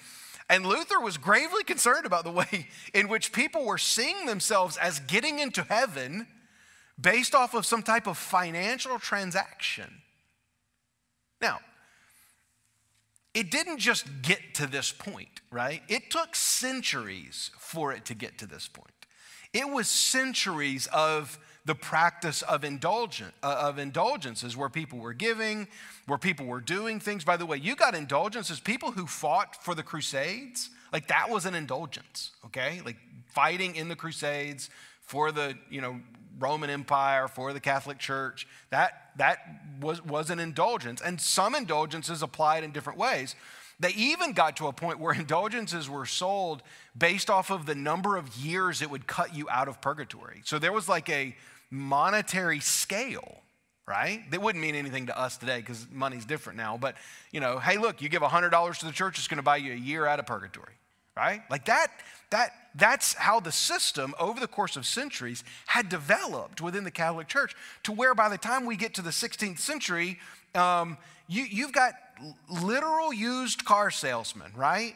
And 0.51 0.66
Luther 0.66 1.01
was 1.01 1.16
gravely 1.16 1.64
concerned 1.64 2.05
about 2.05 2.25
the 2.25 2.31
way 2.42 2.66
in 2.92 3.09
which 3.09 3.33
people 3.33 3.64
were 3.64 3.79
seeing 3.79 4.27
themselves 4.27 4.77
as 4.77 4.99
getting 5.01 5.38
into 5.38 5.62
heaven 5.62 6.27
based 7.01 7.35
off 7.35 7.55
of 7.55 7.64
some 7.64 7.83
type 7.83 8.07
of 8.07 8.18
financial 8.18 8.99
transaction. 8.99 10.03
Now, 11.40 11.61
it 13.35 13.51
didn't 13.51 13.79
just 13.79 14.07
get 14.23 14.55
to 14.55 14.66
this 14.66 14.92
point, 14.92 15.40
right? 15.51 15.83
It 15.88 16.11
took 16.11 16.35
centuries 16.37 17.51
for 17.59 17.92
it 17.92 18.05
to 18.07 18.14
get 18.14 18.38
to 18.38 18.47
this 18.47 18.68
point. 18.68 18.90
It 19.53 19.68
was 19.68 19.88
centuries 19.88 20.87
of 20.92 21.38
the 21.64 21.75
practice 21.75 22.42
of, 22.42 22.64
indulgent, 22.64 23.33
uh, 23.42 23.57
of 23.61 23.79
indulgences 23.79 24.57
where 24.57 24.68
people 24.68 24.99
were 24.99 25.12
giving, 25.12 25.68
where 26.07 26.18
people 26.18 26.47
were 26.47 26.61
doing 26.61 26.99
things. 26.99 27.25
By 27.25 27.37
the 27.37 27.47
way, 27.47 27.57
you 27.57 27.77
got 27.77 27.95
indulgences. 27.95 28.61
People 28.61 28.92
who 28.92 29.07
fought 29.07 29.62
for 29.62 29.75
the 29.75 29.83
Crusades, 29.83 30.71
like 30.92 31.09
that 31.09 31.31
was 31.31 31.47
an 31.47 31.55
indulgence, 31.55 32.33
okay? 32.47 32.81
Like 32.85 32.97
fighting 33.29 33.77
in 33.77 33.88
the 33.88 33.97
Crusades 33.97 34.71
for 35.03 35.31
the, 35.31 35.57
you 35.71 35.81
know, 35.81 36.01
Roman 36.43 36.69
Empire, 36.69 37.29
for 37.29 37.53
the 37.53 37.61
Catholic 37.61 37.99
Church. 37.99 38.47
That, 38.71 39.13
that 39.17 39.39
was, 39.81 40.05
was 40.05 40.29
an 40.31 40.41
indulgence. 40.41 41.01
And 41.01 41.21
some 41.21 41.55
indulgences 41.55 42.23
applied 42.23 42.65
in 42.65 42.73
different 42.73 42.99
ways. 42.99 43.35
They 43.81 43.91
even 43.91 44.33
got 44.33 44.57
to 44.59 44.67
a 44.67 44.73
point 44.73 45.01
where 45.01 45.15
indulgences 45.19 45.89
were 45.89 46.07
sold 46.07 46.63
based 46.97 47.31
off 47.31 47.51
of 47.51 47.67
the 47.67 47.75
number 47.75 48.17
of 48.17 48.37
years 48.37 48.83
it 48.83 48.91
would 48.91 49.07
cut 49.07 49.35
you 49.35 49.49
out 49.51 49.69
of 49.69 49.81
purgatory. 49.81 50.43
So 50.45 50.59
there 50.59 50.73
was 50.73 50.89
like 50.89 51.09
a 51.09 51.35
monetary 51.71 52.61
scale, 52.61 53.39
right? 53.87 54.31
That 54.31 54.43
wouldn't 54.43 54.63
mean 54.63 54.75
anything 54.75 55.07
to 55.07 55.19
us 55.19 55.37
today 55.37 55.61
because 55.61 55.87
money's 55.91 56.25
different 56.25 56.59
now. 56.59 56.77
But, 56.77 56.97
you 57.33 57.41
know, 57.41 57.59
hey, 57.59 57.79
look, 57.79 58.03
you 58.03 58.09
give 58.09 58.23
$100 58.23 58.79
to 58.79 58.87
the 58.87 58.93
church, 58.93 59.19
it's 59.19 59.29
going 59.29 59.39
to 59.39 59.43
buy 59.43 59.57
you 59.57 59.73
a 59.73 59.77
year 59.77 60.07
out 60.07 60.19
of 60.19 60.27
purgatory, 60.27 60.75
right? 61.16 61.42
Like 61.51 61.66
that, 61.66 61.88
that, 62.31 62.53
that's 62.75 63.14
how 63.14 63.40
the 63.40 63.53
system 63.53 64.14
over 64.18 64.40
the 64.40 64.46
course 64.46 64.77
of 64.77 64.87
centuries 64.87 65.44
had 65.66 65.88
developed 65.88 66.61
within 66.61 66.85
the 66.85 66.90
Catholic 66.90 67.29
Church 67.29 67.55
to 67.85 67.92
where 67.92 68.14
by 68.14 68.29
the 68.29 68.38
time 68.38 68.66
we 68.66 68.77
get 68.77 68.94
to 68.94 69.03
the 69.03 69.11
16th 69.11 69.59
century, 69.59 70.18
um, 70.55 70.96
you, 71.29 71.44
you've 71.44 71.72
got 71.72 71.94
literal 72.48 73.12
used 73.12 73.64
car 73.64 73.90
salesmen, 73.90 74.53
right? 74.57 74.94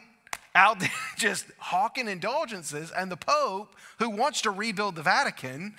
out 0.57 0.79
there 0.79 0.89
just 1.17 1.45
hawking 1.59 2.09
indulgences, 2.09 2.91
and 2.91 3.09
the 3.09 3.17
Pope, 3.17 3.75
who 3.99 4.09
wants 4.09 4.41
to 4.41 4.51
rebuild 4.51 4.95
the 4.95 5.03
Vatican, 5.03 5.75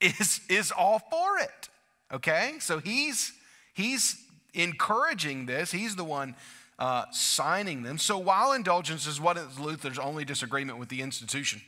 is, 0.00 0.40
is 0.50 0.70
all 0.70 0.98
for 0.98 1.38
it. 1.38 1.68
Okay? 2.12 2.56
So 2.58 2.80
he's, 2.80 3.32
he's 3.72 4.22
encouraging 4.52 5.46
this, 5.46 5.70
he's 5.70 5.96
the 5.96 6.04
one 6.04 6.34
uh, 6.78 7.04
signing 7.10 7.82
them. 7.82 7.98
So 7.98 8.18
while 8.18 8.52
indulgence 8.52 9.06
is 9.06 9.20
what 9.20 9.36
Luther's 9.58 9.98
only 9.98 10.24
disagreement 10.24 10.78
with 10.78 10.88
the 10.88 11.02
institution, 11.02 11.60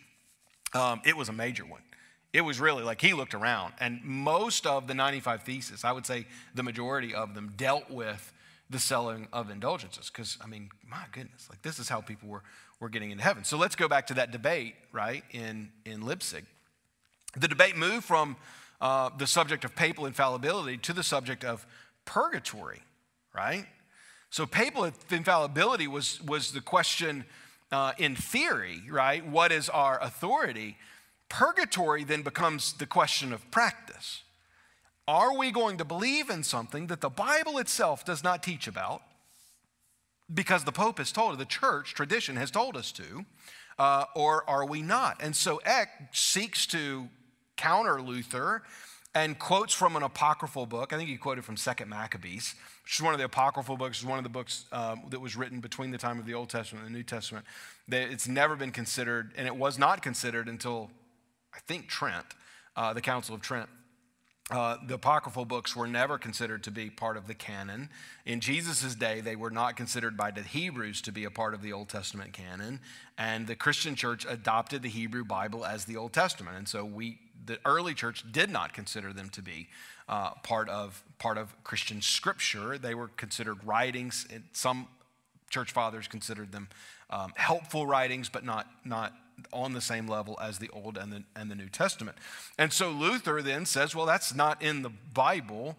um, 0.74 1.00
it 1.04 1.16
was 1.16 1.28
a 1.28 1.32
major 1.32 1.64
one. 1.64 1.82
It 2.32 2.42
was 2.42 2.60
really 2.60 2.84
like 2.84 3.00
he 3.00 3.12
looked 3.12 3.34
around, 3.34 3.74
and 3.80 4.04
most 4.04 4.64
of 4.64 4.86
the 4.86 4.94
95 4.94 5.42
theses, 5.42 5.84
I 5.84 5.90
would 5.90 6.06
say 6.06 6.26
the 6.54 6.62
majority 6.62 7.12
of 7.12 7.34
them, 7.34 7.52
dealt 7.56 7.90
with 7.90 8.32
the 8.70 8.78
selling 8.78 9.26
of 9.32 9.50
indulgences. 9.50 10.10
Because, 10.10 10.38
I 10.40 10.46
mean, 10.46 10.70
my 10.88 11.04
goodness, 11.10 11.48
like 11.50 11.60
this 11.62 11.80
is 11.80 11.88
how 11.88 12.00
people 12.00 12.28
were, 12.28 12.42
were 12.78 12.88
getting 12.88 13.10
into 13.10 13.24
heaven. 13.24 13.42
So 13.42 13.58
let's 13.58 13.74
go 13.74 13.88
back 13.88 14.06
to 14.08 14.14
that 14.14 14.30
debate, 14.30 14.76
right, 14.92 15.24
in, 15.32 15.70
in 15.84 16.02
Leipzig. 16.02 16.44
The 17.36 17.48
debate 17.48 17.76
moved 17.76 18.04
from 18.04 18.36
uh, 18.80 19.10
the 19.18 19.26
subject 19.26 19.64
of 19.64 19.74
papal 19.74 20.06
infallibility 20.06 20.76
to 20.78 20.92
the 20.92 21.02
subject 21.02 21.44
of 21.44 21.66
purgatory, 22.04 22.82
right? 23.34 23.66
So 24.30 24.46
papal 24.46 24.90
infallibility 25.10 25.88
was, 25.88 26.22
was 26.22 26.52
the 26.52 26.60
question 26.60 27.24
uh, 27.72 27.92
in 27.98 28.14
theory, 28.14 28.82
right? 28.88 29.26
What 29.26 29.52
is 29.52 29.68
our 29.68 30.00
authority? 30.00 30.76
Purgatory 31.28 32.04
then 32.04 32.22
becomes 32.22 32.72
the 32.74 32.86
question 32.86 33.32
of 33.32 33.50
practice. 33.50 34.22
Are 35.08 35.36
we 35.36 35.50
going 35.50 35.78
to 35.78 35.84
believe 35.84 36.30
in 36.30 36.44
something 36.44 36.86
that 36.86 37.00
the 37.00 37.10
Bible 37.10 37.58
itself 37.58 38.04
does 38.04 38.22
not 38.22 38.42
teach 38.42 38.68
about? 38.68 39.02
Because 40.32 40.62
the 40.62 40.72
Pope 40.72 40.98
has 40.98 41.10
told, 41.10 41.32
us, 41.32 41.38
the 41.38 41.44
church 41.44 41.94
tradition 41.94 42.36
has 42.36 42.52
told 42.52 42.76
us 42.76 42.92
to, 42.92 43.24
uh, 43.80 44.04
or 44.14 44.48
are 44.48 44.64
we 44.64 44.82
not? 44.82 45.20
And 45.20 45.34
so 45.34 45.60
Eck 45.64 45.88
seeks 46.12 46.66
to 46.66 47.08
counter 47.56 48.00
Luther 48.00 48.62
and 49.14 49.38
quotes 49.38 49.74
from 49.74 49.96
an 49.96 50.04
apocryphal 50.04 50.66
book. 50.66 50.92
I 50.92 50.96
think 50.96 51.08
he 51.08 51.16
quoted 51.16 51.44
from 51.44 51.56
Second 51.56 51.88
Maccabees, 51.88 52.54
which 52.90 52.98
is 52.98 53.04
one 53.04 53.14
of 53.14 53.18
the 53.18 53.24
apocryphal 53.24 53.76
books, 53.76 54.00
is 54.00 54.04
one 54.04 54.18
of 54.18 54.24
the 54.24 54.30
books 54.30 54.64
um, 54.72 55.02
that 55.10 55.20
was 55.20 55.36
written 55.36 55.60
between 55.60 55.92
the 55.92 55.96
time 55.96 56.18
of 56.18 56.26
the 56.26 56.34
Old 56.34 56.48
Testament 56.48 56.84
and 56.84 56.92
the 56.92 56.98
New 56.98 57.04
Testament. 57.04 57.46
It's 57.88 58.26
never 58.26 58.56
been 58.56 58.72
considered, 58.72 59.30
and 59.36 59.46
it 59.46 59.54
was 59.54 59.78
not 59.78 60.02
considered 60.02 60.48
until 60.48 60.90
I 61.54 61.60
think 61.68 61.86
Trent, 61.86 62.26
uh, 62.74 62.92
the 62.92 63.00
Council 63.00 63.36
of 63.36 63.42
Trent. 63.42 63.68
Uh, 64.50 64.78
the 64.88 64.94
apocryphal 64.94 65.44
books 65.44 65.76
were 65.76 65.86
never 65.86 66.18
considered 66.18 66.64
to 66.64 66.72
be 66.72 66.90
part 66.90 67.16
of 67.16 67.28
the 67.28 67.34
canon. 67.34 67.90
In 68.26 68.40
Jesus' 68.40 68.96
day, 68.96 69.20
they 69.20 69.36
were 69.36 69.52
not 69.52 69.76
considered 69.76 70.16
by 70.16 70.32
the 70.32 70.42
Hebrews 70.42 71.00
to 71.02 71.12
be 71.12 71.22
a 71.22 71.30
part 71.30 71.54
of 71.54 71.62
the 71.62 71.72
Old 71.72 71.88
Testament 71.90 72.32
canon. 72.32 72.80
And 73.16 73.46
the 73.46 73.54
Christian 73.54 73.94
church 73.94 74.26
adopted 74.28 74.82
the 74.82 74.88
Hebrew 74.88 75.24
Bible 75.24 75.64
as 75.64 75.84
the 75.84 75.96
Old 75.96 76.12
Testament. 76.12 76.56
And 76.56 76.68
so 76.68 76.84
we, 76.84 77.20
the 77.46 77.60
early 77.64 77.94
church 77.94 78.24
did 78.32 78.50
not 78.50 78.74
consider 78.74 79.12
them 79.12 79.28
to 79.28 79.42
be 79.42 79.68
uh, 80.10 80.32
part, 80.42 80.68
of, 80.68 81.02
part 81.18 81.38
of 81.38 81.54
Christian 81.64 82.02
scripture. 82.02 82.76
They 82.76 82.94
were 82.94 83.08
considered 83.16 83.64
writings. 83.64 84.26
Some 84.52 84.88
church 85.48 85.70
fathers 85.70 86.08
considered 86.08 86.52
them 86.52 86.68
um, 87.08 87.32
helpful 87.36 87.86
writings, 87.86 88.28
but 88.28 88.44
not, 88.44 88.66
not 88.84 89.14
on 89.52 89.72
the 89.72 89.80
same 89.80 90.08
level 90.08 90.36
as 90.42 90.58
the 90.58 90.68
Old 90.70 90.98
and 90.98 91.12
the, 91.12 91.22
and 91.36 91.48
the 91.50 91.54
New 91.54 91.68
Testament. 91.68 92.18
And 92.58 92.72
so 92.72 92.90
Luther 92.90 93.40
then 93.40 93.64
says, 93.64 93.94
well, 93.94 94.04
that's 94.04 94.34
not 94.34 94.60
in 94.60 94.82
the 94.82 94.90
Bible. 94.90 95.78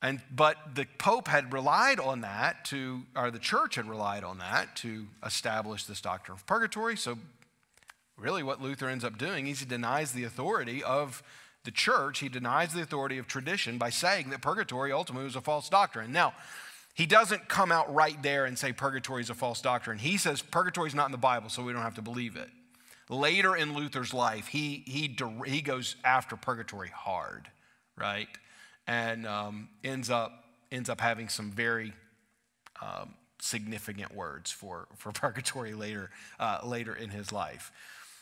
And, 0.00 0.22
but 0.34 0.56
the 0.74 0.86
Pope 0.98 1.28
had 1.28 1.52
relied 1.52 2.00
on 2.00 2.22
that 2.22 2.64
to, 2.66 3.02
or 3.14 3.30
the 3.30 3.38
church 3.38 3.74
had 3.74 3.88
relied 3.88 4.24
on 4.24 4.38
that 4.38 4.74
to 4.76 5.06
establish 5.24 5.84
this 5.84 6.00
doctrine 6.00 6.36
of 6.36 6.46
purgatory. 6.46 6.96
So, 6.96 7.18
really, 8.16 8.42
what 8.42 8.62
Luther 8.62 8.88
ends 8.88 9.04
up 9.04 9.18
doing 9.18 9.46
is 9.46 9.60
he 9.60 9.66
denies 9.66 10.12
the 10.12 10.24
authority 10.24 10.82
of 10.82 11.22
the 11.66 11.70
church. 11.70 12.20
He 12.20 12.30
denies 12.30 12.72
the 12.72 12.80
authority 12.80 13.18
of 13.18 13.26
tradition 13.26 13.76
by 13.76 13.90
saying 13.90 14.30
that 14.30 14.40
purgatory 14.40 14.90
ultimately 14.90 15.24
was 15.24 15.36
a 15.36 15.42
false 15.42 15.68
doctrine. 15.68 16.12
Now, 16.12 16.32
he 16.94 17.04
doesn't 17.04 17.48
come 17.48 17.70
out 17.70 17.92
right 17.94 18.20
there 18.22 18.46
and 18.46 18.58
say 18.58 18.72
purgatory 18.72 19.20
is 19.20 19.28
a 19.28 19.34
false 19.34 19.60
doctrine. 19.60 19.98
He 19.98 20.16
says 20.16 20.40
purgatory 20.40 20.88
is 20.88 20.94
not 20.94 21.04
in 21.04 21.12
the 21.12 21.18
Bible, 21.18 21.50
so 21.50 21.62
we 21.62 21.74
don't 21.74 21.82
have 21.82 21.96
to 21.96 22.02
believe 22.02 22.36
it. 22.36 22.48
Later 23.10 23.54
in 23.54 23.74
Luther's 23.74 24.14
life, 24.14 24.46
he, 24.46 24.82
he, 24.86 25.14
he 25.44 25.60
goes 25.60 25.96
after 26.02 26.36
purgatory 26.36 26.88
hard, 26.88 27.48
right? 27.98 28.28
And 28.86 29.26
um, 29.26 29.68
ends, 29.84 30.08
up, 30.08 30.32
ends 30.72 30.88
up 30.88 31.02
having 31.02 31.28
some 31.28 31.50
very 31.50 31.92
um, 32.80 33.14
significant 33.40 34.14
words 34.14 34.50
for, 34.50 34.88
for 34.96 35.12
purgatory 35.12 35.74
later, 35.74 36.10
uh, 36.40 36.60
later 36.64 36.94
in 36.94 37.10
his 37.10 37.30
life. 37.30 37.70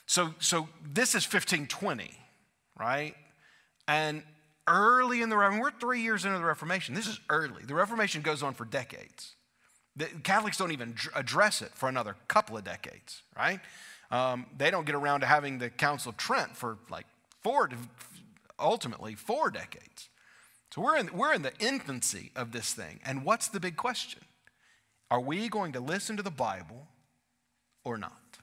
So, 0.07 0.35
so 0.41 0.69
this 0.85 1.11
is 1.11 1.25
1520, 1.25 2.11
right? 2.79 3.15
And 3.87 4.23
early 4.67 5.23
in 5.23 5.29
the 5.29 5.37
Reformation, 5.37 5.63
we're 5.63 5.79
three 5.79 6.01
years 6.03 6.25
into 6.25 6.39
the 6.39 6.45
Reformation. 6.45 6.95
This 6.95 7.07
is 7.07 7.21
early. 7.29 7.65
The 7.65 7.75
Reformation 7.75 8.23
goes 8.23 8.43
on 8.43 8.55
for 8.55 8.65
decades. 8.65 9.35
The 9.97 10.07
Catholics 10.07 10.57
don't 10.57 10.73
even 10.73 10.95
address 11.15 11.63
it 11.63 11.71
for 11.75 11.89
another 11.89 12.17
couple 12.29 12.57
of 12.57 12.65
decades, 12.65 13.23
right? 13.37 13.61
Um, 14.11 14.47
they 14.57 14.71
don't 14.71 14.87
get 14.87 14.95
around 14.95 15.21
to 15.21 15.27
having 15.27 15.59
the 15.59 15.71
Council 15.71 16.11
of 16.11 16.17
Trent 16.17 16.57
for 16.57 16.79
like 16.91 17.07
four, 17.43 17.69
ultimately 18.59 19.15
four 19.15 19.51
decades. 19.51 20.09
So 20.75 20.83
we're 20.83 20.97
in, 20.97 21.11
we're 21.13 21.33
in 21.33 21.43
the 21.43 21.53
infancy 21.61 22.33
of 22.35 22.51
this 22.51 22.73
thing. 22.73 22.99
And 23.05 23.25
what's 23.25 23.49
the 23.49 23.61
big 23.61 23.77
question? 23.77 24.23
Are 25.11 25.21
we 25.21 25.49
going 25.49 25.73
to 25.73 25.81
listen 25.81 26.17
to 26.17 26.23
the 26.23 26.31
Bible 26.31 26.89
or 27.85 27.97
not? 27.97 28.39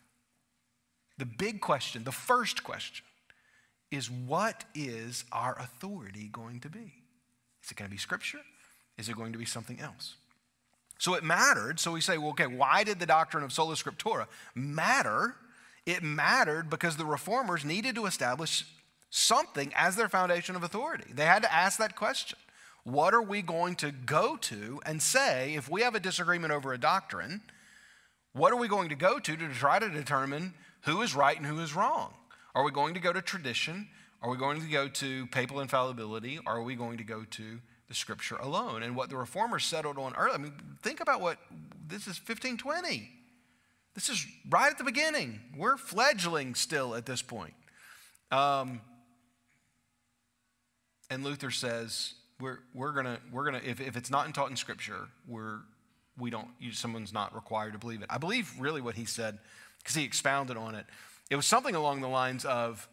The 1.18 1.26
big 1.26 1.60
question, 1.60 2.06
the 2.06 2.12
first 2.12 2.64
question, 2.64 3.06
is 3.92 4.10
what 4.10 4.64
is 4.74 5.26
our 5.32 5.58
authority 5.60 6.30
going 6.32 6.60
to 6.62 6.70
be? 6.70 6.94
Is 7.64 7.72
it 7.72 7.78
going 7.78 7.90
to 7.90 7.94
be 7.94 8.00
Scripture? 8.00 8.40
Is 8.98 9.10
it 9.10 9.16
going 9.16 9.34
to 9.34 9.38
be 9.38 9.46
something 9.46 9.80
else? 9.80 10.16
So 11.02 11.16
it 11.16 11.24
mattered. 11.24 11.80
So 11.80 11.92
we 11.92 12.02
say, 12.02 12.20
well, 12.20 12.30
okay, 12.30 12.46
why 12.46 12.84
did 12.84 13.00
the 13.00 13.08
doctrine 13.08 13.44
of 13.44 13.52
sola 13.52 13.74
scriptura 13.74 14.28
matter? 14.54 15.36
It 15.88 16.04
mattered 16.04 16.70
because 16.70 16.96
the 16.96 17.06
reformers 17.06 17.66
needed 17.66 17.96
to 17.96 18.06
establish 18.06 18.66
something 19.10 19.74
as 19.76 19.96
their 19.96 20.10
foundation 20.10 20.56
of 20.56 20.62
authority. 20.62 21.06
They 21.12 21.26
had 21.26 21.42
to 21.42 21.52
ask 21.52 21.80
that 21.80 21.96
question 21.96 22.38
What 22.84 23.16
are 23.16 23.22
we 23.22 23.42
going 23.42 23.76
to 23.78 23.92
go 23.92 24.38
to 24.38 24.80
and 24.86 25.02
say 25.02 25.56
if 25.56 25.68
we 25.68 25.82
have 25.82 25.96
a 25.96 26.00
disagreement 26.00 26.54
over 26.54 26.72
a 26.72 26.78
doctrine? 26.78 27.42
What 28.34 28.54
are 28.54 28.58
we 28.58 28.68
going 28.68 28.90
to 28.90 28.96
go 28.96 29.18
to 29.18 29.36
to 29.36 29.48
try 29.50 29.80
to 29.80 29.90
determine 29.90 30.54
who 30.82 31.02
is 31.02 31.16
right 31.16 31.36
and 31.36 31.48
who 31.48 31.60
is 31.62 31.76
wrong? 31.76 32.14
Are 32.54 32.64
we 32.64 32.72
going 32.72 32.94
to 32.94 33.00
go 33.00 33.14
to 33.14 33.22
tradition? 33.22 33.88
Are 34.22 34.30
we 34.30 34.38
going 34.38 34.62
to 34.62 34.68
go 34.68 34.88
to 34.88 35.26
papal 35.28 35.62
infallibility? 35.62 36.40
Are 36.46 36.62
we 36.62 36.76
going 36.76 36.98
to 36.98 37.04
go 37.04 37.24
to 37.24 37.60
the 37.88 37.94
scripture 37.94 38.36
alone? 38.36 38.84
And 38.84 38.96
what 38.96 39.10
the 39.10 39.18
reformers 39.18 39.66
settled 39.66 39.98
on 39.98 40.14
early, 40.16 40.34
I 40.34 40.38
mean, 40.38 40.54
think 40.82 41.00
about 41.00 41.22
what 41.22 41.38
this 41.88 42.02
is 42.02 42.20
1520. 42.20 43.10
This 43.94 44.10
is 44.10 44.26
right 44.50 44.72
at 44.72 44.78
the 44.78 44.84
beginning. 44.84 45.40
We're 45.58 45.78
fledgling 45.78 46.56
still 46.56 46.96
at 46.96 47.06
this 47.06 47.22
point. 47.22 47.54
Um, 48.32 48.82
and 51.10 51.24
Luther 51.24 51.52
says, 51.52 52.14
we're, 52.40 52.60
we're 52.74 52.94
gonna, 52.94 53.20
we're 53.32 53.44
gonna 53.44 53.62
if, 53.66 53.82
if 53.82 53.98
it's 53.98 54.10
not 54.10 54.34
taught 54.34 54.50
in 54.50 54.56
Scripture, 54.56 55.10
we're, 55.28 55.60
we 56.18 56.30
don't, 56.30 56.48
someone's 56.72 57.12
not 57.12 57.36
required 57.36 57.74
to 57.74 57.80
believe 57.80 58.02
it. 58.02 58.08
I 58.10 58.18
believe 58.18 58.54
really 58.60 58.82
what 58.82 58.96
he 58.96 59.06
said, 59.06 59.40
because 59.80 59.96
he 59.96 60.04
expounded 60.04 60.56
on 60.56 60.76
it. 60.76 60.86
It 61.32 61.38
was 61.38 61.46
something 61.46 61.76
along 61.76 62.02
the 62.02 62.10
lines 62.10 62.44
of, 62.44 62.89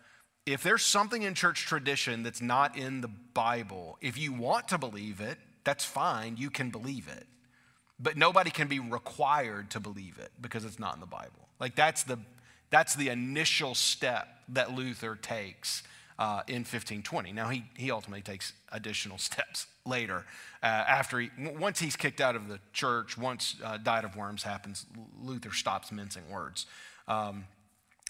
if 0.46 0.62
there's 0.62 0.84
something 0.84 1.22
in 1.22 1.34
church 1.34 1.66
tradition 1.66 2.22
that's 2.22 2.40
not 2.40 2.78
in 2.78 3.00
the 3.00 3.08
Bible, 3.08 3.98
if 4.00 4.16
you 4.16 4.32
want 4.32 4.68
to 4.68 4.78
believe 4.78 5.20
it, 5.20 5.38
that's 5.64 5.84
fine, 5.84 6.36
you 6.36 6.48
can 6.48 6.70
believe 6.70 7.08
it. 7.08 7.26
But 7.98 8.16
nobody 8.16 8.50
can 8.50 8.68
be 8.68 8.78
required 8.78 9.70
to 9.72 9.80
believe 9.80 10.18
it 10.18 10.30
because 10.40 10.64
it's 10.64 10.78
not 10.78 10.94
in 10.94 11.00
the 11.00 11.06
Bible. 11.06 11.48
Like 11.58 11.74
that's 11.74 12.04
the, 12.04 12.20
that's 12.70 12.94
the 12.94 13.08
initial 13.08 13.74
step 13.74 14.28
that 14.50 14.72
Luther 14.72 15.16
takes 15.16 15.82
uh, 16.16 16.42
in 16.46 16.58
1520. 16.58 17.32
Now, 17.32 17.48
he, 17.48 17.64
he 17.76 17.90
ultimately 17.90 18.22
takes 18.22 18.52
additional 18.70 19.18
steps 19.18 19.66
later 19.84 20.24
uh, 20.62 20.66
after 20.66 21.18
he, 21.18 21.30
once 21.58 21.80
he's 21.80 21.96
kicked 21.96 22.20
out 22.20 22.36
of 22.36 22.46
the 22.46 22.60
church, 22.72 23.18
once 23.18 23.56
uh, 23.64 23.78
Diet 23.78 24.04
of 24.04 24.14
Worms 24.14 24.44
happens, 24.44 24.86
Luther 25.20 25.52
stops 25.52 25.90
mincing 25.90 26.30
words. 26.30 26.66
Um, 27.08 27.44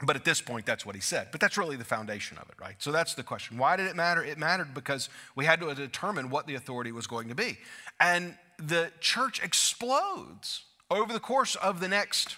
but 0.04 0.14
at 0.14 0.24
this 0.24 0.40
point, 0.40 0.64
that's 0.64 0.86
what 0.86 0.94
he 0.94 1.00
said. 1.00 1.28
But 1.32 1.40
that's 1.40 1.58
really 1.58 1.76
the 1.76 1.84
foundation 1.84 2.38
of 2.38 2.48
it, 2.48 2.54
right? 2.60 2.76
So 2.78 2.92
that's 2.92 3.14
the 3.14 3.22
question. 3.24 3.58
Why 3.58 3.76
did 3.76 3.86
it 3.86 3.96
matter? 3.96 4.22
It 4.22 4.38
mattered 4.38 4.72
because 4.72 5.08
we 5.34 5.44
had 5.44 5.60
to 5.60 5.74
determine 5.74 6.30
what 6.30 6.46
the 6.46 6.54
authority 6.54 6.92
was 6.92 7.06
going 7.06 7.28
to 7.28 7.34
be. 7.34 7.58
And 7.98 8.36
the 8.58 8.92
church 9.00 9.42
explodes 9.42 10.62
over 10.90 11.12
the 11.12 11.20
course 11.20 11.56
of 11.56 11.80
the 11.80 11.88
next, 11.88 12.36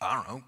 I 0.00 0.14
don't 0.14 0.28
know, 0.28 0.42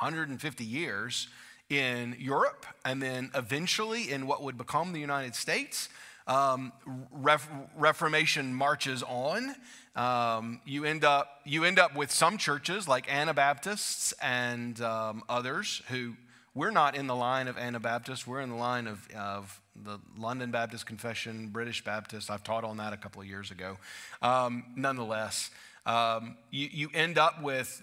150 0.00 0.64
years 0.64 1.28
in 1.68 2.16
Europe 2.18 2.64
and 2.84 3.02
then 3.02 3.30
eventually 3.34 4.10
in 4.10 4.26
what 4.26 4.42
would 4.42 4.56
become 4.56 4.92
the 4.92 5.00
United 5.00 5.34
States. 5.34 5.88
um, 6.28 6.72
Ref- 7.10 7.48
Reformation 7.76 8.54
marches 8.54 9.02
on. 9.02 9.54
Um, 9.96 10.60
you 10.64 10.84
end 10.84 11.04
up 11.04 11.40
you 11.44 11.64
end 11.64 11.78
up 11.78 11.96
with 11.96 12.10
some 12.10 12.38
churches 12.38 12.86
like 12.86 13.12
Anabaptists 13.12 14.12
and 14.22 14.80
um, 14.80 15.22
others 15.28 15.82
who 15.88 16.14
we're 16.54 16.70
not 16.70 16.96
in 16.96 17.06
the 17.06 17.14
line 17.14 17.48
of 17.48 17.56
Anabaptists. 17.56 18.26
We're 18.26 18.40
in 18.40 18.50
the 18.50 18.56
line 18.56 18.86
of, 18.86 19.08
of 19.16 19.60
the 19.76 20.00
London 20.16 20.50
Baptist 20.50 20.86
Confession, 20.86 21.48
British 21.48 21.84
Baptist. 21.84 22.30
I've 22.30 22.42
taught 22.42 22.64
on 22.64 22.78
that 22.78 22.92
a 22.92 22.96
couple 22.96 23.22
of 23.22 23.28
years 23.28 23.50
ago. 23.50 23.76
Um, 24.22 24.64
nonetheless, 24.74 25.50
um, 25.86 26.36
you, 26.50 26.68
you 26.70 26.90
end 26.94 27.16
up 27.16 27.42
with 27.42 27.82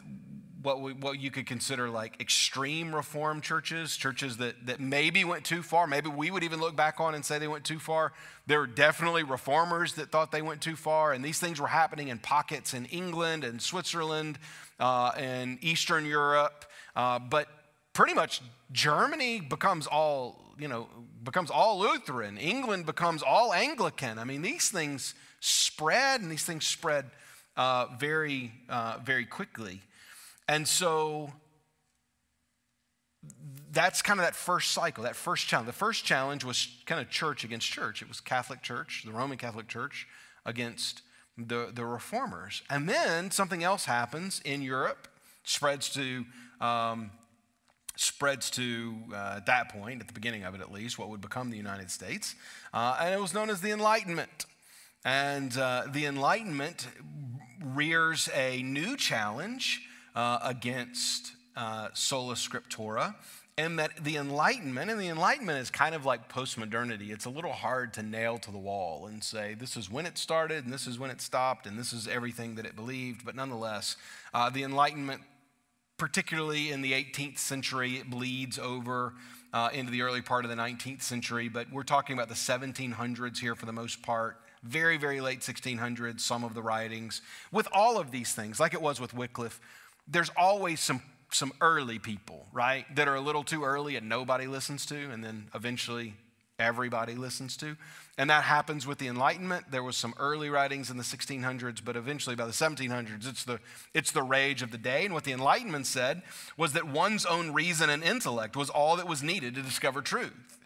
what, 0.66 0.82
we, 0.82 0.94
what 0.94 1.20
you 1.20 1.30
could 1.30 1.46
consider 1.46 1.90
like 1.90 2.20
extreme 2.20 2.94
reform 2.94 3.40
churches, 3.40 3.96
churches 3.96 4.38
that, 4.38 4.66
that 4.66 4.80
maybe 4.80 5.24
went 5.24 5.46
too 5.46 5.62
far. 5.62 5.86
Maybe 5.86 6.10
we 6.10 6.32
would 6.32 6.44
even 6.44 6.60
look 6.60 6.76
back 6.76 7.00
on 7.00 7.14
and 7.14 7.24
say 7.24 7.38
they 7.38 7.48
went 7.48 7.64
too 7.64 7.80
far. 7.80 8.12
There 8.48 8.60
were 8.60 8.68
definitely 8.68 9.24
reformers 9.24 9.94
that 9.94 10.12
thought 10.12 10.32
they 10.32 10.42
went 10.42 10.62
too 10.62 10.76
far, 10.76 11.14
and 11.14 11.24
these 11.24 11.40
things 11.40 11.62
were 11.62 11.68
happening 11.68 12.08
in 12.08 12.18
pockets 12.18 12.74
in 12.74 12.86
England 12.86 13.44
and 13.44 13.62
Switzerland 13.62 14.40
uh, 14.80 15.12
and 15.16 15.64
Eastern 15.64 16.06
Europe. 16.06 16.66
Uh, 16.96 17.20
but 17.20 17.48
pretty 17.94 18.14
much 18.14 18.42
Germany 18.72 19.40
becomes 19.40 19.88
all, 19.88 20.54
you 20.58 20.68
know, 20.68 20.88
becomes 21.24 21.52
all 21.52 21.80
Lutheran. 21.80 22.38
England 22.38 22.86
becomes 22.86 23.22
all 23.22 23.54
Anglican. 23.54 24.18
I 24.18 24.24
mean, 24.24 24.42
these 24.42 24.70
things 24.70 25.14
spread, 25.40 26.22
and 26.22 26.32
these 26.32 26.44
things 26.44 26.66
spread 26.66 27.06
uh, 27.56 27.86
very, 28.00 28.52
uh, 28.68 28.98
very 29.04 29.26
quickly. 29.26 29.82
And 30.48 30.68
so 30.68 31.32
that's 33.72 34.02
kind 34.02 34.20
of 34.20 34.26
that 34.26 34.36
first 34.36 34.72
cycle, 34.72 35.04
that 35.04 35.16
first 35.16 35.48
challenge. 35.48 35.68
The 35.68 35.74
first 35.74 36.06
challenge 36.06 36.44
was 36.44 36.68
kind 36.86 37.02
of 37.02 37.10
church 37.10 37.44
against 37.44 37.68
church. 37.68 38.02
It 38.02 38.08
was 38.08 38.22
Catholic 38.22 38.62
Church, 38.62 39.04
the 39.06 39.12
Roman 39.12 39.38
Catholic 39.38 39.68
Church, 39.68 40.08
against 40.46 41.02
the, 41.38 41.72
the 41.74 41.86
reformers. 41.86 42.62
And 42.70 42.88
then 42.88 43.32
something 43.32 43.64
else 43.64 43.86
happens 43.86 44.42
in 44.46 44.62
Europe, 44.62 45.08
spreads 45.44 45.90
to. 45.90 46.26
Um, 46.62 47.12
spreads 47.98 48.50
to 48.50 48.94
uh, 49.14 49.36
at 49.38 49.46
that 49.46 49.70
point 49.70 50.02
at 50.02 50.08
the 50.08 50.14
beginning 50.14 50.44
of 50.44 50.54
it 50.54 50.60
at 50.60 50.70
least 50.70 51.00
what 51.00 51.08
would 51.08 51.22
become 51.22 51.50
the 51.50 51.56
united 51.56 51.90
states 51.90 52.36
uh, 52.74 52.98
and 53.00 53.14
it 53.14 53.22
was 53.22 53.34
known 53.34 53.50
as 53.50 53.62
the 53.62 53.72
enlightenment 53.72 54.46
and 55.06 55.58
uh, 55.58 55.84
the 55.90 56.06
enlightenment 56.06 56.90
rears 57.64 58.28
a 58.36 58.62
new 58.64 58.98
challenge 58.98 59.82
uh, 60.16 60.40
against 60.44 61.34
uh, 61.56 61.90
sola 61.94 62.36
scriptura, 62.36 63.16
and 63.58 63.80
that 63.80 64.04
the 64.04 64.18
Enlightenment, 64.18 64.90
and 64.90 65.00
the 65.00 65.08
Enlightenment 65.08 65.60
is 65.60 65.70
kind 65.70 65.96
of 65.96 66.06
like 66.06 66.30
postmodernity. 66.30 67.12
It's 67.12 67.26
a 67.26 67.30
little 67.30 67.54
hard 67.54 67.94
to 67.94 68.04
nail 68.04 68.38
to 68.40 68.52
the 68.52 68.58
wall 68.58 69.08
and 69.08 69.24
say 69.24 69.54
this 69.54 69.78
is 69.78 69.90
when 69.90 70.06
it 70.06 70.18
started, 70.18 70.66
and 70.66 70.74
this 70.74 70.88
is 70.88 71.00
when 71.00 71.10
it 71.10 71.22
stopped, 71.22 71.66
and 71.66 71.78
this 71.78 71.94
is 71.94 72.08
everything 72.08 72.56
that 72.56 72.66
it 72.66 72.76
believed. 72.76 73.26
But 73.26 73.36
nonetheless, 73.36 73.96
uh, 74.34 74.50
the 74.50 74.64
Enlightenment, 74.64 75.22
particularly 75.98 76.72
in 76.72 76.82
the 76.82 76.94
18th 76.94 77.40
century, 77.40 77.98
it 77.98 78.10
bleeds 78.10 78.60
over. 78.60 79.14
Uh, 79.54 79.70
into 79.72 79.90
the 79.90 80.02
early 80.02 80.22
part 80.22 80.44
of 80.44 80.52
the 80.52 80.58
19th 80.58 81.02
century, 81.02 81.48
but 81.48 81.72
we're 81.72 81.82
talking 81.82 82.14
about 82.14 82.28
the 82.28 82.36
1700s 82.36 83.38
here 83.38 83.56
for 83.56 83.66
the 83.66 83.72
most 83.72 84.02
part 84.02 84.36
very, 84.66 84.98
very 84.98 85.22
late 85.22 85.42
1600s, 85.42 86.20
some 86.20 86.44
of 86.44 86.54
the 86.54 86.62
writings. 86.62 87.22
With 87.52 87.68
all 87.72 88.00
of 88.00 88.12
these 88.12 88.34
things, 88.34 88.60
like 88.60 88.74
it 88.74 88.82
was 88.82 89.00
with 89.00 89.14
Wycliffe, 89.14 89.62
there's 90.08 90.32
always 90.38 90.80
some 90.80 91.02
some 91.32 91.52
early 91.60 92.00
people, 92.00 92.46
right, 92.54 92.86
that 92.96 93.08
are 93.08 93.16
a 93.16 93.22
little 93.22 93.44
too 93.44 93.64
early 93.64 93.98
and 93.98 94.08
nobody 94.08 94.48
listens 94.48 94.86
to, 94.86 94.96
and 94.96 95.24
then 95.24 95.50
eventually 95.54 96.14
everybody 96.58 97.16
listens 97.16 97.58
to. 97.58 97.76
And 98.18 98.30
that 98.30 98.44
happens 98.44 98.88
with 98.88 98.98
the 98.98 99.08
Enlightenment. 99.08 99.72
There 99.72 99.84
was 99.84 99.98
some 99.98 100.14
early 100.18 100.50
writings 100.50 100.90
in 100.90 100.96
the 100.96 101.04
1600s, 101.04 101.84
but 101.84 101.98
eventually 101.98 102.36
by 102.36 102.46
the 102.46 102.54
1700s, 102.54 103.28
it's 103.28 103.44
the, 103.44 103.60
it's 103.94 104.12
the 104.12 104.24
rage 104.24 104.62
of 104.62 104.72
the 104.72 104.78
day. 104.78 105.04
And 105.04 105.14
what 105.14 105.26
the 105.26 105.34
Enlightenment 105.34 105.86
said 105.86 106.22
was 106.56 106.72
that 106.74 106.88
one's 106.88 107.26
own 107.26 107.52
reason 107.52 107.90
and 107.90 108.02
intellect 108.04 108.56
was 108.56 108.70
all 108.70 108.96
that 108.96 109.08
was 109.08 109.22
needed 109.22 109.56
to 109.56 109.62
discover 109.62 110.02
truth. 110.02 110.58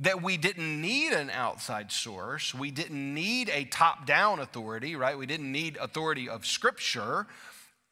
That 0.00 0.22
we 0.22 0.36
didn't 0.36 0.80
need 0.80 1.12
an 1.12 1.30
outside 1.30 1.92
source. 1.92 2.54
We 2.54 2.72
didn't 2.72 3.14
need 3.14 3.50
a 3.50 3.64
top 3.66 4.06
down 4.06 4.40
authority, 4.40 4.96
right? 4.96 5.16
We 5.16 5.26
didn't 5.26 5.52
need 5.52 5.76
authority 5.76 6.28
of 6.28 6.46
Scripture 6.46 7.26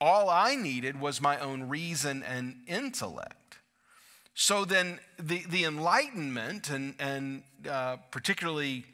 all 0.01 0.31
I 0.31 0.55
needed 0.55 1.01
was 1.01 1.21
my 1.21 1.39
own 1.39 1.69
reason 1.69 2.23
and 2.23 2.57
intellect. 2.67 3.59
So 4.35 4.65
then, 4.65 5.01
the, 5.19 5.43
the 5.49 5.65
Enlightenment, 5.65 6.71
and, 6.71 6.95
and 7.01 7.43
uh, 7.69 7.97
particularly 8.13 8.85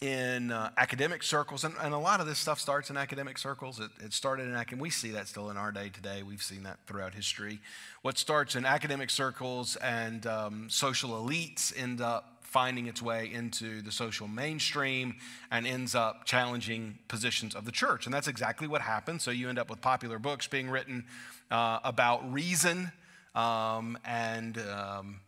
in 0.00 0.50
uh, 0.50 0.70
academic 0.76 1.22
circles, 1.22 1.62
and, 1.62 1.74
and, 1.80 1.94
a 1.94 1.98
lot 1.98 2.20
of 2.20 2.26
this 2.26 2.38
stuff 2.38 2.58
starts 2.58 2.90
in 2.90 2.96
academic 2.96 3.38
circles. 3.38 3.78
It, 3.78 3.90
it 4.04 4.12
started 4.12 4.48
in 4.48 4.54
academic, 4.54 4.82
we 4.82 4.90
see 4.90 5.10
that 5.12 5.28
still 5.28 5.50
in 5.50 5.56
our 5.56 5.70
day 5.70 5.90
today. 5.90 6.22
We've 6.24 6.42
seen 6.42 6.64
that 6.64 6.78
throughout 6.86 7.14
history. 7.14 7.60
What 8.02 8.18
starts 8.18 8.56
in 8.56 8.64
academic 8.64 9.10
circles 9.10 9.76
and 9.76 10.26
um, 10.26 10.70
social 10.70 11.10
elites 11.10 11.72
end 11.76 12.00
up 12.00 12.37
finding 12.48 12.86
its 12.86 13.02
way 13.02 13.30
into 13.30 13.82
the 13.82 13.92
social 13.92 14.26
mainstream 14.26 15.14
and 15.50 15.66
ends 15.66 15.94
up 15.94 16.24
challenging 16.24 16.98
positions 17.06 17.54
of 17.54 17.66
the 17.66 17.72
church. 17.72 18.06
And 18.06 18.14
that's 18.14 18.26
exactly 18.26 18.66
what 18.66 18.80
happens. 18.80 19.22
So 19.22 19.30
you 19.30 19.50
end 19.50 19.58
up 19.58 19.68
with 19.68 19.82
popular 19.82 20.18
books 20.18 20.46
being 20.46 20.70
written 20.70 21.04
uh, 21.50 21.80
about 21.84 22.32
reason 22.32 22.90
um, 23.34 23.98
and. 24.04 24.58
Um, 24.58 25.20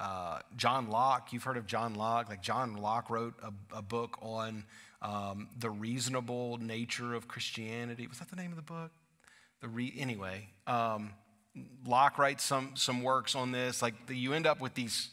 uh, 0.00 0.38
John 0.56 0.90
Locke, 0.90 1.32
you've 1.32 1.42
heard 1.42 1.56
of 1.56 1.66
John 1.66 1.96
Locke. 1.96 2.28
Like 2.28 2.40
John 2.40 2.76
Locke 2.76 3.10
wrote 3.10 3.34
a, 3.42 3.78
a 3.78 3.82
book 3.82 4.16
on 4.22 4.62
um, 5.02 5.48
the 5.58 5.70
reasonable 5.70 6.56
nature 6.58 7.14
of 7.14 7.26
Christianity. 7.26 8.06
Was 8.06 8.20
that 8.20 8.30
the 8.30 8.36
name 8.36 8.50
of 8.50 8.56
the 8.56 8.62
book? 8.62 8.92
The 9.60 9.66
re- 9.66 9.92
anyway, 9.98 10.50
um, 10.68 11.14
Locke 11.84 12.16
writes 12.16 12.44
some 12.44 12.76
some 12.76 13.02
works 13.02 13.34
on 13.34 13.50
this. 13.50 13.82
Like 13.82 14.06
the, 14.06 14.14
you 14.14 14.34
end 14.34 14.46
up 14.46 14.60
with 14.60 14.74
these 14.74 15.10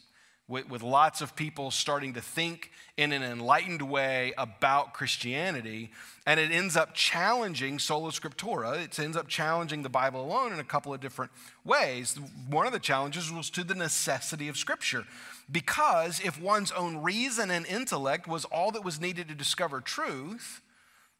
with, 0.47 0.69
with 0.69 0.83
lots 0.83 1.21
of 1.21 1.35
people 1.35 1.71
starting 1.71 2.13
to 2.13 2.21
think 2.21 2.71
in 2.97 3.11
an 3.11 3.23
enlightened 3.23 3.81
way 3.81 4.33
about 4.37 4.93
Christianity, 4.93 5.91
and 6.25 6.39
it 6.39 6.51
ends 6.51 6.77
up 6.77 6.93
challenging 6.93 7.79
sola 7.79 8.11
scriptura. 8.11 8.83
It 8.83 8.97
ends 8.99 9.17
up 9.17 9.27
challenging 9.27 9.81
the 9.81 9.89
Bible 9.89 10.23
alone 10.23 10.53
in 10.53 10.59
a 10.59 10.63
couple 10.63 10.93
of 10.93 11.01
different 11.01 11.31
ways. 11.63 12.17
One 12.49 12.67
of 12.67 12.73
the 12.73 12.79
challenges 12.79 13.31
was 13.31 13.49
to 13.51 13.63
the 13.63 13.75
necessity 13.75 14.47
of 14.47 14.57
Scripture. 14.57 15.05
Because 15.51 16.19
if 16.23 16.39
one's 16.41 16.71
own 16.71 16.97
reason 16.97 17.51
and 17.51 17.65
intellect 17.65 18.27
was 18.27 18.45
all 18.45 18.71
that 18.71 18.83
was 18.83 18.99
needed 18.99 19.27
to 19.27 19.35
discover 19.35 19.81
truth, 19.81 20.61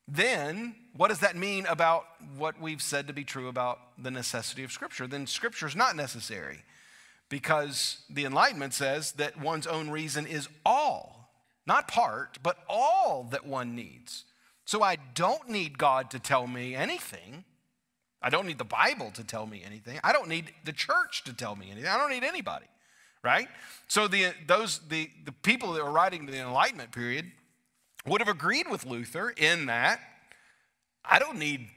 then 0.08 0.76
what 0.96 1.10
does 1.10 1.20
that 1.20 1.36
mean 1.36 1.66
about 1.66 2.06
what 2.38 2.60
we've 2.62 2.82
said 2.82 3.08
to 3.08 3.14
be 3.14 3.24
true 3.24 3.48
about 3.48 3.80
the 3.98 4.12
necessity 4.12 4.64
of 4.64 4.72
Scripture? 4.72 5.08
Then 5.08 5.28
Scripture 5.28 5.68
is 5.68 5.76
not 5.76 5.96
necessary 5.96 6.64
because 7.36 7.98
the 8.10 8.24
Enlightenment 8.24 8.74
says 8.74 9.12
that 9.12 9.38
one's 9.38 9.68
own 9.68 9.90
reason 9.90 10.26
is 10.26 10.48
all, 10.66 11.34
not 11.68 11.86
part, 11.86 12.38
but 12.42 12.60
all 12.70 13.28
that 13.30 13.46
one 13.46 13.76
needs. 13.76 14.24
So 14.64 14.82
I 14.82 14.96
don't 15.16 15.50
need 15.50 15.78
God 15.78 16.10
to 16.12 16.20
tell 16.20 16.48
me 16.48 16.76
anything. 16.76 17.44
I 18.22 18.30
don't 18.30 18.48
need 18.48 18.58
the 18.58 18.64
Bible 18.64 19.12
to 19.16 19.22
tell 19.22 19.46
me 19.48 19.64
anything. 19.66 20.00
I 20.02 20.14
don't 20.14 20.30
need 20.30 20.54
the 20.64 20.72
church 20.72 21.26
to 21.26 21.34
tell 21.34 21.58
me 21.58 21.70
anything. 21.70 21.90
I 21.90 21.98
don't 21.98 22.10
need 22.10 22.24
anybody, 22.24 22.68
right? 23.22 23.50
So 23.90 24.08
the, 24.08 24.28
those, 24.48 24.80
the, 24.88 25.10
the 25.26 25.34
people 25.34 25.74
that 25.74 25.84
were 25.84 25.92
writing 25.92 26.28
the 26.28 26.40
Enlightenment 26.40 26.94
period 26.94 27.30
would 28.06 28.22
have 28.22 28.30
agreed 28.30 28.70
with 28.72 28.86
Luther 28.86 29.32
in 29.32 29.66
that 29.66 30.00
I 31.04 31.20
don't 31.20 31.38
need, 31.38 31.68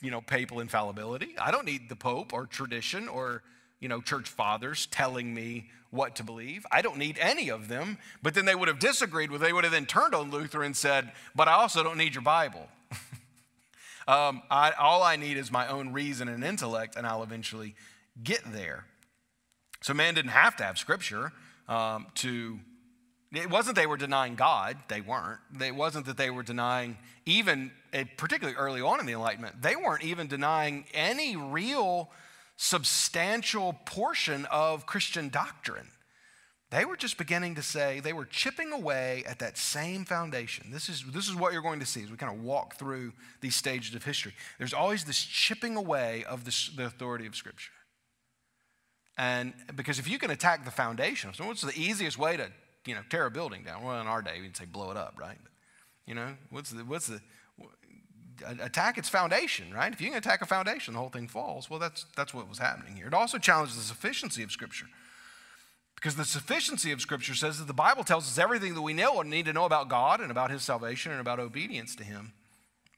you 0.00 0.12
know, 0.12 0.20
papal 0.20 0.60
infallibility. 0.60 1.34
I 1.40 1.50
don't 1.50 1.66
need 1.66 1.88
the 1.88 1.96
Pope 1.96 2.32
or 2.32 2.46
tradition 2.46 3.08
or 3.08 3.42
you 3.80 3.88
know, 3.88 4.00
church 4.00 4.28
fathers 4.28 4.86
telling 4.86 5.34
me 5.34 5.70
what 5.90 6.16
to 6.16 6.24
believe. 6.24 6.66
I 6.70 6.82
don't 6.82 6.98
need 6.98 7.18
any 7.18 7.48
of 7.48 7.68
them. 7.68 7.98
But 8.22 8.34
then 8.34 8.44
they 8.44 8.54
would 8.54 8.68
have 8.68 8.78
disagreed 8.78 9.30
with, 9.30 9.40
they 9.40 9.52
would 9.52 9.64
have 9.64 9.72
then 9.72 9.86
turned 9.86 10.14
on 10.14 10.30
Luther 10.30 10.62
and 10.62 10.76
said, 10.76 11.12
but 11.34 11.48
I 11.48 11.52
also 11.52 11.82
don't 11.82 11.96
need 11.96 12.14
your 12.14 12.22
Bible. 12.22 12.68
um, 14.08 14.42
I, 14.50 14.72
all 14.78 15.02
I 15.02 15.16
need 15.16 15.36
is 15.36 15.50
my 15.50 15.68
own 15.68 15.92
reason 15.92 16.28
and 16.28 16.44
intellect, 16.44 16.96
and 16.96 17.06
I'll 17.06 17.22
eventually 17.22 17.74
get 18.22 18.40
there. 18.52 18.84
So 19.80 19.94
man 19.94 20.14
didn't 20.14 20.32
have 20.32 20.56
to 20.56 20.64
have 20.64 20.78
scripture 20.78 21.32
um, 21.68 22.06
to. 22.16 22.58
It 23.30 23.50
wasn't 23.50 23.76
they 23.76 23.86
were 23.86 23.98
denying 23.98 24.34
God. 24.34 24.76
They 24.88 25.02
weren't. 25.02 25.38
It 25.60 25.74
wasn't 25.74 26.06
that 26.06 26.16
they 26.16 26.30
were 26.30 26.42
denying 26.42 26.96
even, 27.26 27.70
eh, 27.92 28.04
particularly 28.16 28.56
early 28.56 28.80
on 28.80 29.00
in 29.00 29.06
the 29.06 29.12
Enlightenment, 29.12 29.60
they 29.60 29.76
weren't 29.76 30.02
even 30.02 30.26
denying 30.26 30.86
any 30.94 31.36
real 31.36 32.10
substantial 32.58 33.72
portion 33.86 34.44
of 34.50 34.84
Christian 34.84 35.30
doctrine. 35.30 35.88
They 36.70 36.84
were 36.84 36.98
just 36.98 37.16
beginning 37.16 37.54
to 37.54 37.62
say, 37.62 38.00
they 38.00 38.12
were 38.12 38.26
chipping 38.26 38.72
away 38.72 39.24
at 39.26 39.38
that 39.38 39.56
same 39.56 40.04
foundation. 40.04 40.66
This 40.70 40.90
is, 40.90 41.02
this 41.14 41.26
is 41.26 41.34
what 41.34 41.54
you're 41.54 41.62
going 41.62 41.80
to 41.80 41.86
see 41.86 42.02
as 42.02 42.10
we 42.10 42.18
kind 42.18 42.36
of 42.36 42.44
walk 42.44 42.74
through 42.74 43.14
these 43.40 43.56
stages 43.56 43.94
of 43.94 44.04
history. 44.04 44.34
There's 44.58 44.74
always 44.74 45.04
this 45.04 45.18
chipping 45.18 45.76
away 45.76 46.24
of 46.24 46.44
this, 46.44 46.68
the 46.68 46.84
authority 46.84 47.26
of 47.26 47.34
Scripture. 47.34 47.72
And 49.16 49.54
because 49.74 49.98
if 49.98 50.06
you 50.06 50.18
can 50.18 50.30
attack 50.30 50.66
the 50.66 50.70
foundation, 50.70 51.32
so 51.32 51.46
what's 51.46 51.62
the 51.62 51.72
easiest 51.74 52.18
way 52.18 52.36
to 52.36 52.50
you 52.88 52.94
know, 52.94 53.02
tear 53.10 53.26
a 53.26 53.30
building 53.30 53.62
down. 53.64 53.82
Well, 53.82 54.00
in 54.00 54.06
our 54.06 54.22
day, 54.22 54.40
we'd 54.40 54.56
say 54.56 54.64
blow 54.64 54.90
it 54.90 54.96
up, 54.96 55.14
right? 55.18 55.36
You 56.06 56.14
know, 56.14 56.36
what's 56.50 56.70
the, 56.70 56.84
what's 56.84 57.06
the, 57.06 57.20
attack 58.60 58.98
its 58.98 59.08
foundation, 59.08 59.72
right? 59.72 59.92
If 59.92 60.00
you 60.00 60.08
can 60.08 60.18
attack 60.18 60.42
a 60.42 60.46
foundation, 60.46 60.94
the 60.94 61.00
whole 61.00 61.08
thing 61.08 61.28
falls. 61.28 61.68
Well, 61.68 61.78
that's, 61.78 62.06
that's 62.16 62.32
what 62.34 62.48
was 62.48 62.58
happening 62.58 62.96
here. 62.96 63.06
It 63.06 63.14
also 63.14 63.38
challenges 63.38 63.76
the 63.76 63.82
sufficiency 63.82 64.42
of 64.42 64.50
Scripture. 64.50 64.86
Because 65.94 66.14
the 66.14 66.24
sufficiency 66.24 66.92
of 66.92 67.00
Scripture 67.00 67.34
says 67.34 67.58
that 67.58 67.66
the 67.66 67.74
Bible 67.74 68.04
tells 68.04 68.28
us 68.28 68.38
everything 68.38 68.74
that 68.74 68.82
we 68.82 68.92
know 68.92 69.20
and 69.20 69.28
need 69.28 69.46
to 69.46 69.52
know 69.52 69.64
about 69.64 69.88
God 69.88 70.20
and 70.20 70.30
about 70.30 70.50
His 70.50 70.62
salvation 70.62 71.10
and 71.10 71.20
about 71.20 71.40
obedience 71.40 71.96
to 71.96 72.04
Him. 72.04 72.32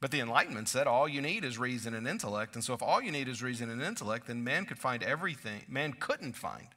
But 0.01 0.11
the 0.11 0.21
Enlightenment 0.21 0.69
said 0.69 0.87
all 0.87 1.09
you 1.09 1.23
need 1.23 1.45
is 1.45 1.59
reason 1.59 1.95
and 1.95 2.07
intellect. 2.07 2.55
And 2.55 2.65
so, 2.65 2.75
if 2.75 2.83
all 2.83 3.03
you 3.03 3.11
need 3.11 3.29
is 3.29 3.43
reason 3.43 3.71
and 3.71 3.83
intellect, 3.83 4.27
then 4.27 4.45
man 4.45 4.67
could 4.67 4.79
find 4.79 5.03
everything. 5.03 5.63
Man 5.69 5.95
couldn't 5.95 6.35
find 6.35 6.69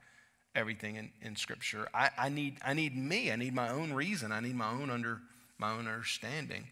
everything 0.55 0.95
in, 0.95 1.11
in 1.21 1.35
Scripture. 1.35 1.87
I, 1.93 2.09
I, 2.17 2.29
need, 2.29 2.57
I 2.63 2.73
need 2.73 2.95
me. 2.95 3.31
I 3.31 3.35
need 3.35 3.53
my 3.53 3.69
own 3.69 3.93
reason. 3.93 4.31
I 4.31 4.39
need 4.39 4.55
my 4.55 4.69
own 4.69 4.89
under 4.89 5.19
my 5.57 5.71
own 5.71 5.87
understanding. 5.87 6.67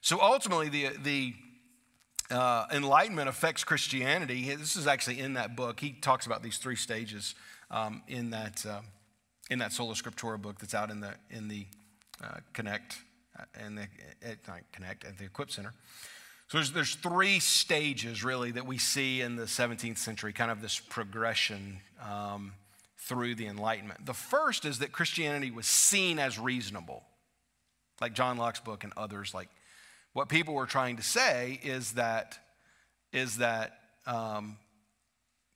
So 0.00 0.20
ultimately, 0.20 0.68
the 0.68 0.90
the 1.02 1.34
uh, 2.30 2.66
Enlightenment 2.72 3.28
affects 3.28 3.64
Christianity. 3.64 4.54
This 4.54 4.76
is 4.76 4.86
actually 4.86 5.20
in 5.20 5.34
that 5.34 5.56
book. 5.56 5.80
He 5.80 5.92
talks 5.92 6.26
about 6.26 6.42
these 6.42 6.58
three 6.58 6.76
stages 6.76 7.34
um, 7.70 8.02
in 8.08 8.30
that 8.30 8.64
uh, 8.66 8.80
in 9.50 9.58
that 9.58 9.72
sola 9.72 9.94
scriptura 9.94 10.40
book 10.40 10.58
that's 10.58 10.74
out 10.74 10.90
in 10.90 11.00
the 11.00 11.14
in 11.30 11.48
the 11.48 11.66
uh, 12.22 12.38
Connect 12.52 12.98
and 13.54 13.78
uh, 13.78 13.82
the 14.22 14.30
uh, 14.30 14.56
Connect 14.72 15.04
at 15.04 15.18
the 15.18 15.24
Equip 15.24 15.50
Center. 15.50 15.72
So 16.48 16.58
there's 16.58 16.72
there's 16.72 16.94
three 16.94 17.38
stages 17.38 18.24
really 18.24 18.52
that 18.52 18.66
we 18.66 18.78
see 18.78 19.20
in 19.20 19.36
the 19.36 19.44
17th 19.44 19.98
century, 19.98 20.32
kind 20.32 20.50
of 20.50 20.62
this 20.62 20.78
progression 20.78 21.80
um, 22.02 22.52
through 22.98 23.34
the 23.34 23.46
Enlightenment. 23.46 24.06
The 24.06 24.14
first 24.14 24.64
is 24.64 24.78
that 24.78 24.92
Christianity 24.92 25.50
was 25.50 25.66
seen 25.66 26.18
as 26.18 26.38
reasonable, 26.38 27.02
like 28.00 28.14
John 28.14 28.36
Locke's 28.36 28.60
book 28.60 28.84
and 28.84 28.92
others. 28.96 29.34
Like 29.34 29.48
what 30.12 30.28
people 30.28 30.54
were 30.54 30.66
trying 30.66 30.96
to 30.96 31.02
say 31.02 31.60
is 31.62 31.92
that 31.92 32.38
is 33.12 33.38
that 33.38 33.72
um, 34.06 34.56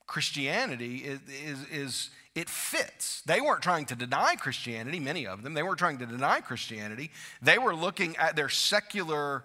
Christianity 0.06 0.96
is, 0.96 1.20
is, 1.28 1.58
is, 1.70 2.10
it 2.34 2.48
fits. 2.48 3.22
They 3.26 3.40
weren't 3.40 3.62
trying 3.62 3.86
to 3.86 3.94
deny 3.94 4.36
Christianity, 4.36 5.00
many 5.00 5.26
of 5.26 5.42
them. 5.42 5.54
They 5.54 5.62
weren't 5.62 5.78
trying 5.78 5.98
to 5.98 6.06
deny 6.06 6.40
Christianity. 6.40 7.10
They 7.40 7.58
were 7.58 7.74
looking 7.74 8.16
at 8.16 8.36
their 8.36 8.48
secular 8.48 9.44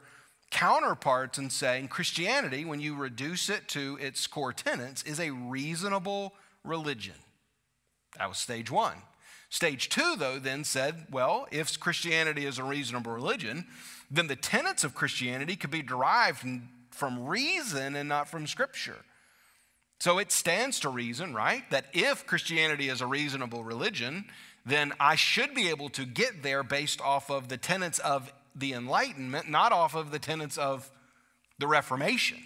counterparts 0.52 1.38
and 1.38 1.52
saying 1.52 1.88
Christianity, 1.90 2.66
when 2.66 2.80
you 2.80 2.96
reduce 2.96 3.50
it 3.50 3.68
to 3.70 3.98
its 4.02 4.26
core 4.28 4.54
tenets, 4.54 5.04
is 5.04 5.20
a 5.20 5.30
reasonable 5.30 6.34
religion. 6.64 7.16
That 8.18 8.28
was 8.30 8.40
stage 8.40 8.72
one. 8.72 8.96
Stage 9.50 9.90
two, 9.90 10.16
though, 10.18 10.40
then 10.40 10.64
said, 10.64 11.08
well, 11.12 11.48
if 11.52 11.80
Christianity 11.80 12.46
is 12.46 12.58
a 12.58 12.64
reasonable 12.64 13.12
religion, 13.12 13.66
then 14.12 14.28
the 14.28 14.36
tenets 14.36 14.84
of 14.84 14.96
Christianity 14.96 15.56
could 15.56 15.72
be 15.72 15.82
derived 15.82 16.46
from 16.92 17.26
reason 17.26 17.96
and 17.96 18.10
not 18.10 18.28
from 18.28 18.48
Scripture. 18.48 18.98
So 20.00 20.18
it 20.18 20.32
stands 20.32 20.80
to 20.82 20.90
reason, 20.90 21.34
right, 21.34 21.70
that 21.72 21.86
if 21.94 22.26
Christianity 22.26 22.90
is 22.90 23.02
a 23.02 23.08
reasonable 23.08 23.64
religion, 23.64 24.26
then 24.66 24.94
I 25.00 25.16
should 25.16 25.54
be 25.54 25.70
able 25.70 25.90
to 25.90 26.06
get 26.06 26.42
there 26.42 26.64
based 26.64 27.02
off 27.02 27.30
of 27.30 27.50
the 27.50 27.58
tenets 27.58 28.00
of 28.00 28.32
the 28.56 28.74
Enlightenment, 28.74 29.50
not 29.50 29.72
off 29.72 29.96
of 29.96 30.12
the 30.12 30.20
tenets 30.20 30.58
of 30.58 30.90
the 31.60 31.68
Reformation. 31.68 32.40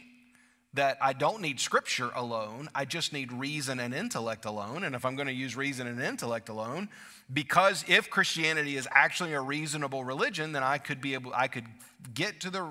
That 0.75 0.97
I 1.01 1.13
don't 1.13 1.41
need 1.41 1.59
scripture 1.59 2.09
alone, 2.15 2.67
I 2.73 2.85
just 2.85 3.13
need 3.13 3.31
reason 3.31 3.79
and 3.79 3.93
intellect 3.93 4.45
alone. 4.45 4.83
And 4.83 4.95
if 4.95 5.05
I'm 5.05 5.15
going 5.15 5.27
to 5.27 5.33
use 5.33 5.55
reason 5.55 5.85
and 5.85 6.01
intellect 6.01 6.49
alone, 6.49 6.89
because 7.31 7.85
if 7.87 8.09
Christianity 8.09 8.75
is 8.75 8.87
actually 8.91 9.33
a 9.33 9.41
reasonable 9.41 10.03
religion, 10.03 10.51
then 10.51 10.63
I 10.63 10.79
could 10.79 10.99
be 10.99 11.13
able, 11.13 11.31
I 11.35 11.47
could 11.47 11.65
get 12.13 12.41
to 12.41 12.49
the, 12.49 12.67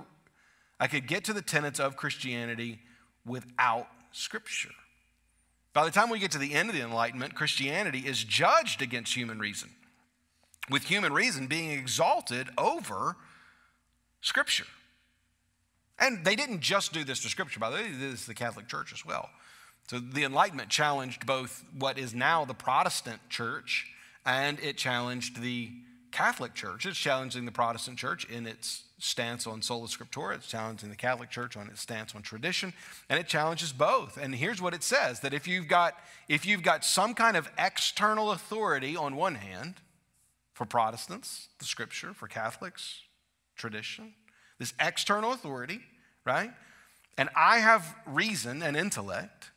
I 0.80 0.88
could 0.88 1.06
get 1.06 1.24
to 1.24 1.32
the 1.32 1.42
tenets 1.42 1.78
of 1.78 1.96
Christianity 1.96 2.80
without 3.24 3.86
Scripture. 4.10 4.70
By 5.72 5.84
the 5.84 5.90
time 5.90 6.10
we 6.10 6.18
get 6.18 6.32
to 6.32 6.38
the 6.38 6.52
end 6.52 6.68
of 6.68 6.74
the 6.74 6.82
Enlightenment, 6.82 7.34
Christianity 7.34 8.00
is 8.00 8.22
judged 8.22 8.82
against 8.82 9.14
human 9.14 9.38
reason, 9.38 9.70
with 10.68 10.84
human 10.84 11.12
reason 11.12 11.46
being 11.46 11.70
exalted 11.70 12.48
over 12.58 13.16
Scripture. 14.20 14.66
And 16.02 16.24
they 16.24 16.36
didn't 16.36 16.60
just 16.60 16.92
do 16.92 17.04
this 17.04 17.20
to 17.20 17.28
Scripture, 17.28 17.60
by 17.60 17.70
the 17.70 17.76
way, 17.76 17.82
they 17.84 17.98
did 17.98 18.12
this 18.12 18.22
to 18.22 18.28
the 18.28 18.34
Catholic 18.34 18.68
Church 18.68 18.92
as 18.92 19.06
well. 19.06 19.30
So 19.88 19.98
the 19.98 20.24
Enlightenment 20.24 20.68
challenged 20.68 21.26
both 21.26 21.64
what 21.78 21.96
is 21.96 22.12
now 22.12 22.44
the 22.44 22.54
Protestant 22.54 23.20
church 23.30 23.86
and 24.26 24.58
it 24.60 24.76
challenged 24.76 25.40
the 25.40 25.70
Catholic 26.10 26.54
Church. 26.54 26.86
It's 26.86 26.98
challenging 26.98 27.46
the 27.46 27.52
Protestant 27.52 27.98
church 27.98 28.24
in 28.28 28.46
its 28.46 28.82
stance 28.98 29.46
on 29.46 29.62
sola 29.62 29.88
scriptura, 29.88 30.36
it's 30.36 30.46
challenging 30.46 30.88
the 30.90 30.96
Catholic 30.96 31.30
Church 31.30 31.56
on 31.56 31.68
its 31.68 31.80
stance 31.80 32.14
on 32.14 32.22
tradition, 32.22 32.72
and 33.08 33.18
it 33.18 33.26
challenges 33.26 33.72
both. 33.72 34.16
And 34.16 34.34
here's 34.34 34.62
what 34.62 34.74
it 34.74 34.84
says 34.84 35.20
that 35.20 35.34
if 35.34 35.48
you've 35.48 35.66
got 35.66 35.94
if 36.28 36.46
you've 36.46 36.62
got 36.62 36.84
some 36.84 37.14
kind 37.14 37.36
of 37.36 37.50
external 37.58 38.30
authority 38.30 38.96
on 38.96 39.16
one 39.16 39.34
hand, 39.34 39.76
for 40.52 40.66
Protestants, 40.66 41.48
the 41.58 41.64
scripture, 41.64 42.12
for 42.14 42.28
Catholics, 42.28 43.00
tradition, 43.56 44.14
this 44.58 44.74
external 44.78 45.32
authority, 45.32 45.80
right? 46.24 46.50
And 47.18 47.28
I 47.36 47.58
have 47.58 47.94
reason 48.06 48.62
and 48.62 48.76
intellect. 48.76 49.50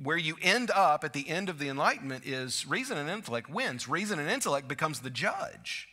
Where 0.00 0.16
you 0.16 0.36
end 0.40 0.70
up 0.70 1.02
at 1.02 1.12
the 1.12 1.28
end 1.28 1.48
of 1.48 1.58
the 1.58 1.68
Enlightenment 1.68 2.24
is 2.24 2.64
reason 2.68 2.96
and 2.96 3.10
intellect 3.10 3.50
wins. 3.50 3.88
Reason 3.88 4.20
and 4.20 4.30
intellect 4.30 4.68
becomes 4.68 5.00
the 5.00 5.10
judge 5.10 5.88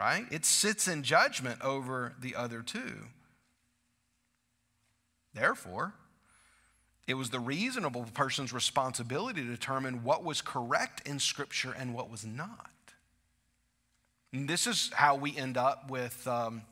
right? 0.00 0.24
It 0.30 0.44
sits 0.46 0.88
in 0.88 1.02
judgment 1.02 1.60
over 1.62 2.14
the 2.18 2.34
other 2.34 2.62
two. 2.62 3.06
Therefore, 5.34 5.92
it 7.06 7.14
was 7.14 7.30
the 7.30 7.38
reasonable 7.38 8.06
person's 8.14 8.52
responsibility 8.52 9.42
to 9.42 9.46
determine 9.46 10.02
what 10.02 10.24
was 10.24 10.40
correct 10.40 11.06
in 11.06 11.18
Scripture 11.18 11.74
and 11.76 11.94
what 11.94 12.10
was 12.10 12.24
not. 12.24 12.70
And 14.32 14.48
this 14.48 14.66
is 14.66 14.90
how 14.94 15.16
we 15.16 15.36
end 15.36 15.56
up 15.56 15.90
with 15.90 16.26
um, 16.26 16.62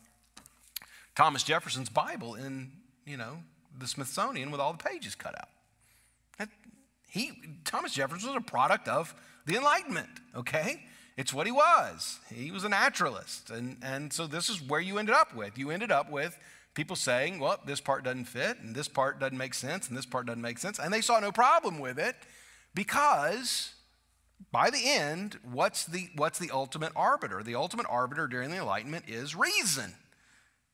Thomas 1.18 1.42
Jefferson's 1.42 1.88
Bible 1.88 2.36
in, 2.36 2.70
you 3.04 3.16
know, 3.16 3.38
the 3.76 3.88
Smithsonian 3.88 4.52
with 4.52 4.60
all 4.60 4.70
the 4.70 4.78
pages 4.78 5.16
cut 5.16 5.34
out. 5.36 5.48
He, 7.10 7.32
Thomas 7.64 7.92
Jefferson 7.92 8.28
was 8.28 8.36
a 8.36 8.40
product 8.40 8.86
of 8.86 9.16
the 9.44 9.56
Enlightenment, 9.56 10.10
okay? 10.36 10.84
It's 11.16 11.34
what 11.34 11.46
he 11.46 11.52
was. 11.52 12.20
He 12.32 12.52
was 12.52 12.62
a 12.62 12.68
naturalist. 12.68 13.50
And, 13.50 13.78
and 13.82 14.12
so 14.12 14.28
this 14.28 14.48
is 14.48 14.62
where 14.62 14.78
you 14.78 14.98
ended 14.98 15.16
up 15.16 15.34
with. 15.34 15.58
You 15.58 15.70
ended 15.70 15.90
up 15.90 16.08
with 16.08 16.38
people 16.74 16.94
saying, 16.94 17.40
well, 17.40 17.58
this 17.66 17.80
part 17.80 18.04
doesn't 18.04 18.26
fit, 18.26 18.58
and 18.60 18.72
this 18.72 18.86
part 18.86 19.18
doesn't 19.18 19.36
make 19.36 19.54
sense, 19.54 19.88
and 19.88 19.98
this 19.98 20.06
part 20.06 20.26
doesn't 20.26 20.40
make 20.40 20.58
sense. 20.58 20.78
And 20.78 20.94
they 20.94 21.00
saw 21.00 21.18
no 21.18 21.32
problem 21.32 21.80
with 21.80 21.98
it 21.98 22.14
because 22.76 23.72
by 24.52 24.70
the 24.70 24.82
end, 24.84 25.40
what's 25.42 25.84
the, 25.84 26.10
what's 26.14 26.38
the 26.38 26.52
ultimate 26.52 26.92
arbiter? 26.94 27.42
The 27.42 27.56
ultimate 27.56 27.86
arbiter 27.88 28.28
during 28.28 28.50
the 28.50 28.58
Enlightenment 28.58 29.06
is 29.08 29.34
reason. 29.34 29.94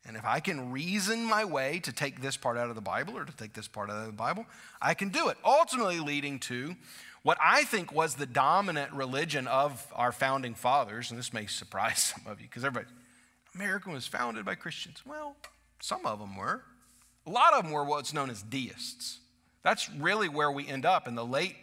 And 0.06 0.16
if 0.16 0.24
I 0.24 0.40
can 0.40 0.70
reason 0.70 1.24
my 1.24 1.44
way 1.44 1.80
to 1.80 1.92
take 1.92 2.20
this 2.20 2.36
part 2.36 2.58
out 2.58 2.68
of 2.68 2.74
the 2.74 2.82
Bible 2.82 3.16
or 3.16 3.24
to 3.24 3.36
take 3.36 3.54
this 3.54 3.68
part 3.68 3.88
out 3.88 4.00
of 4.00 4.06
the 4.06 4.12
Bible, 4.12 4.44
I 4.80 4.94
can 4.94 5.08
do 5.08 5.28
it. 5.28 5.38
Ultimately, 5.44 5.98
leading 5.98 6.38
to 6.40 6.76
what 7.22 7.38
I 7.42 7.64
think 7.64 7.90
was 7.90 8.16
the 8.16 8.26
dominant 8.26 8.92
religion 8.92 9.46
of 9.48 9.86
our 9.94 10.12
founding 10.12 10.54
fathers, 10.54 11.10
and 11.10 11.18
this 11.18 11.32
may 11.32 11.46
surprise 11.46 12.14
some 12.16 12.30
of 12.30 12.40
you 12.40 12.46
because 12.46 12.64
everybody, 12.64 12.92
America 13.54 13.88
was 13.88 14.06
founded 14.06 14.44
by 14.44 14.54
Christians. 14.54 15.02
Well, 15.06 15.36
some 15.80 16.04
of 16.04 16.18
them 16.18 16.36
were. 16.36 16.62
A 17.26 17.30
lot 17.30 17.54
of 17.54 17.64
them 17.64 17.72
were 17.72 17.84
what's 17.84 18.12
known 18.12 18.28
as 18.28 18.42
deists. 18.42 19.20
That's 19.62 19.90
really 19.90 20.28
where 20.28 20.50
we 20.50 20.68
end 20.68 20.84
up 20.84 21.08
in 21.08 21.14
the 21.14 21.24
late 21.24 21.56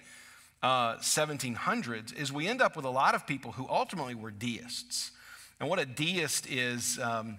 uh, 0.63 0.95
1700s. 0.95 2.17
Is 2.17 2.33
we 2.33 2.47
end 2.47 2.61
up 2.61 2.75
with 2.75 2.85
a 2.85 2.89
lot 2.89 3.13
of 3.13 3.27
people 3.27 3.51
who 3.51 3.67
ultimately 3.69 4.15
were 4.15 4.31
deists. 4.31 5.11
And 5.59 5.69
what 5.69 5.77
a 5.77 5.85
deist 5.85 6.49
is, 6.49 6.97
um, 6.97 7.37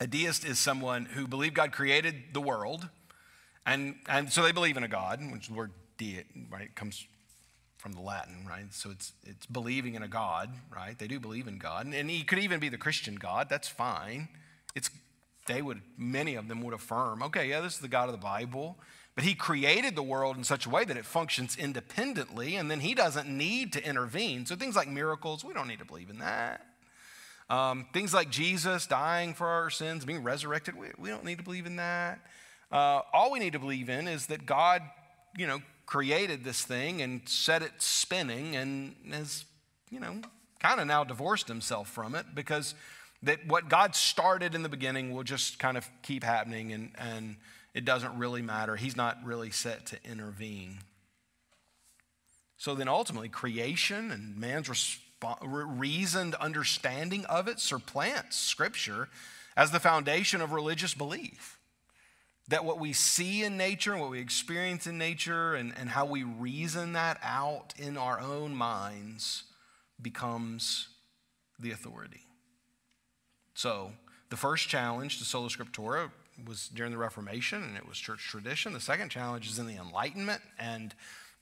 a 0.00 0.06
deist 0.06 0.44
is 0.44 0.58
someone 0.58 1.06
who 1.06 1.26
believed 1.26 1.54
God 1.54 1.72
created 1.72 2.14
the 2.32 2.40
world, 2.40 2.88
and 3.64 3.96
and 4.08 4.32
so 4.32 4.42
they 4.42 4.52
believe 4.52 4.76
in 4.76 4.84
a 4.84 4.88
God, 4.88 5.20
which 5.32 5.48
the 5.48 5.54
word 5.54 5.72
deity 5.96 6.46
right 6.50 6.74
comes 6.74 7.06
from 7.84 7.92
the 7.92 8.00
Latin, 8.00 8.46
right? 8.48 8.72
So 8.72 8.90
it's, 8.90 9.12
it's 9.24 9.44
believing 9.44 9.94
in 9.94 10.02
a 10.02 10.08
God, 10.08 10.48
right? 10.74 10.98
They 10.98 11.06
do 11.06 11.20
believe 11.20 11.46
in 11.46 11.58
God. 11.58 11.86
And 11.86 12.08
he 12.08 12.22
could 12.22 12.38
even 12.38 12.58
be 12.58 12.70
the 12.70 12.78
Christian 12.78 13.16
God. 13.16 13.50
That's 13.50 13.68
fine. 13.68 14.28
It's, 14.74 14.88
they 15.46 15.60
would, 15.60 15.82
many 15.98 16.34
of 16.34 16.48
them 16.48 16.62
would 16.62 16.72
affirm, 16.72 17.22
okay, 17.24 17.50
yeah, 17.50 17.60
this 17.60 17.74
is 17.74 17.80
the 17.80 17.88
God 17.88 18.08
of 18.08 18.12
the 18.12 18.22
Bible. 18.22 18.78
But 19.14 19.24
he 19.24 19.34
created 19.34 19.96
the 19.96 20.02
world 20.02 20.38
in 20.38 20.44
such 20.44 20.64
a 20.64 20.70
way 20.70 20.86
that 20.86 20.96
it 20.96 21.04
functions 21.04 21.58
independently, 21.58 22.56
and 22.56 22.70
then 22.70 22.80
he 22.80 22.94
doesn't 22.94 23.28
need 23.28 23.74
to 23.74 23.86
intervene. 23.86 24.46
So 24.46 24.56
things 24.56 24.76
like 24.76 24.88
miracles, 24.88 25.44
we 25.44 25.52
don't 25.52 25.68
need 25.68 25.80
to 25.80 25.84
believe 25.84 26.08
in 26.08 26.20
that. 26.20 26.64
Um, 27.50 27.86
things 27.92 28.14
like 28.14 28.30
Jesus 28.30 28.86
dying 28.86 29.34
for 29.34 29.46
our 29.46 29.70
sins, 29.70 30.04
being 30.04 30.22
resurrected, 30.22 30.76
we, 30.76 30.88
we 30.98 31.10
don't 31.10 31.24
need 31.24 31.38
to 31.38 31.44
believe 31.44 31.66
in 31.66 31.76
that. 31.76 32.20
Uh, 32.72 33.02
all 33.12 33.30
we 33.30 33.38
need 33.38 33.52
to 33.52 33.58
believe 33.58 33.88
in 33.88 34.08
is 34.08 34.26
that 34.26 34.46
God, 34.46 34.82
you 35.36 35.46
know, 35.46 35.60
created 35.86 36.44
this 36.44 36.62
thing 36.62 37.02
and 37.02 37.20
set 37.28 37.62
it 37.62 37.72
spinning 37.78 38.56
and 38.56 38.94
has, 39.12 39.44
you 39.90 40.00
know, 40.00 40.22
kind 40.60 40.80
of 40.80 40.86
now 40.86 41.04
divorced 41.04 41.46
himself 41.46 41.88
from 41.88 42.14
it 42.14 42.26
because 42.34 42.74
that 43.22 43.46
what 43.46 43.68
God 43.68 43.94
started 43.94 44.54
in 44.54 44.62
the 44.62 44.68
beginning 44.68 45.12
will 45.12 45.22
just 45.22 45.58
kind 45.58 45.76
of 45.76 45.88
keep 46.02 46.24
happening 46.24 46.72
and, 46.72 46.90
and 46.98 47.36
it 47.74 47.84
doesn't 47.84 48.16
really 48.18 48.42
matter. 48.42 48.76
He's 48.76 48.96
not 48.96 49.18
really 49.24 49.50
set 49.50 49.86
to 49.86 49.98
intervene. 50.04 50.78
So 52.56 52.74
then 52.74 52.88
ultimately, 52.88 53.28
creation 53.28 54.10
and 54.10 54.38
man's 54.38 54.68
reasoned 55.42 56.34
understanding 56.36 57.24
of 57.26 57.48
it 57.48 57.60
supplants 57.60 58.36
Scripture 58.36 59.08
as 59.56 59.70
the 59.70 59.80
foundation 59.80 60.40
of 60.40 60.52
religious 60.52 60.94
belief. 60.94 61.58
That 62.48 62.64
what 62.64 62.78
we 62.78 62.92
see 62.92 63.42
in 63.42 63.56
nature 63.56 63.92
and 63.92 64.00
what 64.00 64.10
we 64.10 64.20
experience 64.20 64.86
in 64.86 64.98
nature 64.98 65.54
and, 65.54 65.72
and 65.78 65.88
how 65.88 66.04
we 66.04 66.22
reason 66.24 66.92
that 66.92 67.18
out 67.22 67.72
in 67.78 67.96
our 67.96 68.20
own 68.20 68.54
minds 68.54 69.44
becomes 70.00 70.88
the 71.58 71.70
authority. 71.70 72.20
So, 73.54 73.92
the 74.30 74.36
first 74.36 74.68
challenge 74.68 75.18
to 75.18 75.24
Sola 75.24 75.48
Scriptura 75.48 76.10
was 76.46 76.68
during 76.68 76.90
the 76.90 76.98
Reformation 76.98 77.62
and 77.62 77.76
it 77.76 77.88
was 77.88 77.98
church 77.98 78.26
tradition. 78.28 78.72
The 78.72 78.80
second 78.80 79.10
challenge 79.10 79.48
is 79.48 79.58
in 79.58 79.66
the 79.66 79.76
Enlightenment 79.76 80.42
and 80.58 80.94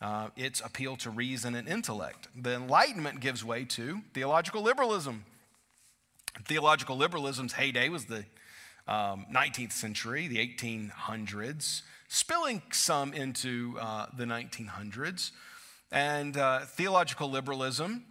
uh, 0.02 0.28
its 0.36 0.60
appeal 0.60 0.96
to 0.96 1.10
reason 1.10 1.54
and 1.54 1.68
intellect. 1.68 2.28
The 2.36 2.54
Enlightenment 2.54 3.20
gives 3.20 3.44
way 3.44 3.64
to 3.66 4.00
theological 4.12 4.60
liberalism. 4.60 5.24
Theological 6.46 6.96
liberalism's 6.96 7.52
heyday 7.52 7.88
was 7.88 8.06
the 8.06 8.24
um, 8.88 9.26
19th 9.32 9.72
century, 9.72 10.26
the 10.26 10.38
1800s, 10.38 11.82
spilling 12.08 12.62
some 12.72 13.14
into 13.14 13.78
uh, 13.80 14.06
the 14.16 14.24
1900s. 14.24 15.30
And 15.92 16.36
uh, 16.36 16.60
theological 16.60 17.30
liberalism 17.30 18.04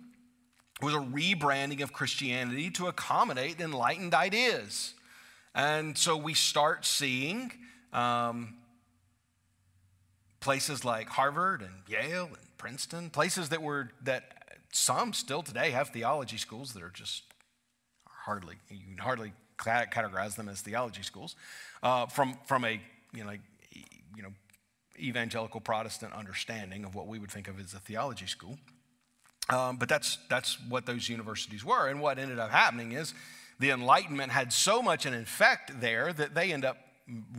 was 0.82 0.94
a 0.94 1.00
rebranding 1.00 1.82
of 1.84 1.92
Christianity 1.92 2.70
to 2.72 2.88
accommodate 2.88 3.60
enlightened 3.60 4.14
ideas. 4.14 4.94
And 5.54 5.98
so 5.98 6.16
we 6.16 6.36
start 6.36 6.86
seeing 6.86 7.52
um, 7.92 8.56
places 10.42 10.84
like 10.84 11.08
Harvard 11.08 11.62
and 11.62 11.72
Yale 11.88 12.26
and 12.26 12.58
Princeton, 12.58 13.10
places 13.10 13.50
that 13.50 13.62
were 13.62 13.92
that 14.04 14.58
some 14.74 15.14
still 15.14 15.42
today 15.42 15.72
have 15.72 15.90
theology 15.90 16.38
schools 16.38 16.74
that 16.74 16.84
are 16.84 16.90
just 16.90 17.24
hardly 18.08 18.56
you 18.70 18.80
can 18.86 18.98
hardly 18.98 19.34
categorize 19.58 20.36
them 20.36 20.50
as 20.50 20.62
theology 20.62 21.04
schools 21.04 21.36
uh, 21.84 22.06
from 22.08 22.38
from 22.46 22.66
a 22.66 22.80
you 23.14 23.24
know 23.24 23.32
you 24.16 24.24
know 24.24 24.30
evangelical 25.00 25.62
Protestant 25.62 26.14
understanding 26.14 26.84
of 26.84 26.96
what 26.96 27.08
we 27.08 27.20
would 27.20 27.32
think 27.32 27.48
of 27.48 27.60
as 27.60 27.74
a 27.74 27.80
theology 27.80 28.28
school. 28.28 28.58
Um, 29.50 29.78
but 29.78 29.90
that's 29.90 30.18
that's 30.30 30.58
what 30.70 30.86
those 30.86 31.10
universities 31.10 31.66
were, 31.66 31.88
and 31.88 32.00
what 32.00 32.20
ended 32.20 32.40
up 32.40 32.52
happening 32.52 32.92
is 32.92 33.14
the 33.60 33.72
Enlightenment 33.72 34.32
had 34.32 34.54
so 34.54 34.82
much 34.82 35.06
an 35.06 35.14
effect 35.14 35.80
there 35.82 36.14
that 36.14 36.36
they 36.36 36.54
end 36.54 36.66
up 36.66 36.78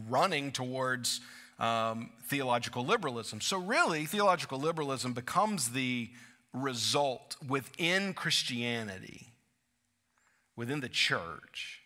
running 0.08 0.52
towards 0.52 1.20
um, 1.62 2.10
theological 2.26 2.84
liberalism. 2.84 3.40
So, 3.40 3.56
really, 3.56 4.04
theological 4.04 4.58
liberalism 4.58 5.14
becomes 5.14 5.70
the 5.70 6.10
result 6.52 7.36
within 7.48 8.12
Christianity, 8.12 9.28
within 10.56 10.80
the 10.80 10.88
church, 10.88 11.80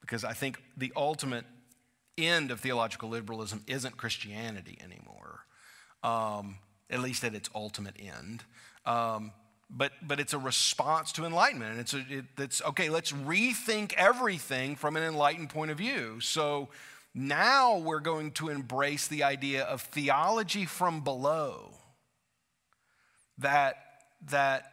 because 0.00 0.24
I 0.24 0.32
think 0.32 0.60
the 0.76 0.92
ultimate 0.96 1.44
end 2.16 2.50
of 2.50 2.60
theological 2.60 3.10
liberalism 3.10 3.62
isn't 3.66 3.96
Christianity 3.96 4.78
anymore, 4.82 5.44
um, 6.02 6.56
at 6.88 7.00
least 7.00 7.24
at 7.24 7.34
its 7.34 7.50
ultimate 7.54 7.96
end. 8.00 8.42
Um, 8.86 9.32
but, 9.70 9.92
but 10.02 10.20
it's 10.20 10.32
a 10.32 10.38
response 10.38 11.12
to 11.12 11.24
enlightenment. 11.24 11.72
And 11.72 11.80
it's, 11.80 11.94
a, 11.94 12.04
it, 12.08 12.24
it's 12.38 12.62
okay, 12.62 12.88
let's 12.88 13.12
rethink 13.12 13.92
everything 13.94 14.76
from 14.76 14.96
an 14.96 15.02
enlightened 15.02 15.50
point 15.50 15.70
of 15.70 15.78
view. 15.78 16.20
So 16.20 16.68
now 17.14 17.78
we're 17.78 18.00
going 18.00 18.32
to 18.32 18.48
embrace 18.48 19.06
the 19.06 19.22
idea 19.22 19.62
of 19.64 19.82
theology 19.82 20.64
from 20.64 21.00
below. 21.02 21.72
That, 23.38 23.76
that 24.30 24.70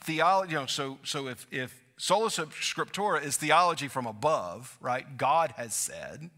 theology, 0.00 0.52
you 0.52 0.58
know, 0.58 0.66
so, 0.66 0.98
so 1.04 1.28
if, 1.28 1.46
if 1.50 1.78
sola 1.98 2.28
scriptura 2.28 3.22
is 3.22 3.36
theology 3.36 3.88
from 3.88 4.06
above, 4.06 4.76
right? 4.80 5.16
God 5.16 5.52
has 5.56 5.74
said. 5.74 6.30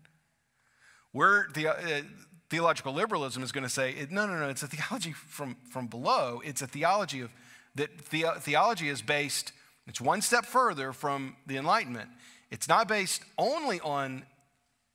We're 1.12 1.48
the, 1.52 1.68
uh, 1.68 2.02
theological 2.48 2.92
liberalism 2.92 3.42
is 3.42 3.52
going 3.52 3.64
to 3.64 3.70
say, 3.70 3.94
no, 4.10 4.26
no, 4.26 4.38
no, 4.38 4.48
it's 4.48 4.62
a 4.62 4.68
theology 4.68 5.12
from, 5.12 5.56
from 5.70 5.86
below. 5.86 6.42
It's 6.44 6.62
a 6.62 6.66
theology 6.66 7.20
of 7.20 7.30
that 7.76 8.10
the, 8.10 8.26
theology 8.38 8.88
is 8.88 9.00
based, 9.02 9.52
it's 9.86 10.00
one 10.00 10.20
step 10.20 10.44
further 10.44 10.92
from 10.92 11.36
the 11.46 11.56
Enlightenment. 11.56 12.10
It's 12.50 12.68
not 12.68 12.88
based 12.88 13.22
only 13.38 13.78
on 13.80 14.24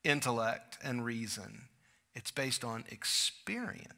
intellect 0.05 0.77
and 0.83 1.03
reason, 1.03 1.63
it's 2.13 2.31
based 2.31 2.63
on 2.63 2.85
experience. 2.89 3.91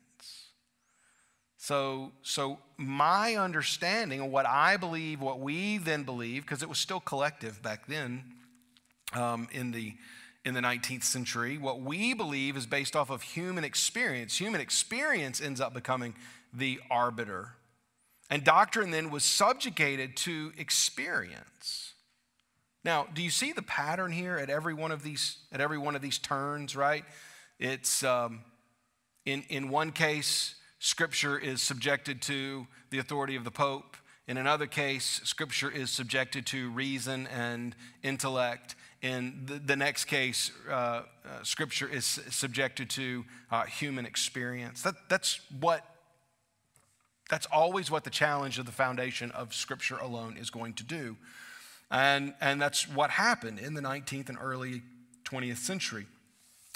So, 1.57 2.11
so 2.21 2.59
my 2.77 3.35
understanding 3.35 4.21
of 4.21 4.31
what 4.31 4.45
I 4.45 4.77
believe, 4.77 5.19
what 5.19 5.39
we 5.39 5.77
then 5.77 6.03
believe, 6.03 6.43
because 6.43 6.63
it 6.63 6.69
was 6.69 6.77
still 6.77 6.99
collective 6.99 7.61
back 7.61 7.87
then 7.87 8.23
um, 9.13 9.47
in 9.51 9.71
the 9.71 9.93
in 10.45 10.53
the 10.53 10.61
19th 10.61 11.03
century. 11.03 11.57
What 11.57 11.81
we 11.81 12.13
believe 12.13 12.55
is 12.55 12.65
based 12.65 12.95
off 12.95 13.09
of 13.09 13.21
human 13.21 13.65
experience. 13.65 14.39
Human 14.39 14.61
experience 14.61 15.41
ends 15.41 15.59
up 15.59 15.73
becoming 15.73 16.15
the 16.53 16.79
arbiter. 16.89 17.51
And 18.29 18.45
doctrine 18.45 18.91
then 18.91 19.09
was 19.09 19.25
subjugated 19.25 20.15
to 20.17 20.53
experience. 20.57 21.93
Now, 22.87 23.05
do 23.13 23.21
you 23.21 23.31
see 23.31 23.51
the 23.51 23.61
pattern 23.61 24.13
here 24.13 24.37
at 24.37 24.49
every 24.49 24.73
one 24.73 24.93
of 24.93 25.03
these 25.03 25.39
at 25.51 25.59
every 25.59 25.77
one 25.77 25.97
of 25.97 26.01
these 26.01 26.17
turns? 26.17 26.73
Right? 26.73 27.03
It's 27.59 28.01
um, 28.01 28.45
in 29.25 29.43
in 29.49 29.67
one 29.67 29.91
case, 29.91 30.55
Scripture 30.79 31.37
is 31.37 31.61
subjected 31.61 32.21
to 32.21 32.65
the 32.89 32.99
authority 32.99 33.35
of 33.35 33.43
the 33.43 33.51
Pope. 33.51 33.97
In 34.25 34.37
another 34.37 34.67
case, 34.67 35.19
Scripture 35.25 35.69
is 35.69 35.91
subjected 35.91 36.45
to 36.45 36.71
reason 36.71 37.27
and 37.27 37.75
intellect. 38.03 38.77
In 39.01 39.41
the, 39.45 39.55
the 39.55 39.75
next 39.75 40.05
case, 40.05 40.53
uh, 40.69 40.71
uh, 40.71 41.03
Scripture 41.43 41.89
is 41.89 42.05
subjected 42.05 42.89
to 42.91 43.25
uh, 43.51 43.65
human 43.65 44.05
experience. 44.05 44.81
That, 44.83 44.95
that's 45.09 45.41
what. 45.59 45.83
That's 47.29 47.47
always 47.47 47.91
what 47.91 48.05
the 48.05 48.09
challenge 48.09 48.57
of 48.57 48.65
the 48.65 48.71
foundation 48.71 49.31
of 49.31 49.53
Scripture 49.53 49.97
alone 49.97 50.37
is 50.37 50.49
going 50.49 50.75
to 50.75 50.83
do. 50.85 51.17
And, 51.89 52.33
and 52.41 52.61
that's 52.61 52.87
what 52.87 53.09
happened 53.11 53.59
in 53.59 53.73
the 53.73 53.81
19th 53.81 54.29
and 54.29 54.37
early 54.41 54.81
20th 55.25 55.57
century 55.57 56.07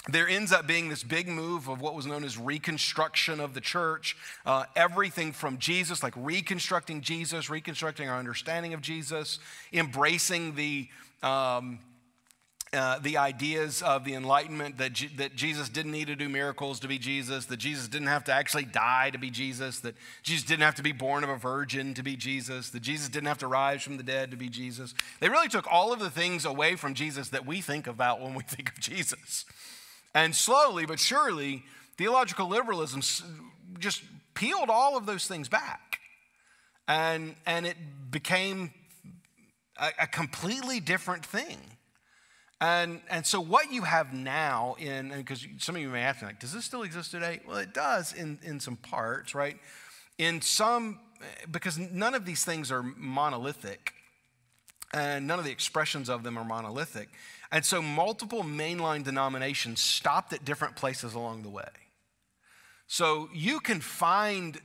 there 0.08 0.28
ends 0.28 0.52
up 0.52 0.66
being 0.66 0.88
this 0.88 1.04
big 1.04 1.28
move 1.28 1.68
of 1.68 1.80
what 1.80 1.94
was 1.94 2.06
known 2.06 2.24
as 2.24 2.36
reconstruction 2.36 3.38
of 3.38 3.54
the 3.54 3.60
church. 3.60 4.16
Uh, 4.44 4.64
everything 4.74 5.32
from 5.32 5.58
Jesus, 5.58 6.02
like 6.02 6.14
reconstructing 6.16 7.02
Jesus, 7.02 7.48
reconstructing 7.48 8.08
our 8.08 8.18
understanding 8.18 8.74
of 8.74 8.80
Jesus, 8.80 9.38
embracing 9.72 10.56
the, 10.56 10.88
um, 11.22 11.78
uh, 12.74 12.98
the 13.00 13.18
ideas 13.18 13.82
of 13.82 14.02
the 14.04 14.14
Enlightenment 14.14 14.78
that, 14.78 14.98
that 15.16 15.36
Jesus 15.36 15.68
didn't 15.68 15.92
need 15.92 16.06
to 16.06 16.16
do 16.16 16.26
miracles 16.26 16.80
to 16.80 16.88
be 16.88 16.98
Jesus, 16.98 17.44
that 17.46 17.58
Jesus 17.58 17.86
didn't 17.86 18.06
have 18.06 18.24
to 18.24 18.32
actually 18.32 18.64
die 18.64 19.10
to 19.10 19.18
be 19.18 19.28
Jesus, 19.28 19.80
that 19.80 19.94
Jesus 20.22 20.46
didn't 20.46 20.62
have 20.62 20.76
to 20.76 20.82
be 20.82 20.92
born 20.92 21.22
of 21.22 21.28
a 21.28 21.36
virgin 21.36 21.92
to 21.92 22.02
be 22.02 22.16
Jesus, 22.16 22.70
that 22.70 22.80
Jesus 22.80 23.10
didn't 23.10 23.26
have 23.26 23.38
to 23.38 23.46
rise 23.46 23.82
from 23.82 23.98
the 23.98 24.02
dead 24.02 24.30
to 24.30 24.38
be 24.38 24.48
Jesus. 24.48 24.94
They 25.20 25.28
really 25.28 25.48
took 25.48 25.70
all 25.70 25.92
of 25.92 25.98
the 25.98 26.08
things 26.08 26.46
away 26.46 26.76
from 26.76 26.94
Jesus 26.94 27.28
that 27.28 27.44
we 27.44 27.60
think 27.60 27.86
about 27.86 28.22
when 28.22 28.32
we 28.32 28.42
think 28.46 28.70
of 28.70 28.80
Jesus. 28.80 29.44
And 30.14 30.34
slowly 30.34 30.86
but 30.86 30.98
surely, 30.98 31.64
theological 31.98 32.48
liberalism 32.48 33.02
just 33.78 34.02
peeled 34.32 34.70
all 34.70 34.96
of 34.96 35.04
those 35.04 35.26
things 35.26 35.46
back. 35.46 35.98
And, 36.88 37.36
and 37.44 37.66
it 37.66 37.76
became 38.10 38.72
a, 39.78 39.90
a 40.00 40.06
completely 40.06 40.80
different 40.80 41.26
thing. 41.26 41.58
And, 42.62 43.00
and 43.10 43.26
so, 43.26 43.40
what 43.40 43.72
you 43.72 43.82
have 43.82 44.14
now, 44.14 44.76
in 44.78 45.12
because 45.16 45.44
some 45.58 45.74
of 45.74 45.82
you 45.82 45.88
may 45.88 46.02
ask, 46.02 46.22
me, 46.22 46.28
like, 46.28 46.38
does 46.38 46.52
this 46.52 46.64
still 46.64 46.84
exist 46.84 47.10
today? 47.10 47.40
Well, 47.44 47.56
it 47.56 47.74
does 47.74 48.12
in, 48.12 48.38
in 48.44 48.60
some 48.60 48.76
parts, 48.76 49.34
right? 49.34 49.58
In 50.16 50.40
some, 50.40 51.00
because 51.50 51.76
none 51.76 52.14
of 52.14 52.24
these 52.24 52.44
things 52.44 52.70
are 52.70 52.84
monolithic, 52.84 53.94
and 54.94 55.26
none 55.26 55.40
of 55.40 55.44
the 55.44 55.50
expressions 55.50 56.08
of 56.08 56.22
them 56.22 56.38
are 56.38 56.44
monolithic. 56.44 57.08
And 57.50 57.64
so 57.64 57.82
multiple 57.82 58.44
mainline 58.44 59.02
denominations 59.02 59.80
stopped 59.80 60.32
at 60.32 60.44
different 60.44 60.76
places 60.76 61.14
along 61.14 61.42
the 61.42 61.48
way. 61.48 61.64
So 62.86 63.28
you 63.34 63.58
can 63.58 63.80
find 63.80 64.60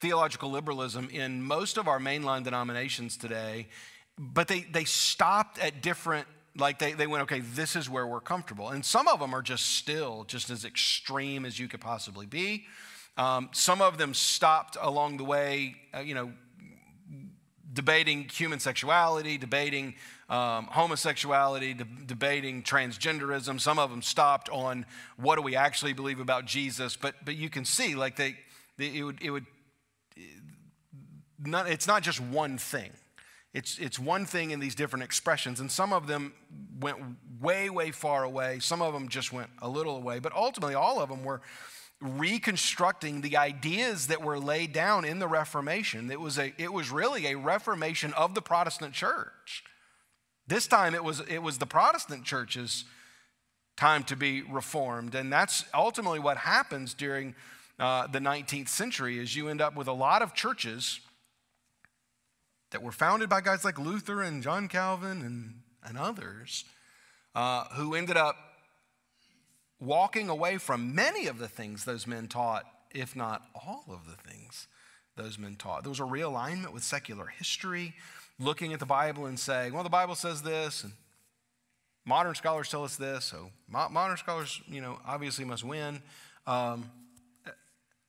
theological 0.00 0.50
liberalism 0.50 1.08
in 1.12 1.44
most 1.44 1.78
of 1.78 1.86
our 1.86 2.00
mainline 2.00 2.42
denominations 2.42 3.16
today, 3.16 3.68
but 4.18 4.48
they, 4.48 4.62
they 4.62 4.84
stopped 4.84 5.60
at 5.60 5.80
different, 5.80 6.26
like 6.56 6.78
they, 6.78 6.92
they 6.92 7.06
went, 7.06 7.22
okay, 7.24 7.40
this 7.40 7.76
is 7.76 7.90
where 7.90 8.06
we're 8.06 8.20
comfortable. 8.20 8.68
And 8.68 8.84
some 8.84 9.08
of 9.08 9.18
them 9.18 9.34
are 9.34 9.42
just 9.42 9.76
still 9.76 10.24
just 10.24 10.50
as 10.50 10.64
extreme 10.64 11.44
as 11.44 11.58
you 11.58 11.68
could 11.68 11.80
possibly 11.80 12.26
be. 12.26 12.64
Um, 13.16 13.48
some 13.52 13.80
of 13.80 13.98
them 13.98 14.14
stopped 14.14 14.76
along 14.80 15.18
the 15.18 15.24
way, 15.24 15.76
uh, 15.94 16.00
you 16.00 16.14
know, 16.14 16.32
debating 17.72 18.28
human 18.28 18.60
sexuality, 18.60 19.36
debating 19.36 19.94
um, 20.28 20.66
homosexuality, 20.66 21.74
de- 21.74 21.84
debating 22.06 22.62
transgenderism. 22.62 23.60
Some 23.60 23.78
of 23.78 23.90
them 23.90 24.02
stopped 24.02 24.48
on 24.48 24.86
what 25.16 25.36
do 25.36 25.42
we 25.42 25.56
actually 25.56 25.92
believe 25.92 26.20
about 26.20 26.44
Jesus. 26.44 26.96
But, 26.96 27.16
but 27.24 27.36
you 27.36 27.50
can 27.50 27.64
see, 27.64 27.94
like, 27.94 28.16
they, 28.16 28.36
they 28.78 28.96
it 28.96 29.02
would, 29.02 29.18
it 29.20 29.30
would 29.30 29.46
not, 31.38 31.68
it's 31.68 31.86
not 31.86 32.02
just 32.02 32.20
one 32.20 32.58
thing. 32.58 32.90
It's, 33.54 33.78
it's 33.78 34.00
one 34.00 34.26
thing 34.26 34.50
in 34.50 34.58
these 34.58 34.74
different 34.74 35.04
expressions, 35.04 35.60
and 35.60 35.70
some 35.70 35.92
of 35.92 36.08
them 36.08 36.34
went 36.80 36.98
way, 37.40 37.70
way 37.70 37.92
far 37.92 38.24
away. 38.24 38.58
Some 38.58 38.82
of 38.82 38.92
them 38.92 39.08
just 39.08 39.32
went 39.32 39.48
a 39.62 39.68
little 39.68 39.96
away, 39.96 40.18
but 40.18 40.34
ultimately, 40.34 40.74
all 40.74 41.00
of 41.00 41.08
them 41.08 41.22
were 41.22 41.40
reconstructing 42.00 43.20
the 43.20 43.36
ideas 43.36 44.08
that 44.08 44.20
were 44.20 44.40
laid 44.40 44.72
down 44.72 45.04
in 45.04 45.20
the 45.20 45.28
Reformation. 45.28 46.10
It 46.10 46.20
was, 46.20 46.36
a, 46.36 46.52
it 46.58 46.72
was 46.72 46.90
really 46.90 47.28
a 47.28 47.36
reformation 47.36 48.12
of 48.14 48.34
the 48.34 48.42
Protestant 48.42 48.92
church. 48.92 49.62
This 50.48 50.66
time, 50.66 50.92
it 50.92 51.04
was, 51.04 51.20
it 51.20 51.38
was 51.38 51.58
the 51.58 51.66
Protestant 51.66 52.24
church's 52.24 52.84
time 53.76 54.02
to 54.04 54.16
be 54.16 54.42
reformed, 54.42 55.14
and 55.14 55.32
that's 55.32 55.64
ultimately 55.72 56.18
what 56.18 56.38
happens 56.38 56.92
during 56.92 57.36
uh, 57.78 58.08
the 58.08 58.18
19th 58.18 58.68
century. 58.68 59.20
Is 59.20 59.36
you 59.36 59.48
end 59.48 59.60
up 59.60 59.76
with 59.76 59.86
a 59.86 59.92
lot 59.92 60.22
of 60.22 60.34
churches 60.34 61.00
that 62.74 62.82
were 62.82 62.90
founded 62.90 63.28
by 63.28 63.40
guys 63.40 63.64
like 63.64 63.78
Luther 63.78 64.20
and 64.20 64.42
John 64.42 64.66
Calvin 64.66 65.22
and, 65.22 65.60
and 65.84 65.96
others 65.96 66.64
uh, 67.32 67.66
who 67.74 67.94
ended 67.94 68.16
up 68.16 68.34
walking 69.78 70.28
away 70.28 70.58
from 70.58 70.92
many 70.92 71.28
of 71.28 71.38
the 71.38 71.46
things 71.46 71.84
those 71.84 72.04
men 72.04 72.26
taught, 72.26 72.64
if 72.90 73.14
not 73.14 73.42
all 73.54 73.84
of 73.88 74.06
the 74.06 74.16
things 74.28 74.66
those 75.16 75.38
men 75.38 75.54
taught. 75.54 75.84
There 75.84 75.90
was 75.90 76.00
a 76.00 76.02
realignment 76.02 76.72
with 76.72 76.82
secular 76.82 77.26
history, 77.26 77.94
looking 78.40 78.72
at 78.72 78.80
the 78.80 78.86
Bible 78.86 79.26
and 79.26 79.38
saying, 79.38 79.72
well, 79.72 79.84
the 79.84 79.88
Bible 79.88 80.16
says 80.16 80.42
this, 80.42 80.82
and 80.82 80.94
modern 82.04 82.34
scholars 82.34 82.68
tell 82.70 82.82
us 82.82 82.96
this, 82.96 83.24
so 83.24 83.50
modern 83.68 84.16
scholars, 84.16 84.60
you 84.66 84.80
know, 84.80 84.98
obviously 85.06 85.44
must 85.44 85.62
win. 85.62 86.02
Um, 86.44 86.90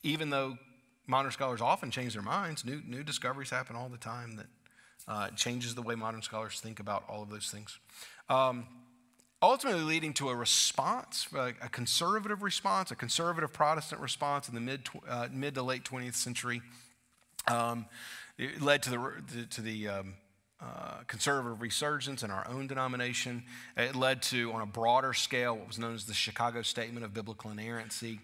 even 0.01 0.31
though 0.31 0.57
modern 1.05 1.31
scholars 1.31 1.61
often 1.61 1.91
change 1.91 2.13
their 2.13 2.23
minds, 2.23 2.65
new, 2.65 2.81
new 2.87 3.03
discoveries 3.03 3.51
happen 3.51 3.75
all 3.75 3.89
the 3.89 3.97
time 3.97 4.37
that 4.37 4.47
uh, 5.07 5.29
changes 5.29 5.75
the 5.75 5.81
way 5.81 5.95
modern 5.95 6.21
scholars 6.21 6.59
think 6.59 6.79
about 6.79 7.03
all 7.07 7.21
of 7.21 7.29
those 7.29 7.49
things. 7.49 7.77
Um, 8.29 8.65
ultimately, 9.41 9.83
leading 9.83 10.13
to 10.13 10.29
a 10.29 10.35
response, 10.35 11.27
a, 11.35 11.53
a, 11.61 11.69
conservative 11.69 12.41
response, 12.41 12.91
a 12.91 12.95
conservative 12.95 13.53
Protestant 13.53 14.01
response 14.01 14.49
in 14.49 14.55
the 14.55 14.61
mid, 14.61 14.87
uh, 15.07 15.27
mid 15.31 15.55
to 15.55 15.63
late 15.63 15.83
20th 15.83 16.15
century. 16.15 16.61
Um, 17.47 17.85
it 18.37 18.61
led 18.61 18.83
to 18.83 18.89
the, 18.89 19.45
to 19.51 19.61
the 19.61 19.87
um, 19.87 20.13
uh, 20.59 21.03
conservative 21.07 21.61
resurgence 21.61 22.23
in 22.23 22.31
our 22.31 22.47
own 22.47 22.65
denomination. 22.65 23.43
It 23.77 23.95
led 23.95 24.21
to, 24.23 24.51
on 24.53 24.61
a 24.61 24.65
broader 24.65 25.13
scale, 25.13 25.55
what 25.55 25.67
was 25.67 25.77
known 25.77 25.93
as 25.93 26.05
the 26.05 26.13
Chicago 26.13 26.61
Statement 26.61 27.05
of 27.05 27.13
Biblical 27.13 27.51
Inerrancy, 27.51 28.19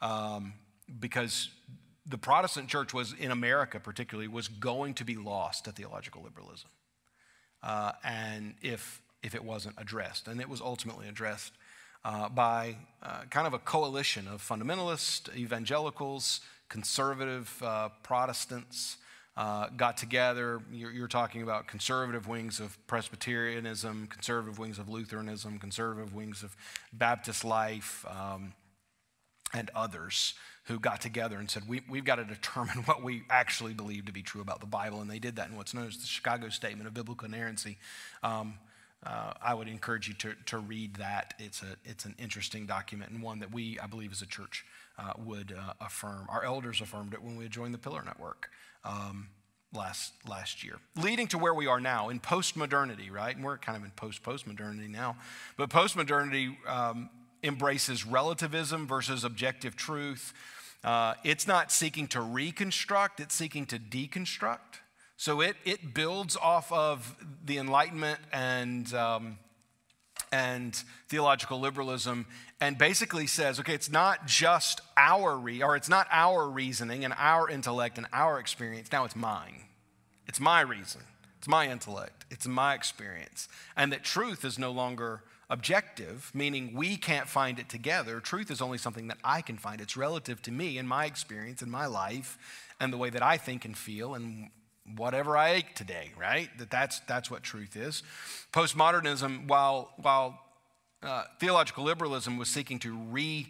um, 0.00 0.54
because 1.00 1.50
the 2.06 2.18
Protestant 2.18 2.68
church 2.68 2.92
was, 2.92 3.12
in 3.12 3.30
America 3.30 3.78
particularly, 3.78 4.28
was 4.28 4.48
going 4.48 4.94
to 4.94 5.04
be 5.04 5.16
lost 5.16 5.64
to 5.64 5.72
theological 5.72 6.22
liberalism. 6.22 6.70
Uh, 7.62 7.92
and 8.02 8.54
if, 8.60 9.00
if 9.22 9.34
it 9.34 9.44
wasn't 9.44 9.74
addressed, 9.78 10.26
and 10.26 10.40
it 10.40 10.48
was 10.48 10.60
ultimately 10.60 11.08
addressed 11.08 11.52
uh, 12.04 12.28
by 12.28 12.76
uh, 13.02 13.22
kind 13.30 13.46
of 13.46 13.54
a 13.54 13.58
coalition 13.58 14.26
of 14.26 14.42
fundamentalist 14.42 15.34
evangelicals, 15.36 16.40
conservative 16.68 17.62
uh, 17.64 17.88
Protestants, 18.02 18.96
uh, 19.36 19.68
got 19.76 19.96
together. 19.96 20.60
You're, 20.70 20.90
you're, 20.90 21.08
talking 21.08 21.42
about 21.42 21.66
conservative 21.66 22.28
wings 22.28 22.60
of 22.60 22.76
Presbyterianism, 22.86 24.08
conservative 24.08 24.58
wings 24.58 24.78
of 24.78 24.90
Lutheranism, 24.90 25.58
conservative 25.58 26.12
wings 26.12 26.42
of 26.42 26.54
Baptist 26.92 27.42
life, 27.42 28.04
um, 28.10 28.52
and 29.54 29.70
others 29.74 30.34
who 30.64 30.78
got 30.78 31.00
together 31.00 31.38
and 31.38 31.50
said, 31.50 31.64
we, 31.66 31.82
have 31.94 32.04
got 32.04 32.16
to 32.16 32.24
determine 32.24 32.76
what 32.84 33.02
we 33.02 33.22
actually 33.28 33.74
believe 33.74 34.06
to 34.06 34.12
be 34.12 34.22
true 34.22 34.40
about 34.40 34.60
the 34.60 34.66
Bible. 34.66 35.00
And 35.00 35.10
they 35.10 35.18
did 35.18 35.36
that 35.36 35.48
in 35.48 35.56
what's 35.56 35.74
known 35.74 35.86
as 35.86 35.96
the 35.96 36.06
Chicago 36.06 36.48
Statement 36.48 36.86
of 36.86 36.94
Biblical 36.94 37.26
Inerrancy. 37.26 37.78
Um, 38.22 38.54
uh, 39.04 39.32
I 39.42 39.54
would 39.54 39.66
encourage 39.66 40.06
you 40.06 40.14
to, 40.14 40.34
to 40.46 40.58
read 40.58 40.94
that. 40.96 41.34
It's, 41.40 41.62
a, 41.62 41.76
it's 41.84 42.04
an 42.04 42.14
interesting 42.18 42.66
document 42.66 43.10
and 43.10 43.20
one 43.20 43.40
that 43.40 43.52
we, 43.52 43.78
I 43.80 43.86
believe, 43.86 44.12
as 44.12 44.22
a 44.22 44.26
church 44.26 44.64
uh, 44.96 45.12
would 45.18 45.52
uh, 45.52 45.72
affirm. 45.80 46.26
Our 46.28 46.44
elders 46.44 46.80
affirmed 46.80 47.12
it 47.12 47.22
when 47.22 47.36
we 47.36 47.48
joined 47.48 47.74
the 47.74 47.78
Pillar 47.78 48.02
Network. 48.04 48.50
Um, 48.84 49.28
last 49.74 50.12
last 50.28 50.62
year, 50.62 50.78
leading 50.96 51.26
to 51.28 51.38
where 51.38 51.54
we 51.54 51.66
are 51.66 51.80
now 51.80 52.10
in 52.10 52.20
post-modernity, 52.20 53.10
right? 53.10 53.34
And 53.34 53.44
we're 53.44 53.56
kind 53.56 53.76
of 53.76 53.84
in 53.84 53.90
post-post-modernity 53.92 54.88
now, 54.88 55.16
but 55.56 55.70
post-modernity 55.70 56.58
um, 56.68 57.08
embraces 57.42 58.06
relativism 58.06 58.86
versus 58.86 59.24
objective 59.24 59.76
truth. 59.76 60.32
Uh, 60.84 61.14
it's 61.24 61.46
not 61.46 61.70
seeking 61.70 62.08
to 62.08 62.20
reconstruct, 62.20 63.20
it's 63.20 63.34
seeking 63.34 63.66
to 63.66 63.78
deconstruct. 63.78 64.80
So 65.16 65.40
it, 65.40 65.56
it 65.64 65.94
builds 65.94 66.36
off 66.36 66.72
of 66.72 67.16
the 67.44 67.58
Enlightenment 67.58 68.18
and, 68.32 68.92
um, 68.92 69.38
and 70.32 70.74
theological 71.08 71.60
liberalism 71.60 72.26
and 72.60 72.76
basically 72.76 73.28
says, 73.28 73.60
okay, 73.60 73.74
it's 73.74 73.90
not 73.90 74.26
just 74.26 74.80
our 74.96 75.36
re- 75.36 75.62
or 75.62 75.76
it's 75.76 75.88
not 75.88 76.08
our 76.10 76.48
reasoning 76.48 77.04
and 77.04 77.14
our 77.16 77.48
intellect 77.48 77.98
and 77.98 78.08
our 78.12 78.40
experience. 78.40 78.90
Now 78.90 79.04
it's 79.04 79.14
mine. 79.14 79.62
It's 80.26 80.40
my 80.40 80.60
reason. 80.60 81.02
It's 81.38 81.48
my 81.48 81.68
intellect. 81.68 82.24
It's 82.30 82.46
my 82.46 82.74
experience. 82.74 83.48
And 83.76 83.92
that 83.92 84.04
truth 84.04 84.44
is 84.44 84.58
no 84.58 84.70
longer 84.72 85.22
objective, 85.50 86.30
meaning 86.34 86.74
we 86.74 86.96
can't 86.96 87.28
find 87.28 87.58
it 87.58 87.68
together. 87.68 88.20
Truth 88.20 88.50
is 88.50 88.62
only 88.62 88.78
something 88.78 89.08
that 89.08 89.18
I 89.22 89.42
can 89.42 89.58
find. 89.58 89.80
It's 89.80 89.96
relative 89.96 90.40
to 90.42 90.50
me 90.50 90.78
and 90.78 90.88
my 90.88 91.04
experience 91.04 91.62
and 91.62 91.70
my 91.70 91.86
life 91.86 92.38
and 92.80 92.92
the 92.92 92.96
way 92.96 93.10
that 93.10 93.22
I 93.22 93.36
think 93.36 93.64
and 93.64 93.76
feel 93.76 94.14
and 94.14 94.50
whatever 94.96 95.36
I 95.36 95.50
ate 95.50 95.76
today, 95.76 96.12
right? 96.18 96.48
That 96.58 96.70
that's, 96.70 97.00
that's 97.00 97.30
what 97.30 97.42
truth 97.42 97.76
is. 97.76 98.02
Postmodernism, 98.52 99.46
while, 99.46 99.90
while 99.96 100.40
uh, 101.02 101.24
theological 101.38 101.84
liberalism 101.84 102.36
was 102.38 102.48
seeking 102.48 102.78
to 102.80 102.96
re, 102.96 103.46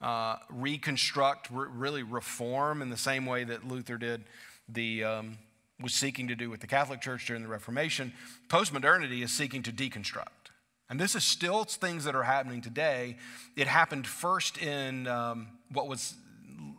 uh, 0.00 0.36
reconstruct, 0.50 1.50
re- 1.50 1.68
really 1.70 2.02
reform 2.02 2.82
in 2.82 2.90
the 2.90 2.96
same 2.96 3.26
way 3.26 3.44
that 3.44 3.66
Luther 3.66 3.96
did 3.96 4.24
the, 4.68 5.04
um, 5.04 5.38
was 5.80 5.94
seeking 5.94 6.28
to 6.28 6.34
do 6.34 6.50
with 6.50 6.60
the 6.60 6.66
Catholic 6.66 7.00
Church 7.00 7.26
during 7.26 7.42
the 7.42 7.48
Reformation, 7.48 8.12
postmodernity 8.48 9.22
is 9.22 9.32
seeking 9.32 9.62
to 9.62 9.72
deconstruct. 9.72 10.26
And 10.90 10.98
this 10.98 11.14
is 11.14 11.24
still 11.24 11.64
things 11.64 12.04
that 12.04 12.14
are 12.14 12.22
happening 12.22 12.62
today. 12.62 13.16
It 13.56 13.66
happened 13.66 14.06
first 14.06 14.56
in 14.58 15.06
um, 15.06 15.48
what 15.70 15.86
was, 15.86 16.14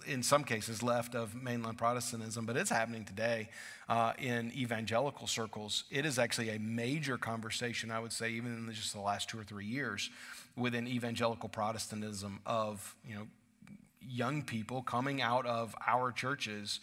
in 0.08 0.24
some 0.24 0.44
cases, 0.44 0.82
left 0.82 1.14
of 1.14 1.36
mainline 1.36 1.78
Protestantism, 1.78 2.46
but 2.46 2.58
it's 2.58 2.72
happening 2.72 3.06
today 3.06 3.50
uh, 3.88 4.14
in 4.18 4.52
evangelical 4.56 5.28
circles. 5.28 5.84
It 5.92 6.06
is 6.08 6.18
actually 6.18 6.50
a 6.50 6.60
major 6.60 7.18
conversation, 7.20 7.92
I 7.92 8.00
would 8.00 8.12
say, 8.12 8.32
even 8.32 8.54
in 8.68 8.74
just 8.74 8.94
the 8.94 9.00
last 9.00 9.30
two 9.30 9.40
or 9.40 9.44
three 9.44 9.66
years, 9.66 10.10
within 10.58 10.88
evangelical 10.88 11.48
Protestantism 11.48 12.40
of 12.48 12.96
you 13.08 13.16
know 13.16 13.28
young 14.02 14.42
people 14.42 14.82
coming 14.82 15.22
out 15.22 15.46
of 15.46 15.76
our 15.86 16.12
churches 16.12 16.80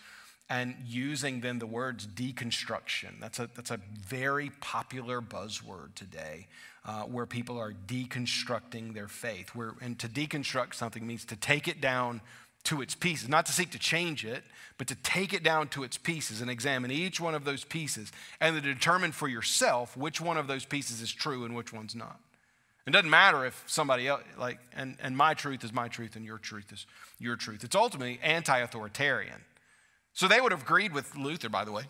and 0.48 0.76
using 0.86 1.40
then 1.40 1.58
the 1.58 1.66
words 1.66 2.06
deconstruction. 2.06 3.18
That's 3.20 3.40
a, 3.40 3.50
that's 3.54 3.70
a 3.70 3.80
very 4.00 4.50
popular 4.60 5.20
buzzword 5.20 5.94
today, 5.94 6.46
uh, 6.86 7.02
where 7.02 7.26
people 7.26 7.58
are 7.58 7.72
deconstructing 7.72 8.94
their 8.94 9.08
faith. 9.08 9.50
Where, 9.54 9.72
and 9.80 9.98
to 9.98 10.08
deconstruct 10.08 10.74
something 10.74 11.06
means 11.06 11.24
to 11.26 11.36
take 11.36 11.66
it 11.66 11.80
down 11.80 12.20
to 12.64 12.80
its 12.80 12.94
pieces, 12.94 13.28
not 13.28 13.46
to 13.46 13.52
seek 13.52 13.70
to 13.72 13.78
change 13.78 14.24
it, 14.24 14.42
but 14.78 14.86
to 14.88 14.94
take 14.96 15.32
it 15.32 15.42
down 15.42 15.68
to 15.68 15.84
its 15.84 15.98
pieces 15.98 16.40
and 16.40 16.50
examine 16.50 16.90
each 16.90 17.20
one 17.20 17.34
of 17.34 17.44
those 17.44 17.64
pieces 17.64 18.10
and 18.40 18.56
to 18.56 18.60
determine 18.60 19.12
for 19.12 19.28
yourself 19.28 19.96
which 19.96 20.20
one 20.20 20.36
of 20.36 20.46
those 20.46 20.64
pieces 20.64 21.00
is 21.00 21.12
true 21.12 21.44
and 21.44 21.54
which 21.54 21.72
one's 21.72 21.94
not. 21.94 22.18
It 22.86 22.92
doesn't 22.92 23.10
matter 23.10 23.44
if 23.44 23.64
somebody 23.66 24.06
else, 24.06 24.22
like, 24.38 24.58
and, 24.74 24.96
and 25.02 25.16
my 25.16 25.34
truth 25.34 25.64
is 25.64 25.72
my 25.72 25.88
truth 25.88 26.14
and 26.14 26.24
your 26.24 26.38
truth 26.38 26.72
is 26.72 26.86
your 27.18 27.34
truth. 27.34 27.64
It's 27.64 27.74
ultimately 27.74 28.20
anti 28.22 28.58
authoritarian. 28.58 29.44
So 30.12 30.28
they 30.28 30.40
would 30.40 30.52
have 30.52 30.62
agreed 30.62 30.92
with 30.92 31.16
Luther, 31.16 31.48
by 31.48 31.64
the 31.64 31.72
way. 31.72 31.84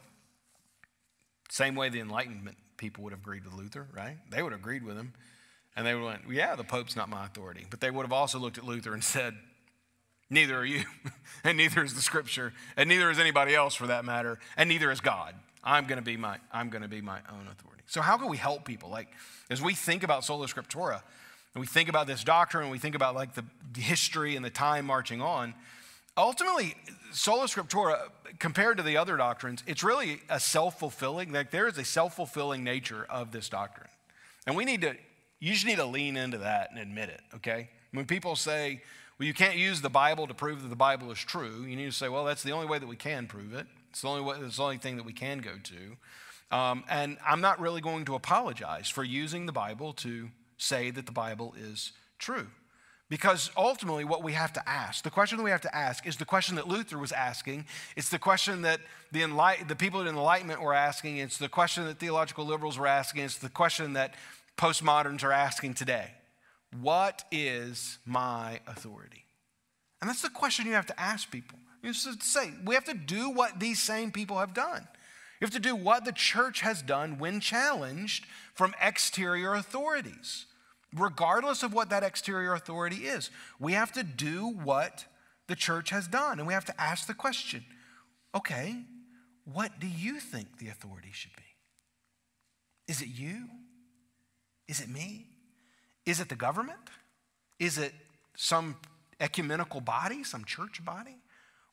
Same 1.51 1.75
way 1.75 1.91
the 1.91 2.01
Enlightenment 2.01 2.57
people 2.77 3.05
would 3.05 3.13
have 3.13 3.21
agreed 3.21 3.45
with 3.45 3.55
Luther, 3.55 3.87
right? 3.95 4.17
They 4.31 4.43
would 4.43 4.53
have 4.53 4.61
agreed 4.61 4.83
with 4.83 4.97
him. 4.97 5.13
And 5.77 5.87
they 5.87 5.95
would 5.95 6.01
have 6.01 6.23
went, 6.25 6.35
yeah, 6.37 6.57
the 6.57 6.65
Pope's 6.65 6.97
not 6.97 7.09
my 7.09 7.27
authority. 7.27 7.67
But 7.69 7.81
they 7.81 7.91
would 7.91 8.03
have 8.03 8.13
also 8.13 8.39
looked 8.39 8.57
at 8.57 8.65
Luther 8.65 8.95
and 8.95 9.05
said, 9.05 9.35
neither 10.31 10.57
are 10.57 10.65
you, 10.65 10.85
and 11.45 11.59
neither 11.59 11.85
is 11.85 11.95
the 11.95 12.01
scripture, 12.01 12.53
and 12.77 12.89
neither 12.89 13.11
is 13.11 13.19
anybody 13.19 13.55
else 13.55 13.75
for 13.75 13.87
that 13.87 14.05
matter, 14.05 14.39
and 14.57 14.69
neither 14.69 14.91
is 14.91 15.01
God. 15.01 15.35
I'm 15.63 15.87
going 15.87 15.99
to 15.99 16.05
be 16.05 16.17
my, 16.17 16.39
I'm 16.53 16.71
going 16.71 16.83
to 16.83 16.89
be 16.89 17.01
my 17.01 17.19
own 17.31 17.49
authority. 17.51 17.83
So 17.87 18.01
how 18.01 18.17
can 18.17 18.29
we 18.29 18.37
help 18.37 18.65
people? 18.65 18.89
Like, 18.89 19.09
as 19.51 19.61
we 19.61 19.75
think 19.75 20.03
about 20.03 20.25
sola 20.25 20.47
scriptura, 20.47 21.03
and 21.55 21.61
we 21.61 21.67
think 21.67 21.89
about 21.89 22.07
this 22.07 22.25
doctrine, 22.25 22.65
and 22.65 22.73
we 22.73 22.79
think 22.79 22.95
about 22.95 23.15
like 23.15 23.35
the 23.35 23.45
history 23.81 24.37
and 24.37 24.45
the 24.45 24.51
time 24.51 24.87
marching 24.87 25.21
on, 25.21 25.55
ultimately, 26.17 26.75
sola 27.13 27.47
scriptura, 27.47 28.09
compared 28.39 28.77
to 28.77 28.83
the 28.83 28.97
other 28.97 29.17
doctrines, 29.17 29.63
it's 29.67 29.83
really 29.83 30.21
a 30.29 30.41
self 30.41 30.79
fulfilling, 30.79 31.33
like 31.33 31.51
there 31.51 31.67
is 31.67 31.79
a 31.79 31.85
self 31.85 32.17
fulfilling 32.17 32.65
nature 32.65 33.07
of 33.09 33.33
this 33.33 33.49
doctrine. 33.49 33.89
And 34.47 34.57
we 34.57 34.65
need 34.65 34.83
to, 34.83 34.95
you 35.41 35.53
just 35.53 35.67
need 35.67 35.77
to 35.77 35.87
lean 35.87 36.17
into 36.17 36.39
that 36.39 36.71
and 36.71 36.79
admit 36.79 37.09
it, 37.09 37.21
okay? 37.37 37.71
When 37.93 38.07
people 38.07 38.37
say, 38.37 38.83
well, 39.19 39.27
you 39.27 39.35
can't 39.35 39.57
use 39.57 39.81
the 39.81 39.91
Bible 39.91 40.27
to 40.27 40.35
prove 40.35 40.63
that 40.63 40.69
the 40.69 40.77
Bible 40.77 41.11
is 41.11 41.19
true, 41.19 41.63
you 41.63 41.77
need 41.77 41.87
to 41.87 41.93
say, 41.93 42.09
well, 42.09 42.25
that's 42.25 42.43
the 42.43 42.53
only 42.53 42.67
way 42.67 42.79
that 42.79 42.87
we 42.87 42.97
can 42.97 43.27
prove 43.27 43.55
it. 43.55 43.67
It's 43.91 44.03
the 44.03 44.09
only, 44.09 44.23
way, 44.23 44.37
it's 44.41 44.59
the 44.59 44.63
only 44.63 44.77
thing 44.77 44.97
that 44.97 45.07
we 45.07 45.15
can 45.15 45.39
go 45.39 45.53
to. 45.63 46.57
Um, 46.57 46.85
and 46.89 47.17
I'm 47.27 47.41
not 47.41 47.61
really 47.61 47.81
going 47.81 48.05
to 48.05 48.15
apologize 48.15 48.89
for 48.89 49.03
using 49.03 49.47
the 49.47 49.53
Bible 49.53 49.93
to 49.95 50.29
say 50.59 50.91
that 50.91 51.07
the 51.07 51.13
Bible 51.13 51.55
is 51.59 51.93
true. 52.19 52.49
Because 53.09 53.51
ultimately, 53.57 54.05
what 54.05 54.25
we 54.25 54.33
have 54.33 54.53
to 54.55 54.69
ask, 54.69 55.05
the 55.05 55.11
question 55.11 55.43
we 55.43 55.51
have 55.51 55.61
to 55.61 55.75
ask, 55.75 56.07
is 56.07 56.17
the 56.17 56.25
question 56.25 56.57
that 56.57 56.67
Luther 56.67 56.99
was 56.99 57.13
asking. 57.13 57.67
It's 57.97 58.09
the 58.09 58.19
question 58.19 58.63
that 58.63 58.81
the, 59.13 59.21
enlight- 59.21 59.69
the 59.69 59.77
people 59.77 60.01
in 60.01 60.09
Enlightenment 60.09 60.61
were 60.61 60.75
asking. 60.75 61.19
It's 61.19 61.39
the 61.39 61.49
question 61.49 61.85
that 61.85 62.01
theological 62.01 62.45
liberals 62.45 62.79
were 62.79 62.89
asking. 62.89 63.23
It's 63.23 63.39
the 63.39 63.49
question 63.49 63.93
that 63.93 64.15
postmoderns 64.57 65.23
are 65.23 65.33
asking 65.33 65.75
today 65.75 66.11
What 66.81 67.23
is 67.31 67.99
my 68.05 68.61
authority? 68.67 69.25
And 70.01 70.11
that's 70.11 70.23
the 70.23 70.31
question 70.31 70.67
you 70.67 70.73
have 70.73 70.87
to 70.87 71.01
ask 71.01 71.31
people. 71.31 71.59
You 71.83 71.93
have 71.93 72.19
to 72.19 72.27
say, 72.27 72.53
we 72.65 72.75
have 72.75 72.85
to 72.87 72.95
do 72.95 73.31
what 73.31 73.61
these 73.61 73.81
same 73.81 74.11
people 74.11 74.39
have 74.39 74.53
done. 74.53 74.87
You 75.41 75.45
have 75.45 75.53
to 75.53 75.61
do 75.61 75.77
what 75.77 76.05
the 76.05 76.13
church 76.13 76.61
has 76.63 76.83
done 76.83 77.19
when 77.19 77.39
challenged 77.39 78.27
from 78.55 78.75
exterior 78.81 79.55
authorities 79.55 80.47
regardless 80.97 81.63
of 81.63 81.73
what 81.73 81.91
that 81.91 82.03
exterior 82.03 82.55
authority 82.55 83.07
is. 83.07 83.31
We 83.59 83.73
have 83.73 83.93
to 83.93 84.03
do 84.03 84.49
what 84.49 85.05
the 85.47 85.57
church 85.57 85.91
has 85.91 86.09
done, 86.09 86.39
and 86.39 86.47
we 86.47 86.55
have 86.55 86.65
to 86.67 86.81
ask 86.81 87.07
the 87.07 87.15
question 87.15 87.65
okay, 88.35 88.77
what 89.51 89.81
do 89.81 89.87
you 89.87 90.21
think 90.21 90.59
the 90.59 90.69
authority 90.69 91.11
should 91.13 91.35
be? 91.37 91.43
Is 92.89 93.01
it 93.01 93.09
you? 93.09 93.49
Is 94.69 94.81
it 94.81 94.89
me? 94.89 95.27
Is 96.05 96.21
it 96.21 96.29
the 96.29 96.37
government? 96.37 96.79
Is 97.59 97.79
it 97.79 97.95
some 98.37 98.77
ecumenical 99.21 99.81
body, 99.81 100.23
some 100.25 100.45
church 100.45 100.85
body? 100.85 101.17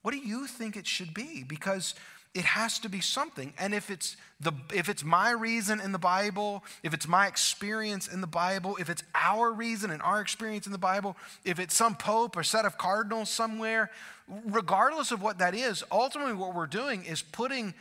What 0.02 0.12
do 0.12 0.18
you 0.18 0.48
think 0.48 0.78
it 0.78 0.88
should 0.88 1.14
be? 1.14 1.44
Because 1.44 1.96
it 2.34 2.46
has 2.46 2.80
to 2.80 2.90
be 2.90 3.00
something. 3.00 3.54
And 3.60 3.74
if 3.74 3.92
it's 3.92 4.18
the 4.40 4.54
if 4.74 4.90
it's 4.90 5.04
my 5.04 5.32
reason 5.32 5.80
in 5.80 5.92
the 5.92 6.00
Bible, 6.00 6.64
if 6.82 6.94
it's 6.94 7.08
my 7.08 7.28
experience 7.28 8.08
in 8.08 8.22
the 8.22 8.28
Bible, 8.28 8.76
if 8.80 8.90
it's 8.90 9.04
our 9.14 9.52
reason 9.52 9.92
and 9.92 10.02
our 10.02 10.20
experience 10.20 10.66
in 10.66 10.72
the 10.72 10.80
Bible, 10.80 11.16
if 11.46 11.60
it's 11.60 11.76
some 11.76 11.96
pope 11.96 12.36
or 12.36 12.44
set 12.44 12.66
of 12.66 12.78
cardinals 12.78 13.30
somewhere, 13.30 13.92
regardless 14.28 15.12
of 15.12 15.22
what 15.22 15.38
that 15.38 15.54
is, 15.54 15.84
ultimately 15.92 16.34
what 16.34 16.56
we're 16.56 16.66
doing 16.66 17.06
is 17.06 17.22
putting 17.22 17.76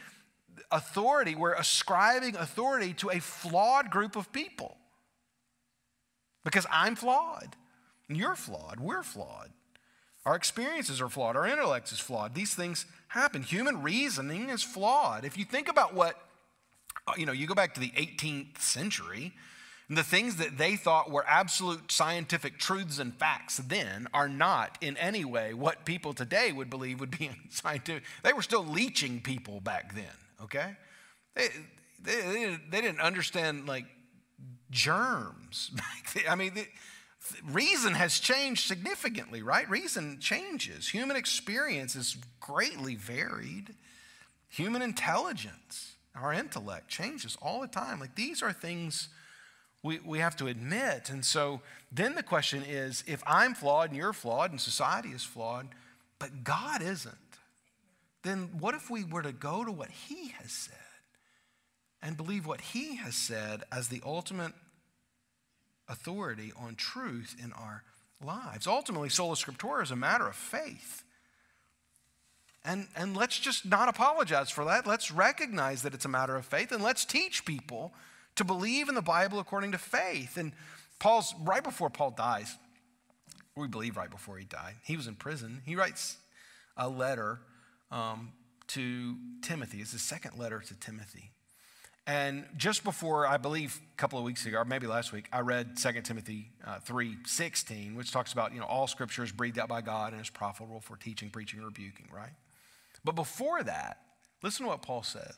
authority, 0.71 1.35
we're 1.35 1.55
ascribing 1.55 2.37
authority 2.37 2.93
to 2.95 3.11
a 3.11 3.21
flawed 3.21 3.91
group 3.91 4.17
of 4.17 4.33
people. 4.33 4.77
Because 6.45 6.67
I'm 6.71 6.97
flawed. 6.97 7.57
You're 8.09 8.35
flawed. 8.35 8.81
We're 8.81 9.05
flawed. 9.05 9.51
Our 10.25 10.37
experiences 10.37 11.01
are 11.01 11.09
flawed. 11.09 11.37
Our 11.37 11.47
intellect 11.47 11.91
is 11.91 11.99
flawed. 11.99 12.35
These 12.35 12.55
things 12.55 12.87
happen. 13.13 13.43
Human 13.43 13.83
reasoning 13.83 14.49
is 14.49 14.63
flawed. 14.63 15.25
If 15.25 15.37
you 15.37 15.45
think 15.45 15.69
about 15.69 15.93
what, 15.95 16.17
uh, 17.07 17.13
you 17.19 17.27
know, 17.27 17.33
you 17.33 17.47
go 17.47 17.55
back 17.55 17.75
to 17.75 17.81
the 17.81 17.91
18th 17.91 18.59
century, 18.59 19.35
and 19.89 19.99
the 19.99 20.03
things 20.03 20.37
that 20.37 20.57
they 20.57 20.77
thought 20.77 21.11
were 21.11 21.25
absolute 21.29 21.93
scientific 21.93 22.59
truths 22.59 22.99
and 22.99 23.15
facts 23.15 23.59
then 23.59 24.07
are 24.15 24.29
not 24.29 24.79
in 24.81 24.97
any 24.97 25.27
way 25.27 25.53
what 25.53 25.85
people 25.85 26.15
today 26.15 26.53
would 26.53 26.71
believe 26.71 27.01
would 27.01 27.17
be 27.19 27.31
scientific. 27.51 28.03
They 28.23 28.33
were 28.33 28.41
still 28.41 28.65
leeching 28.65 29.21
people 29.21 29.61
back 29.61 29.95
then, 29.95 30.05
okay? 30.43 30.77
They, 31.35 31.49
they, 32.03 32.59
they 32.71 32.81
didn't 32.81 33.01
understand 33.01 33.69
like 33.69 33.85
germs. 34.71 35.71
I 36.29 36.35
mean, 36.35 36.55
they, 36.55 36.69
reason 37.45 37.95
has 37.95 38.19
changed 38.19 38.67
significantly, 38.67 39.43
right? 39.43 39.69
Reason 39.69 40.19
changes. 40.21 40.89
Human 40.89 41.17
experience 41.17 41.95
is 41.97 42.17
greatly 42.41 42.95
varied. 42.95 43.75
Human 44.49 44.83
intelligence, 44.83 45.95
our 46.15 46.33
intellect 46.33 46.89
changes 46.89 47.37
all 47.41 47.61
the 47.61 47.69
time. 47.69 48.01
Like 48.01 48.15
these 48.15 48.43
are 48.43 48.53
things 48.53 49.09
we, 49.83 49.99
we 50.05 50.19
have 50.19 50.37
to 50.37 50.47
admit. 50.47 51.11
And 51.11 51.25
so 51.25 51.61
then 51.91 52.15
the 52.15 52.23
question 52.23 52.63
is 52.63 53.03
if 53.07 53.23
I'm 53.27 53.55
flawed 53.55 53.91
and 53.91 53.97
you're 53.97 54.13
flawed 54.13 54.51
and 54.51 54.61
society 54.61 55.11
is 55.11 55.25
flawed, 55.25 55.69
but 56.19 56.45
God 56.45 56.83
isn't, 56.83 57.17
then 58.23 58.51
what 58.59 58.75
if 58.75 58.91
we 58.91 59.05
were 59.05 59.23
to 59.23 59.33
go 59.33 59.65
to 59.65 59.73
what 59.73 59.91
He 59.91 60.29
has 60.41 60.53
said 60.53 60.77
and 62.01 62.17
believe 62.17 62.47
what 62.47 62.61
He 62.61 62.97
has 62.97 63.15
said 63.15 63.63
as 63.73 63.89
the 63.89 64.03
ultimate 64.05 64.53
authority 65.93 66.53
on 66.57 66.75
truth 66.75 67.37
in 67.43 67.53
our 67.53 67.85
lives. 68.25 68.67
Ultimately, 68.67 69.09
sola 69.09 69.35
scriptura 69.35 69.83
is 69.83 69.91
a 69.91 69.97
matter 69.97 70.27
of 70.27 70.35
faith. 70.35 71.05
And, 72.65 72.87
and 72.97 73.17
let's 73.17 73.39
just 73.39 73.67
not 73.67 73.89
apologize 73.89 74.51
for 74.51 74.65
that. 74.65 74.87
Let's 74.87 75.11
recognize 75.11 75.83
that 75.83 75.95
it's 75.95 76.05
a 76.05 76.09
matter 76.09 76.37
of 76.37 76.47
faith 76.47 76.73
and 76.73 76.83
let's 76.83 77.05
teach 77.05 77.45
people 77.45 77.93
to 78.37 78.45
believe 78.45 78.89
in 78.89 78.95
the 78.95 79.03
Bible 79.03 79.41
according 79.41 79.73
to 79.73 79.79
faith. 79.79 80.37
And 80.37 80.53
Paul's, 80.99 81.35
right 81.43 81.63
before 81.63 81.91
Paul 81.91 82.13
dies, 82.13 82.57
we 83.57 83.69
believe 83.69 83.97
right 83.97 84.11
before 84.11 84.39
he 84.39 84.45
died, 84.45 84.75
he 84.85 84.97
was 84.97 85.07
in 85.07 85.17
prison. 85.17 85.61
He 85.67 85.77
writes 85.77 86.17
a 86.77 86.89
letter 86.89 87.41
um, 87.91 88.33
to 88.69 89.17
Timothy. 89.43 89.79
It's 89.79 89.93
his 89.93 90.03
second 90.03 90.39
letter 90.39 90.61
to 90.61 90.75
Timothy. 90.79 91.33
And 92.07 92.47
just 92.57 92.83
before, 92.83 93.27
I 93.29 93.37
believe, 93.37 93.81
a 93.93 93.97
couple 93.97 94.19
of 94.19 94.25
weeks 94.25 94.45
ago, 94.45 94.59
or 94.59 94.65
maybe 94.65 94.89
last 94.89 95.13
week, 95.13 95.29
I 95.33 95.41
read 95.41 95.77
2 95.77 96.01
Timothy 96.03 96.51
uh, 96.67 96.81
3 96.81 97.19
16, 97.25 97.95
which 97.95 98.11
talks 98.11 98.33
about, 98.33 98.53
you 98.53 98.59
know, 98.59 98.67
all 98.67 98.89
scripture 98.89 99.23
is 99.23 99.31
breathed 99.31 99.59
out 99.59 99.69
by 99.69 99.83
God 99.83 100.13
and 100.13 100.21
is 100.21 100.29
profitable 100.29 100.81
for 100.81 100.97
teaching, 100.97 101.31
preaching, 101.31 101.61
and 101.61 101.67
rebuking, 101.67 102.09
right? 102.13 102.33
But 103.05 103.15
before 103.15 103.63
that, 103.63 103.99
listen 104.43 104.65
to 104.65 104.71
what 104.71 104.83
Paul 104.83 105.05
says. 105.05 105.37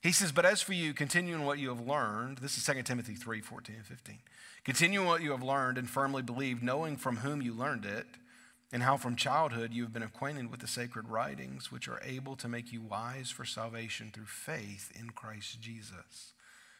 He 0.00 0.12
says, 0.12 0.30
But 0.30 0.44
as 0.44 0.62
for 0.62 0.74
you, 0.74 0.94
continue 0.94 1.34
in 1.34 1.44
what 1.44 1.58
you 1.58 1.70
have 1.70 1.80
learned. 1.80 2.38
This 2.38 2.56
is 2.56 2.64
2 2.64 2.82
Timothy 2.82 3.14
3 3.14 3.40
14 3.40 3.76
and 3.76 3.86
15. 3.86 4.18
Continue 4.64 5.00
in 5.00 5.06
what 5.06 5.22
you 5.22 5.32
have 5.32 5.42
learned 5.42 5.76
and 5.76 5.90
firmly 5.90 6.22
believe, 6.22 6.62
knowing 6.62 6.96
from 6.96 7.18
whom 7.18 7.42
you 7.42 7.52
learned 7.52 7.84
it 7.84 8.06
and 8.74 8.82
how 8.82 8.96
from 8.96 9.14
childhood 9.14 9.72
you 9.72 9.84
have 9.84 9.92
been 9.92 10.02
acquainted 10.02 10.50
with 10.50 10.58
the 10.58 10.66
sacred 10.66 11.08
writings, 11.08 11.70
which 11.70 11.86
are 11.86 12.00
able 12.04 12.34
to 12.34 12.48
make 12.48 12.72
you 12.72 12.82
wise 12.82 13.30
for 13.30 13.44
salvation 13.44 14.10
through 14.12 14.24
faith 14.24 14.90
in 14.98 15.10
Christ 15.10 15.60
Jesus. 15.60 16.32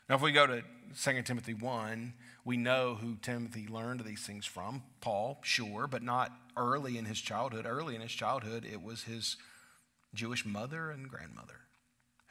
Now, 0.09 0.16
if 0.16 0.20
we 0.20 0.32
go 0.32 0.45
to 0.45 0.64
2 1.01 1.22
Timothy 1.22 1.55
1, 1.55 2.12
we 2.45 2.57
know 2.57 2.97
who 3.01 3.14
Timothy 3.22 3.68
learned 3.68 4.01
these 4.01 4.26
things 4.26 4.45
from. 4.45 4.82
Paul, 5.01 5.38
sure, 5.45 5.86
but 5.86 6.03
not 6.03 6.32
early 6.57 6.99
in 6.99 7.05
his 7.05 7.20
childhood. 7.20 7.64
Early 7.64 7.95
in 7.95 8.01
his 8.01 8.12
childhood, 8.12 8.66
it 8.70 8.82
was 8.82 9.05
his 9.05 9.36
Jewish 10.12 10.45
mother 10.45 10.90
and 10.90 11.09
grandmother 11.09 11.61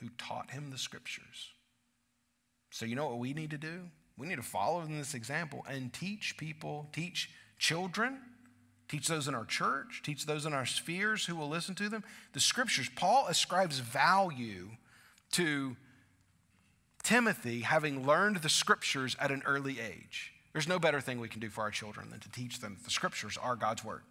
who 0.01 0.09
taught 0.17 0.51
him 0.51 0.71
the 0.71 0.77
scriptures. 0.77 1.51
So, 2.69 2.85
you 2.85 2.95
know 2.97 3.07
what 3.07 3.19
we 3.19 3.33
need 3.33 3.51
to 3.51 3.57
do? 3.57 3.83
We 4.17 4.27
need 4.27 4.35
to 4.35 4.43
follow 4.43 4.81
in 4.81 4.97
this 4.97 5.13
example 5.13 5.65
and 5.69 5.93
teach 5.93 6.35
people, 6.35 6.89
teach 6.91 7.29
children 7.57 8.19
Teach 8.89 9.07
those 9.07 9.27
in 9.27 9.35
our 9.35 9.45
church, 9.45 10.01
teach 10.03 10.25
those 10.25 10.45
in 10.45 10.53
our 10.53 10.65
spheres 10.65 11.25
who 11.25 11.35
will 11.35 11.49
listen 11.49 11.73
to 11.75 11.89
them. 11.89 12.03
The 12.33 12.39
scriptures, 12.39 12.89
Paul 12.95 13.27
ascribes 13.27 13.79
value 13.79 14.69
to 15.31 15.75
Timothy 17.01 17.61
having 17.61 18.05
learned 18.05 18.37
the 18.37 18.49
scriptures 18.49 19.15
at 19.19 19.31
an 19.31 19.43
early 19.45 19.79
age. 19.79 20.33
There's 20.53 20.67
no 20.67 20.79
better 20.79 21.01
thing 21.01 21.19
we 21.19 21.27
can 21.27 21.39
do 21.39 21.49
for 21.49 21.61
our 21.61 21.71
children 21.71 22.09
than 22.11 22.19
to 22.19 22.31
teach 22.31 22.59
them 22.59 22.75
that 22.75 22.85
the 22.85 22.91
scriptures 22.91 23.37
are 23.41 23.55
God's 23.55 23.83
word 23.83 24.03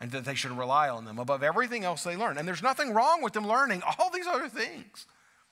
and 0.00 0.10
that 0.12 0.24
they 0.24 0.34
should 0.34 0.56
rely 0.56 0.88
on 0.88 1.04
them 1.04 1.18
above 1.18 1.42
everything 1.42 1.84
else 1.84 2.02
they 2.02 2.16
learn. 2.16 2.38
And 2.38 2.46
there's 2.46 2.62
nothing 2.62 2.92
wrong 2.92 3.22
with 3.22 3.32
them 3.32 3.46
learning 3.46 3.82
all 3.98 4.10
these 4.10 4.26
other 4.26 4.48
things. 4.48 5.06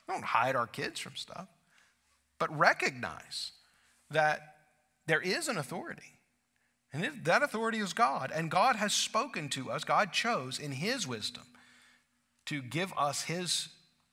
We 0.07 0.13
don't 0.13 0.25
hide 0.25 0.55
our 0.55 0.67
kids 0.67 0.99
from 0.99 1.15
stuff, 1.15 1.47
but 2.39 2.57
recognize 2.57 3.51
that 4.09 4.55
there 5.07 5.21
is 5.21 5.47
an 5.47 5.57
authority 5.57 6.19
and 6.93 7.23
that 7.23 7.43
authority 7.43 7.79
is 7.79 7.93
God. 7.93 8.31
And 8.33 8.51
God 8.51 8.75
has 8.75 8.93
spoken 8.93 9.49
to 9.49 9.71
us, 9.71 9.83
God 9.83 10.11
chose 10.11 10.59
in 10.59 10.71
His 10.71 11.07
wisdom 11.07 11.43
to 12.47 12.61
give 12.61 12.93
us 12.97 13.23
His 13.23 13.69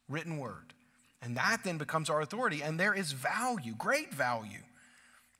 written 0.08 0.38
word. 0.38 0.74
And 1.20 1.36
that 1.36 1.64
then 1.64 1.78
becomes 1.78 2.08
our 2.08 2.20
authority. 2.20 2.62
And 2.62 2.78
there 2.78 2.94
is 2.94 3.12
value, 3.12 3.74
great 3.76 4.14
value, 4.14 4.62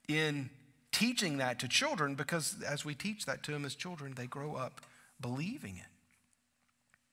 in 0.09 0.49
teaching 0.91 1.37
that 1.37 1.59
to 1.59 1.67
children 1.67 2.15
because 2.15 2.55
as 2.67 2.83
we 2.83 2.95
teach 2.95 3.25
that 3.25 3.43
to 3.43 3.51
them 3.51 3.63
as 3.63 3.75
children, 3.75 4.13
they 4.15 4.25
grow 4.25 4.55
up 4.55 4.81
believing 5.21 5.77
it. 5.77 5.85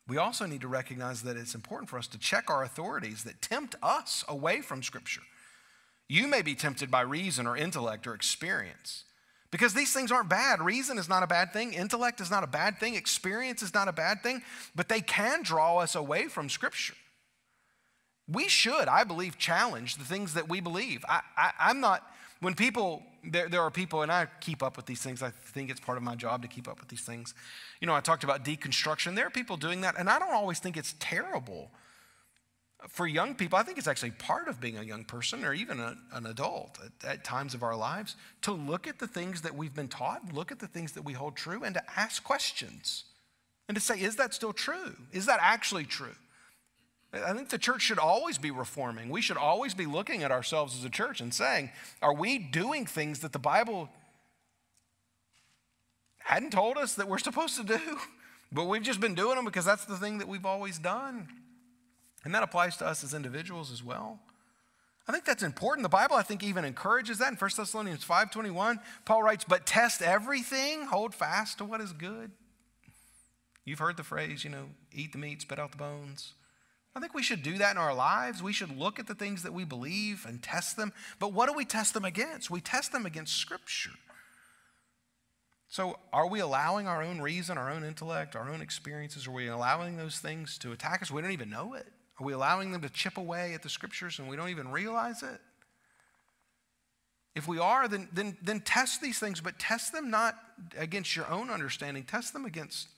We 0.08 0.16
also 0.16 0.46
need 0.46 0.60
to 0.62 0.68
recognize 0.68 1.22
that 1.22 1.36
it's 1.36 1.54
important 1.54 1.90
for 1.90 1.98
us 1.98 2.06
to 2.08 2.18
check 2.18 2.48
our 2.48 2.62
authorities 2.62 3.24
that 3.24 3.42
tempt 3.42 3.74
us 3.82 4.24
away 4.28 4.60
from 4.60 4.82
Scripture. 4.82 5.22
You 6.08 6.26
may 6.28 6.42
be 6.42 6.54
tempted 6.54 6.90
by 6.90 7.00
reason 7.02 7.46
or 7.46 7.56
intellect 7.56 8.06
or 8.06 8.14
experience. 8.14 9.04
Because 9.57 9.72
these 9.72 9.90
things 9.90 10.12
aren't 10.12 10.28
bad. 10.28 10.61
Reason 10.61 10.98
is 10.98 11.09
not 11.09 11.22
a 11.22 11.26
bad 11.26 11.50
thing. 11.50 11.72
Intellect 11.72 12.20
is 12.20 12.30
not 12.30 12.44
a 12.44 12.46
bad 12.46 12.78
thing. 12.78 12.94
Experience 12.94 13.62
is 13.62 13.72
not 13.72 13.88
a 13.88 13.92
bad 13.92 14.22
thing. 14.22 14.42
But 14.74 14.90
they 14.90 15.00
can 15.00 15.42
draw 15.42 15.78
us 15.78 15.94
away 15.94 16.28
from 16.28 16.50
Scripture. 16.50 16.92
We 18.28 18.48
should, 18.48 18.86
I 18.86 19.04
believe, 19.04 19.38
challenge 19.38 19.96
the 19.96 20.04
things 20.04 20.34
that 20.34 20.46
we 20.46 20.61
believe. 20.61 21.07
I, 21.09 21.22
I, 21.38 21.70
am 21.70 21.80
not, 21.80 22.07
when 22.40 22.52
people, 22.52 23.02
there, 23.24 23.48
there 23.48 23.62
are 23.62 23.70
people, 23.70 24.02
and 24.02 24.12
I 24.12 24.26
keep 24.42 24.62
up 24.62 24.76
with 24.76 24.84
these 24.84 25.00
things, 25.00 25.22
I 25.22 25.30
think 25.30 25.70
it's 25.70 25.80
part 25.80 25.96
of 25.96 26.04
my 26.04 26.16
job 26.16 26.42
to 26.42 26.48
keep 26.48 26.68
up 26.68 26.78
with 26.78 26.90
these 26.90 27.00
things. 27.00 27.32
You 27.80 27.86
know, 27.86 27.94
I 27.94 28.00
talked 28.00 28.24
about 28.24 28.44
deconstruction. 28.44 29.14
There 29.14 29.26
are 29.26 29.30
people 29.30 29.57
doing 29.57 29.80
that, 29.80 29.94
and 29.98 30.11
I 30.11 30.18
don't 30.18 30.34
always 30.34 30.59
think 30.59 30.76
it's 30.76 30.94
terrible 31.00 31.70
for 32.88 33.06
young 33.06 33.34
people, 33.34 33.58
I 33.58 33.62
think 33.62 33.78
it's 33.78 33.88
actually 33.88 34.12
part 34.12 34.48
of 34.48 34.60
being 34.60 34.76
a 34.78 34.82
young 34.82 35.04
person 35.04 35.44
or 35.44 35.54
even 35.54 35.80
a, 35.80 35.96
an 36.12 36.26
adult 36.26 36.78
at, 36.84 37.08
at, 37.08 37.24
times 37.24 37.54
of 37.54 37.62
our 37.62 37.74
lives 37.74 38.16
to 38.42 38.52
look 38.52 38.86
at 38.86 38.98
the 38.98 39.06
things 39.06 39.42
that 39.42 39.54
we've 39.54 39.74
been 39.74 39.88
taught, 39.88 40.34
look 40.34 40.52
at 40.52 40.58
the 40.58 40.66
things 40.66 40.92
that 40.92 41.02
we 41.02 41.14
hold 41.14 41.36
true, 41.36 41.64
and 41.64 41.74
to 41.74 41.82
ask 41.98 42.22
questions 42.22 43.04
and 43.68 43.76
to 43.76 43.80
say, 43.80 44.00
is 44.00 44.16
that 44.16 44.34
still 44.34 44.52
true? 44.52 44.94
Is 45.12 45.26
that 45.26 45.38
actually 45.40 45.84
true? 45.84 46.14
I 47.12 47.32
think 47.32 47.48
the 47.48 47.58
church 47.58 47.82
should 47.82 47.98
always 47.98 48.36
be 48.36 48.50
reforming. 48.50 49.08
We 49.08 49.22
should 49.22 49.38
always 49.38 49.72
be 49.72 49.86
looking 49.86 50.22
at 50.22 50.30
ourselves 50.30 50.78
as 50.78 50.84
a 50.84 50.90
church 50.90 51.20
and 51.20 51.32
saying, 51.32 51.70
are 52.02 52.14
we 52.14 52.38
doing 52.38 52.84
things 52.84 53.20
that 53.20 53.32
the 53.32 53.38
Bible 53.38 53.88
hadn't 56.18 56.50
told 56.50 56.76
us 56.76 56.94
that 56.96 57.08
we're 57.08 57.18
supposed 57.18 57.56
to 57.56 57.64
do? 57.64 57.80
But 58.52 58.66
we've 58.66 58.82
just 58.82 59.00
been 59.00 59.16
doing 59.16 59.34
them 59.34 59.44
because 59.44 59.64
that's 59.64 59.86
the 59.86 59.96
thing 59.96 60.18
that 60.18 60.28
we've 60.28 60.46
always 60.46 60.78
done. 60.78 61.26
And 62.26 62.34
that 62.34 62.42
applies 62.42 62.76
to 62.78 62.86
us 62.86 63.04
as 63.04 63.14
individuals 63.14 63.70
as 63.70 63.84
well. 63.84 64.18
I 65.06 65.12
think 65.12 65.24
that's 65.24 65.44
important. 65.44 65.84
The 65.84 65.88
Bible, 65.88 66.16
I 66.16 66.22
think, 66.22 66.42
even 66.42 66.64
encourages 66.64 67.18
that. 67.18 67.30
In 67.30 67.36
1 67.36 67.50
Thessalonians 67.56 68.04
5.21, 68.04 68.80
Paul 69.04 69.22
writes, 69.22 69.44
but 69.46 69.64
test 69.64 70.02
everything, 70.02 70.86
hold 70.86 71.14
fast 71.14 71.58
to 71.58 71.64
what 71.64 71.80
is 71.80 71.92
good. 71.92 72.32
You've 73.64 73.78
heard 73.78 73.96
the 73.96 74.02
phrase, 74.02 74.42
you 74.42 74.50
know, 74.50 74.70
eat 74.92 75.12
the 75.12 75.18
meat, 75.18 75.42
spit 75.42 75.60
out 75.60 75.70
the 75.70 75.76
bones. 75.76 76.32
I 76.96 77.00
think 77.00 77.14
we 77.14 77.22
should 77.22 77.44
do 77.44 77.58
that 77.58 77.70
in 77.70 77.78
our 77.78 77.94
lives. 77.94 78.42
We 78.42 78.52
should 78.52 78.76
look 78.76 78.98
at 78.98 79.06
the 79.06 79.14
things 79.14 79.44
that 79.44 79.52
we 79.52 79.62
believe 79.62 80.26
and 80.26 80.42
test 80.42 80.76
them. 80.76 80.92
But 81.20 81.32
what 81.32 81.48
do 81.48 81.52
we 81.52 81.64
test 81.64 81.94
them 81.94 82.04
against? 82.04 82.50
We 82.50 82.60
test 82.60 82.90
them 82.90 83.06
against 83.06 83.36
Scripture. 83.36 83.90
So, 85.68 86.00
are 86.12 86.26
we 86.26 86.40
allowing 86.40 86.88
our 86.88 87.04
own 87.04 87.20
reason, 87.20 87.56
our 87.56 87.70
own 87.70 87.84
intellect, 87.84 88.34
our 88.34 88.50
own 88.50 88.62
experiences, 88.62 89.28
are 89.28 89.32
we 89.32 89.46
allowing 89.46 89.96
those 89.96 90.18
things 90.18 90.58
to 90.58 90.72
attack 90.72 91.02
us? 91.02 91.10
We 91.12 91.22
don't 91.22 91.30
even 91.30 91.50
know 91.50 91.74
it. 91.74 91.86
Are 92.20 92.24
we 92.24 92.32
allowing 92.32 92.72
them 92.72 92.82
to 92.82 92.88
chip 92.88 93.18
away 93.18 93.54
at 93.54 93.62
the 93.62 93.68
scriptures 93.68 94.18
and 94.18 94.28
we 94.28 94.36
don't 94.36 94.48
even 94.48 94.70
realize 94.70 95.22
it? 95.22 95.40
If 97.34 97.46
we 97.46 97.58
are, 97.58 97.86
then, 97.86 98.08
then, 98.12 98.38
then 98.42 98.60
test 98.60 99.02
these 99.02 99.18
things, 99.18 99.42
but 99.42 99.58
test 99.58 99.92
them 99.92 100.10
not 100.10 100.38
against 100.78 101.14
your 101.14 101.28
own 101.30 101.50
understanding, 101.50 102.04
test 102.04 102.32
them 102.32 102.46
against 102.46 102.88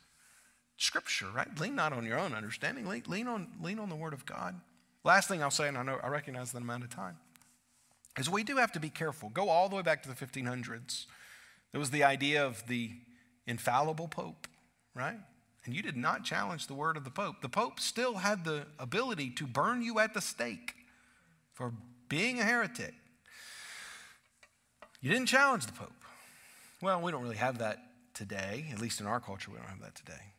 scripture, 0.77 1.27
right? 1.35 1.49
Lean 1.59 1.75
not 1.75 1.93
on 1.93 2.07
your 2.07 2.21
own 2.21 2.33
understanding, 2.33 2.87
lean, 2.87 3.03
lean, 3.09 3.27
on, 3.27 3.49
lean 3.61 3.81
on 3.81 3.89
the 3.89 3.97
word 3.97 4.13
of 4.13 4.25
God. 4.25 4.61
Last 5.03 5.29
thing 5.29 5.43
I'll 5.43 5.51
say, 5.51 5.67
and 5.67 5.77
I 5.77 5.83
know 5.83 5.99
I 6.03 6.07
recognize 6.07 6.53
the 6.53 6.59
amount 6.59 6.85
of 6.85 6.91
time, 6.91 7.17
is 8.17 8.31
we 8.31 8.45
do 8.45 8.57
have 8.59 8.71
to 8.73 8.81
be 8.81 8.91
careful. 8.91 9.29
Go 9.29 9.49
all 9.49 9.69
the 9.69 9.75
way 9.75 9.83
back 9.83 10.05
to 10.05 10.09
the 10.09 10.15
1500s. 10.15 11.07
There 11.73 11.81
was 11.81 11.91
the 11.91 12.05
idea 12.05 12.47
of 12.47 12.65
the 12.69 12.93
infallible 13.47 14.07
pope, 14.07 14.47
right? 14.95 15.19
And 15.65 15.75
you 15.75 15.83
did 15.83 15.97
not 15.97 16.25
challenge 16.25 16.67
the 16.67 16.75
word 16.75 16.97
of 16.97 17.05
the 17.05 17.11
Pope, 17.11 17.43
the 17.43 17.49
Pope 17.49 17.81
still 17.81 18.15
had 18.15 18.45
the 18.45 18.67
ability 18.79 19.31
to 19.31 19.47
burn 19.47 19.83
you 19.83 19.99
at 19.99 20.15
the 20.15 20.21
stake 20.21 20.75
for 21.53 21.73
being 22.09 22.41
a 22.41 22.45
heretic. 22.45 22.95
You 25.01 25.11
didn't 25.11 25.27
challenge 25.27 25.67
the 25.67 25.73
Pope. 25.73 25.93
Well, 26.81 27.01
we 27.01 27.11
don't 27.11 27.23
really 27.23 27.37
have 27.37 27.59
that 27.59 27.79
today, 28.15 28.67
at 28.73 28.81
least 28.81 29.01
in 29.01 29.07
our 29.07 29.21
culture, 29.21 29.51
we 29.51 29.59
don't 29.59 29.69
have 29.69 29.81
that 29.81 29.95
today. 29.95 30.33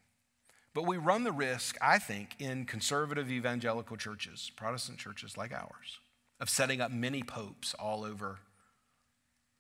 But 0.73 0.85
we 0.85 0.97
run 0.97 1.23
the 1.23 1.31
risk, 1.31 1.77
I 1.81 1.99
think, 1.99 2.35
in 2.39 2.65
conservative 2.65 3.31
evangelical 3.31 3.97
churches, 3.97 4.51
Protestant 4.55 4.97
churches 4.97 5.37
like 5.37 5.53
ours, 5.53 5.99
of 6.39 6.49
setting 6.49 6.79
up 6.81 6.91
many 6.91 7.23
popes 7.23 7.73
all 7.73 8.03
over 8.03 8.39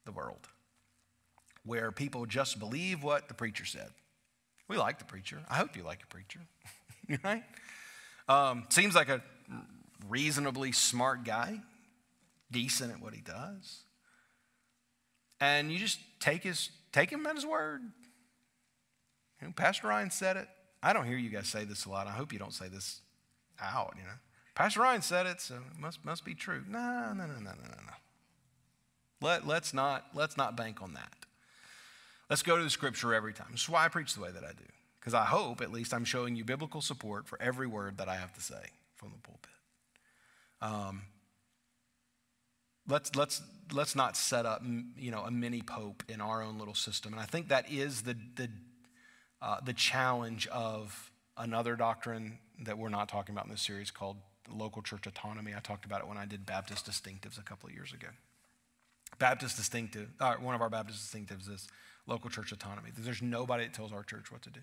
the 0.05 0.11
world 0.11 0.47
where 1.65 1.91
people 1.91 2.25
just 2.25 2.59
believe 2.59 3.03
what 3.03 3.27
the 3.27 3.33
preacher 3.33 3.65
said. 3.65 3.89
We 4.69 4.77
like 4.77 4.99
the 4.99 5.05
preacher. 5.05 5.39
I 5.49 5.57
hope 5.57 5.75
you 5.75 5.83
like 5.83 6.03
a 6.03 6.07
preacher, 6.07 6.39
right? 7.23 7.43
Um, 8.29 8.65
seems 8.69 8.95
like 8.95 9.09
a 9.09 9.21
reasonably 10.07 10.71
smart 10.71 11.25
guy, 11.25 11.59
decent 12.51 12.93
at 12.93 13.01
what 13.01 13.13
he 13.13 13.21
does. 13.21 13.81
And 15.41 15.71
you 15.71 15.79
just 15.79 15.99
take 16.19 16.43
his 16.43 16.69
take 16.91 17.09
him 17.09 17.25
at 17.25 17.35
his 17.35 17.45
word. 17.45 17.81
You 19.41 19.47
know, 19.47 19.53
Pastor 19.55 19.87
Ryan 19.87 20.11
said 20.11 20.37
it. 20.37 20.47
I 20.81 20.93
don't 20.93 21.05
hear 21.05 21.17
you 21.17 21.29
guys 21.29 21.47
say 21.47 21.65
this 21.65 21.85
a 21.85 21.89
lot. 21.89 22.07
I 22.07 22.11
hope 22.11 22.31
you 22.31 22.39
don't 22.39 22.53
say 22.53 22.67
this 22.67 23.01
out, 23.61 23.95
you 23.97 24.03
know. 24.03 24.17
Pastor 24.55 24.81
Ryan 24.81 25.01
said 25.01 25.25
it, 25.25 25.41
so 25.41 25.55
it 25.55 25.79
must, 25.79 26.03
must 26.05 26.25
be 26.25 26.35
true. 26.35 26.63
No, 26.67 27.13
no, 27.15 27.25
no, 27.25 27.33
no, 27.33 27.39
no, 27.39 27.51
no, 27.51 27.81
no. 27.85 27.93
Let, 29.21 29.47
let's, 29.47 29.73
not, 29.73 30.05
let's 30.13 30.37
not 30.37 30.55
bank 30.55 30.81
on 30.81 30.93
that. 30.93 31.13
Let's 32.29 32.43
go 32.43 32.57
to 32.57 32.63
the 32.63 32.69
scripture 32.69 33.13
every 33.13 33.33
time. 33.33 33.47
This 33.51 33.61
is 33.61 33.69
why 33.69 33.85
I 33.85 33.87
preach 33.87 34.13
the 34.13 34.21
way 34.21 34.31
that 34.31 34.43
I 34.43 34.51
do. 34.51 34.65
Because 34.99 35.13
I 35.13 35.25
hope, 35.25 35.61
at 35.61 35.71
least, 35.71 35.93
I'm 35.93 36.05
showing 36.05 36.35
you 36.35 36.43
biblical 36.43 36.81
support 36.81 37.27
for 37.27 37.41
every 37.41 37.67
word 37.67 37.97
that 37.97 38.09
I 38.09 38.15
have 38.15 38.33
to 38.33 38.41
say 38.41 38.61
from 38.95 39.11
the 39.11 39.17
pulpit. 39.17 39.49
Um, 40.61 41.03
let's, 42.87 43.15
let's, 43.15 43.41
let's 43.71 43.95
not 43.95 44.17
set 44.17 44.45
up 44.45 44.61
you 44.97 45.09
know, 45.09 45.23
a 45.23 45.31
mini 45.31 45.61
pope 45.61 46.03
in 46.09 46.21
our 46.21 46.43
own 46.43 46.59
little 46.59 46.75
system. 46.75 47.13
And 47.13 47.21
I 47.21 47.25
think 47.25 47.47
that 47.47 47.71
is 47.71 48.01
the, 48.03 48.15
the, 48.35 48.49
uh, 49.41 49.61
the 49.63 49.73
challenge 49.73 50.47
of 50.47 51.11
another 51.37 51.75
doctrine 51.75 52.39
that 52.65 52.77
we're 52.77 52.89
not 52.89 53.07
talking 53.07 53.33
about 53.33 53.45
in 53.45 53.51
this 53.51 53.61
series 53.61 53.89
called 53.89 54.17
local 54.51 54.81
church 54.81 55.07
autonomy. 55.07 55.53
I 55.55 55.59
talked 55.59 55.85
about 55.85 56.01
it 56.01 56.07
when 56.07 56.17
I 56.17 56.25
did 56.25 56.45
Baptist 56.45 56.85
distinctives 56.85 57.39
a 57.39 57.43
couple 57.43 57.69
of 57.69 57.75
years 57.75 57.93
ago. 57.93 58.07
Baptist 59.17 59.57
distinctive, 59.57 60.09
uh, 60.19 60.35
one 60.35 60.55
of 60.55 60.61
our 60.61 60.69
Baptist 60.69 60.99
distinctives 60.99 61.49
is 61.49 61.67
local 62.09 62.29
church 62.29 62.51
autonomy. 62.51 62.89
There's 62.97 63.21
nobody 63.21 63.65
that 63.65 63.73
tells 63.73 63.93
our 63.93 64.03
church 64.03 64.31
what 64.31 64.41
to 64.43 64.49
do. 64.49 64.61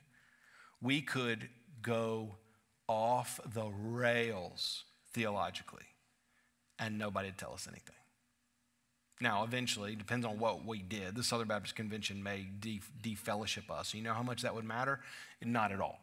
We 0.82 1.00
could 1.00 1.48
go 1.80 2.36
off 2.88 3.40
the 3.54 3.64
rails 3.64 4.84
theologically, 5.12 5.84
and 6.78 6.98
nobody 6.98 7.28
would 7.28 7.38
tell 7.38 7.54
us 7.54 7.66
anything. 7.66 7.94
Now, 9.20 9.44
eventually, 9.44 9.96
depends 9.96 10.26
on 10.26 10.38
what 10.38 10.66
we 10.66 10.82
did. 10.82 11.14
The 11.14 11.22
Southern 11.22 11.48
Baptist 11.48 11.74
Convention 11.74 12.22
may 12.22 12.46
defellowship 13.02 13.70
us. 13.70 13.94
You 13.94 14.02
know 14.02 14.12
how 14.12 14.22
much 14.22 14.42
that 14.42 14.54
would 14.54 14.64
matter? 14.64 15.00
Not 15.42 15.72
at 15.72 15.80
all. 15.80 16.00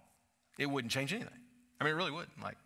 It 0.57 0.65
wouldn't 0.65 0.91
change 0.91 1.13
anything. 1.13 1.29
I 1.79 1.83
mean, 1.83 1.93
it 1.93 1.97
really 1.97 2.11
wouldn't. 2.11 2.41
Like, 2.41 2.57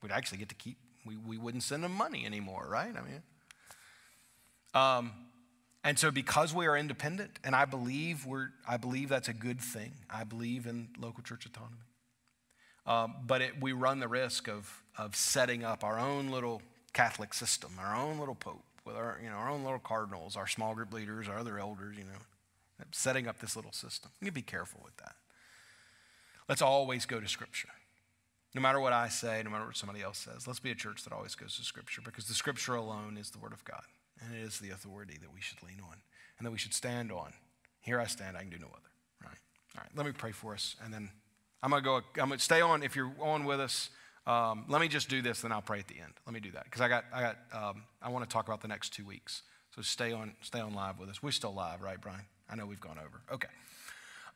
we'd 0.00 0.12
actually 0.12 0.38
get 0.38 0.48
to 0.50 0.54
keep. 0.54 0.76
We, 1.04 1.16
we 1.16 1.36
wouldn't 1.36 1.64
send 1.64 1.82
them 1.82 1.92
money 1.92 2.24
anymore, 2.24 2.66
right? 2.70 2.94
I 2.96 3.02
mean, 3.02 3.22
um, 4.74 5.12
and 5.84 5.98
so, 5.98 6.10
because 6.10 6.54
we 6.54 6.66
are 6.66 6.78
independent, 6.78 7.38
and 7.44 7.54
I 7.54 7.66
believe, 7.66 8.24
we're, 8.24 8.48
I 8.66 8.78
believe 8.78 9.10
that's 9.10 9.28
a 9.28 9.34
good 9.34 9.60
thing, 9.60 9.92
I 10.08 10.24
believe 10.24 10.64
in 10.66 10.88
local 10.98 11.22
church 11.22 11.44
autonomy. 11.44 11.76
Um, 12.86 13.14
but 13.26 13.42
it, 13.42 13.60
we 13.60 13.72
run 13.72 14.00
the 14.00 14.08
risk 14.08 14.48
of, 14.48 14.82
of 14.96 15.14
setting 15.14 15.62
up 15.62 15.84
our 15.84 15.98
own 15.98 16.30
little 16.30 16.62
Catholic 16.94 17.34
system, 17.34 17.72
our 17.78 17.94
own 17.94 18.18
little 18.18 18.34
pope, 18.34 18.64
with 18.86 18.96
our, 18.96 19.20
you 19.22 19.28
know, 19.28 19.36
our 19.36 19.50
own 19.50 19.62
little 19.62 19.78
cardinals, 19.78 20.36
our 20.36 20.46
small 20.46 20.74
group 20.74 20.92
leaders, 20.92 21.28
our 21.28 21.38
other 21.38 21.58
elders, 21.58 21.96
you 21.98 22.04
know, 22.04 22.84
setting 22.92 23.28
up 23.28 23.40
this 23.40 23.54
little 23.54 23.72
system. 23.72 24.10
You 24.22 24.32
be 24.32 24.42
careful 24.42 24.80
with 24.82 24.96
that. 24.98 25.16
Let's 26.48 26.62
always 26.62 27.04
go 27.04 27.20
to 27.20 27.28
Scripture. 27.28 27.68
No 28.54 28.62
matter 28.62 28.80
what 28.80 28.92
I 28.94 29.08
say, 29.08 29.42
no 29.44 29.50
matter 29.50 29.66
what 29.66 29.76
somebody 29.76 30.02
else 30.02 30.18
says, 30.18 30.46
let's 30.46 30.60
be 30.60 30.70
a 30.70 30.74
church 30.74 31.04
that 31.04 31.12
always 31.12 31.34
goes 31.34 31.56
to 31.56 31.62
Scripture 31.62 32.00
because 32.02 32.26
the 32.26 32.34
Scripture 32.34 32.74
alone 32.74 33.18
is 33.18 33.30
the 33.30 33.38
Word 33.38 33.52
of 33.52 33.64
God 33.64 33.82
and 34.20 34.34
it 34.34 34.42
is 34.42 34.58
the 34.58 34.70
authority 34.70 35.18
that 35.20 35.32
we 35.32 35.40
should 35.40 35.62
lean 35.62 35.80
on 35.80 35.96
and 36.38 36.46
that 36.46 36.50
we 36.50 36.58
should 36.58 36.74
stand 36.74 37.12
on. 37.12 37.32
Here 37.80 38.00
I 38.00 38.06
stand, 38.06 38.36
I 38.36 38.40
can 38.40 38.50
do 38.50 38.58
no 38.58 38.66
other. 38.66 38.90
Right? 39.22 39.38
All 39.76 39.82
right, 39.82 39.90
let 39.96 40.06
me 40.06 40.12
pray 40.12 40.32
for 40.32 40.54
us, 40.54 40.76
and 40.84 40.92
then 40.92 41.10
I'm 41.62 41.70
going 41.70 41.82
to 41.82 41.86
go, 41.86 41.96
I'm 42.20 42.28
going 42.28 42.38
to 42.38 42.44
stay 42.44 42.60
on. 42.60 42.82
If 42.82 42.96
you're 42.96 43.12
on 43.20 43.44
with 43.44 43.60
us, 43.60 43.90
um, 44.26 44.64
let 44.68 44.80
me 44.80 44.88
just 44.88 45.08
do 45.08 45.22
this, 45.22 45.42
then 45.42 45.52
I'll 45.52 45.62
pray 45.62 45.78
at 45.80 45.88
the 45.88 45.96
end. 46.00 46.12
Let 46.26 46.34
me 46.34 46.40
do 46.40 46.50
that 46.52 46.64
because 46.64 46.80
I 46.80 46.88
got, 46.88 47.04
I 47.12 47.20
got, 47.22 47.36
um, 47.52 47.82
I 48.02 48.08
want 48.08 48.28
to 48.28 48.32
talk 48.32 48.46
about 48.46 48.60
the 48.60 48.68
next 48.68 48.92
two 48.94 49.04
weeks. 49.04 49.42
So 49.74 49.82
stay 49.82 50.12
on, 50.12 50.34
stay 50.40 50.60
on 50.60 50.74
live 50.74 50.98
with 50.98 51.08
us. 51.08 51.22
We're 51.22 51.32
still 51.32 51.52
live, 51.52 51.82
right, 51.82 52.00
Brian? 52.00 52.24
I 52.48 52.56
know 52.56 52.66
we've 52.66 52.80
gone 52.80 52.98
over. 52.98 53.22
Okay. 53.32 53.48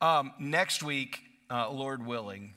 Um, 0.00 0.32
next 0.38 0.82
week, 0.82 1.20
uh, 1.50 1.70
Lord 1.70 2.04
willing, 2.04 2.54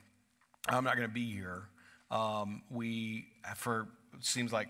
I'm 0.67 0.84
not 0.84 0.95
going 0.95 1.07
to 1.07 1.13
be 1.13 1.32
here. 1.32 1.63
Um, 2.09 2.63
we, 2.69 3.28
for 3.55 3.88
seems 4.19 4.51
like 4.51 4.67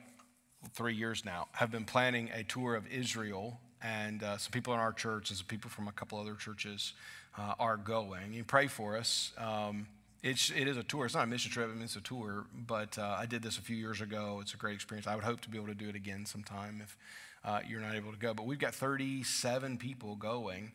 three 0.73 0.95
years 0.95 1.25
now, 1.25 1.47
have 1.53 1.71
been 1.71 1.85
planning 1.85 2.29
a 2.33 2.43
tour 2.43 2.75
of 2.75 2.87
Israel, 2.87 3.59
and 3.81 4.23
uh, 4.23 4.37
some 4.37 4.51
people 4.51 4.73
in 4.73 4.79
our 4.79 4.93
church 4.93 5.29
and 5.29 5.37
some 5.37 5.47
people 5.47 5.69
from 5.69 5.87
a 5.87 5.91
couple 5.91 6.19
other 6.19 6.35
churches 6.35 6.93
uh, 7.37 7.53
are 7.59 7.77
going. 7.77 8.33
You 8.33 8.43
pray 8.43 8.67
for 8.67 8.97
us. 8.97 9.31
Um, 9.37 9.87
it's, 10.23 10.51
it 10.51 10.67
is 10.67 10.77
a 10.77 10.83
tour. 10.83 11.05
It's 11.05 11.15
not 11.15 11.23
a 11.23 11.27
mission 11.27 11.51
trip. 11.51 11.69
I 11.69 11.73
mean, 11.73 11.83
it's 11.83 11.95
a 11.95 12.01
tour. 12.01 12.45
But 12.55 12.97
uh, 12.97 13.15
I 13.17 13.25
did 13.25 13.41
this 13.41 13.57
a 13.57 13.61
few 13.61 13.75
years 13.75 14.01
ago. 14.01 14.39
It's 14.41 14.53
a 14.53 14.57
great 14.57 14.75
experience. 14.75 15.07
I 15.07 15.15
would 15.15 15.23
hope 15.23 15.41
to 15.41 15.49
be 15.49 15.57
able 15.57 15.67
to 15.67 15.73
do 15.73 15.89
it 15.89 15.95
again 15.95 16.25
sometime 16.25 16.81
if 16.83 16.97
uh, 17.43 17.61
you're 17.67 17.81
not 17.81 17.95
able 17.95 18.11
to 18.11 18.19
go. 18.19 18.33
But 18.33 18.45
we've 18.45 18.59
got 18.59 18.75
37 18.75 19.77
people 19.77 20.15
going 20.15 20.71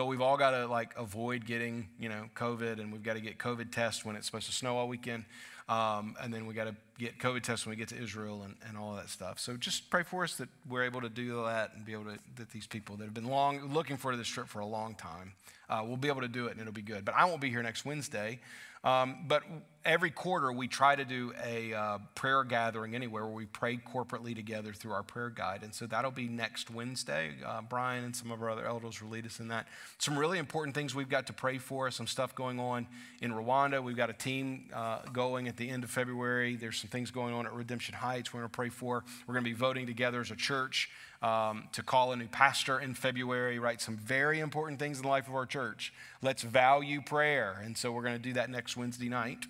but 0.00 0.06
we've 0.06 0.22
all 0.22 0.38
got 0.38 0.52
to 0.52 0.66
like 0.66 0.96
avoid 0.96 1.44
getting 1.44 1.86
you 1.98 2.08
know 2.08 2.24
covid 2.34 2.80
and 2.80 2.90
we've 2.90 3.02
got 3.02 3.14
to 3.14 3.20
get 3.20 3.36
covid 3.36 3.70
tests 3.70 4.02
when 4.02 4.16
it's 4.16 4.24
supposed 4.24 4.46
to 4.46 4.52
snow 4.52 4.78
all 4.78 4.88
weekend 4.88 5.26
um, 5.70 6.16
and 6.20 6.34
then 6.34 6.46
we 6.46 6.52
got 6.52 6.64
to 6.64 6.74
get 6.98 7.18
covid 7.18 7.42
tests 7.42 7.64
when 7.64 7.70
we 7.70 7.76
get 7.76 7.88
to 7.88 7.96
israel 7.96 8.42
and, 8.42 8.56
and 8.68 8.76
all 8.76 8.94
that 8.94 9.08
stuff. 9.08 9.38
So 9.38 9.56
just 9.56 9.88
pray 9.88 10.02
for 10.02 10.24
us 10.24 10.34
that 10.36 10.48
we're 10.68 10.84
able 10.84 11.00
to 11.00 11.08
do 11.08 11.44
that 11.44 11.74
and 11.74 11.84
be 11.84 11.92
able 11.92 12.04
to 12.04 12.18
that 12.36 12.50
these 12.50 12.66
people 12.66 12.96
that 12.96 13.04
have 13.04 13.14
been 13.14 13.28
long 13.28 13.72
looking 13.72 13.96
forward 13.96 14.14
to 14.14 14.18
this 14.18 14.28
trip 14.28 14.48
for 14.48 14.58
a 14.60 14.66
long 14.66 14.94
time 14.94 15.32
uh, 15.70 15.82
we'll 15.86 15.96
be 15.96 16.08
able 16.08 16.20
to 16.22 16.28
do 16.28 16.46
it 16.46 16.52
and 16.52 16.60
it'll 16.60 16.72
be 16.72 16.82
good. 16.82 17.04
But 17.04 17.14
i 17.14 17.24
won't 17.24 17.40
be 17.40 17.48
here 17.48 17.62
next 17.62 17.84
wednesday 17.86 18.40
um, 18.82 19.24
but 19.28 19.42
every 19.84 20.10
quarter, 20.10 20.52
we 20.52 20.68
try 20.68 20.94
to 20.94 21.04
do 21.04 21.32
a 21.42 21.72
uh, 21.72 21.98
prayer 22.14 22.44
gathering 22.44 22.94
anywhere 22.94 23.24
where 23.24 23.34
we 23.34 23.46
pray 23.46 23.76
corporately 23.76 24.34
together 24.34 24.72
through 24.72 24.92
our 24.92 25.02
prayer 25.02 25.30
guide. 25.30 25.62
And 25.62 25.74
so 25.74 25.86
that'll 25.86 26.10
be 26.10 26.28
next 26.28 26.70
Wednesday. 26.70 27.32
Uh, 27.44 27.62
Brian 27.62 28.04
and 28.04 28.14
some 28.14 28.30
of 28.30 28.42
our 28.42 28.50
other 28.50 28.66
elders 28.66 29.00
will 29.02 29.10
lead 29.10 29.26
us 29.26 29.40
in 29.40 29.48
that. 29.48 29.66
Some 29.98 30.18
really 30.18 30.38
important 30.38 30.74
things 30.74 30.94
we've 30.94 31.08
got 31.08 31.26
to 31.28 31.32
pray 31.32 31.58
for, 31.58 31.90
some 31.90 32.06
stuff 32.06 32.34
going 32.34 32.58
on 32.60 32.86
in 33.20 33.32
Rwanda. 33.32 33.82
We've 33.82 33.96
got 33.96 34.10
a 34.10 34.14
team 34.14 34.70
uh, 34.72 35.00
going 35.12 35.48
at 35.48 35.56
the 35.56 35.68
end 35.68 35.84
of 35.84 35.90
February. 35.90 36.56
There's 36.56 36.78
some 36.78 36.90
things 36.90 37.10
going 37.10 37.34
on 37.34 37.46
at 37.46 37.52
Redemption 37.52 37.94
Heights 37.94 38.32
we're 38.32 38.40
going 38.40 38.50
to 38.50 38.56
pray 38.56 38.68
for. 38.68 39.04
We're 39.26 39.34
going 39.34 39.44
to 39.44 39.50
be 39.50 39.56
voting 39.56 39.86
together 39.86 40.20
as 40.20 40.30
a 40.30 40.36
church 40.36 40.90
um, 41.22 41.68
to 41.72 41.82
call 41.82 42.12
a 42.12 42.16
new 42.16 42.28
pastor 42.28 42.80
in 42.80 42.94
February, 42.94 43.58
right? 43.58 43.80
Some 43.80 43.96
very 43.96 44.40
important 44.40 44.78
things 44.78 44.98
in 44.98 45.02
the 45.02 45.08
life 45.08 45.28
of 45.28 45.34
our 45.34 45.46
church. 45.46 45.92
Let's 46.22 46.42
value 46.42 47.02
prayer. 47.02 47.60
And 47.62 47.76
so 47.76 47.92
we're 47.92 48.02
going 48.02 48.16
to 48.16 48.22
do 48.22 48.32
that 48.34 48.50
next 48.50 48.76
Wednesday 48.76 49.08
night. 49.08 49.46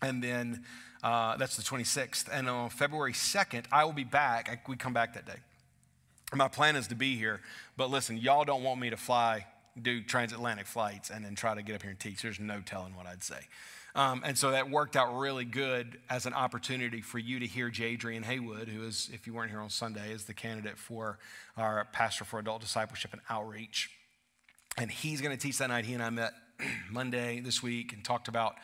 And 0.00 0.22
then 0.22 0.64
uh, 1.02 1.36
that's 1.36 1.56
the 1.56 1.62
26th. 1.62 2.28
And 2.32 2.48
on 2.48 2.70
February 2.70 3.12
2nd, 3.12 3.64
I 3.72 3.84
will 3.84 3.92
be 3.92 4.04
back. 4.04 4.48
I, 4.48 4.60
we 4.68 4.76
come 4.76 4.92
back 4.92 5.14
that 5.14 5.26
day. 5.26 5.40
My 6.32 6.48
plan 6.48 6.76
is 6.76 6.88
to 6.88 6.94
be 6.94 7.16
here, 7.16 7.40
but 7.76 7.90
listen, 7.90 8.16
y'all 8.16 8.44
don't 8.44 8.64
want 8.64 8.80
me 8.80 8.90
to 8.90 8.96
fly, 8.96 9.46
do 9.80 10.02
transatlantic 10.02 10.66
flights, 10.66 11.10
and 11.10 11.24
then 11.24 11.36
try 11.36 11.54
to 11.54 11.62
get 11.62 11.76
up 11.76 11.82
here 11.82 11.90
and 11.90 12.00
teach. 12.00 12.22
There's 12.22 12.40
no 12.40 12.60
telling 12.60 12.96
what 12.96 13.06
I'd 13.06 13.22
say. 13.22 13.40
Um, 13.96 14.22
and 14.24 14.36
so 14.36 14.50
that 14.50 14.70
worked 14.70 14.96
out 14.96 15.16
really 15.16 15.44
good 15.44 15.98
as 16.10 16.26
an 16.26 16.34
opportunity 16.34 17.00
for 17.00 17.18
you 17.18 17.38
to 17.38 17.46
hear 17.46 17.70
Jadrian 17.70 18.24
Haywood, 18.24 18.68
who 18.68 18.84
is, 18.84 19.08
if 19.12 19.26
you 19.26 19.34
weren't 19.34 19.50
here 19.50 19.60
on 19.60 19.70
Sunday, 19.70 20.10
is 20.10 20.24
the 20.24 20.34
candidate 20.34 20.76
for 20.76 21.18
our 21.56 21.86
pastor 21.92 22.24
for 22.24 22.40
adult 22.40 22.60
discipleship 22.60 23.12
and 23.12 23.22
outreach. 23.30 23.90
And 24.76 24.90
he's 24.90 25.20
going 25.20 25.36
to 25.36 25.40
teach 25.40 25.58
that 25.58 25.68
night. 25.68 25.84
He 25.84 25.94
and 25.94 26.02
I 26.02 26.10
met 26.10 26.32
Monday 26.90 27.38
this 27.38 27.62
week 27.62 27.92
and 27.92 28.04
talked 28.04 28.26
about 28.26 28.56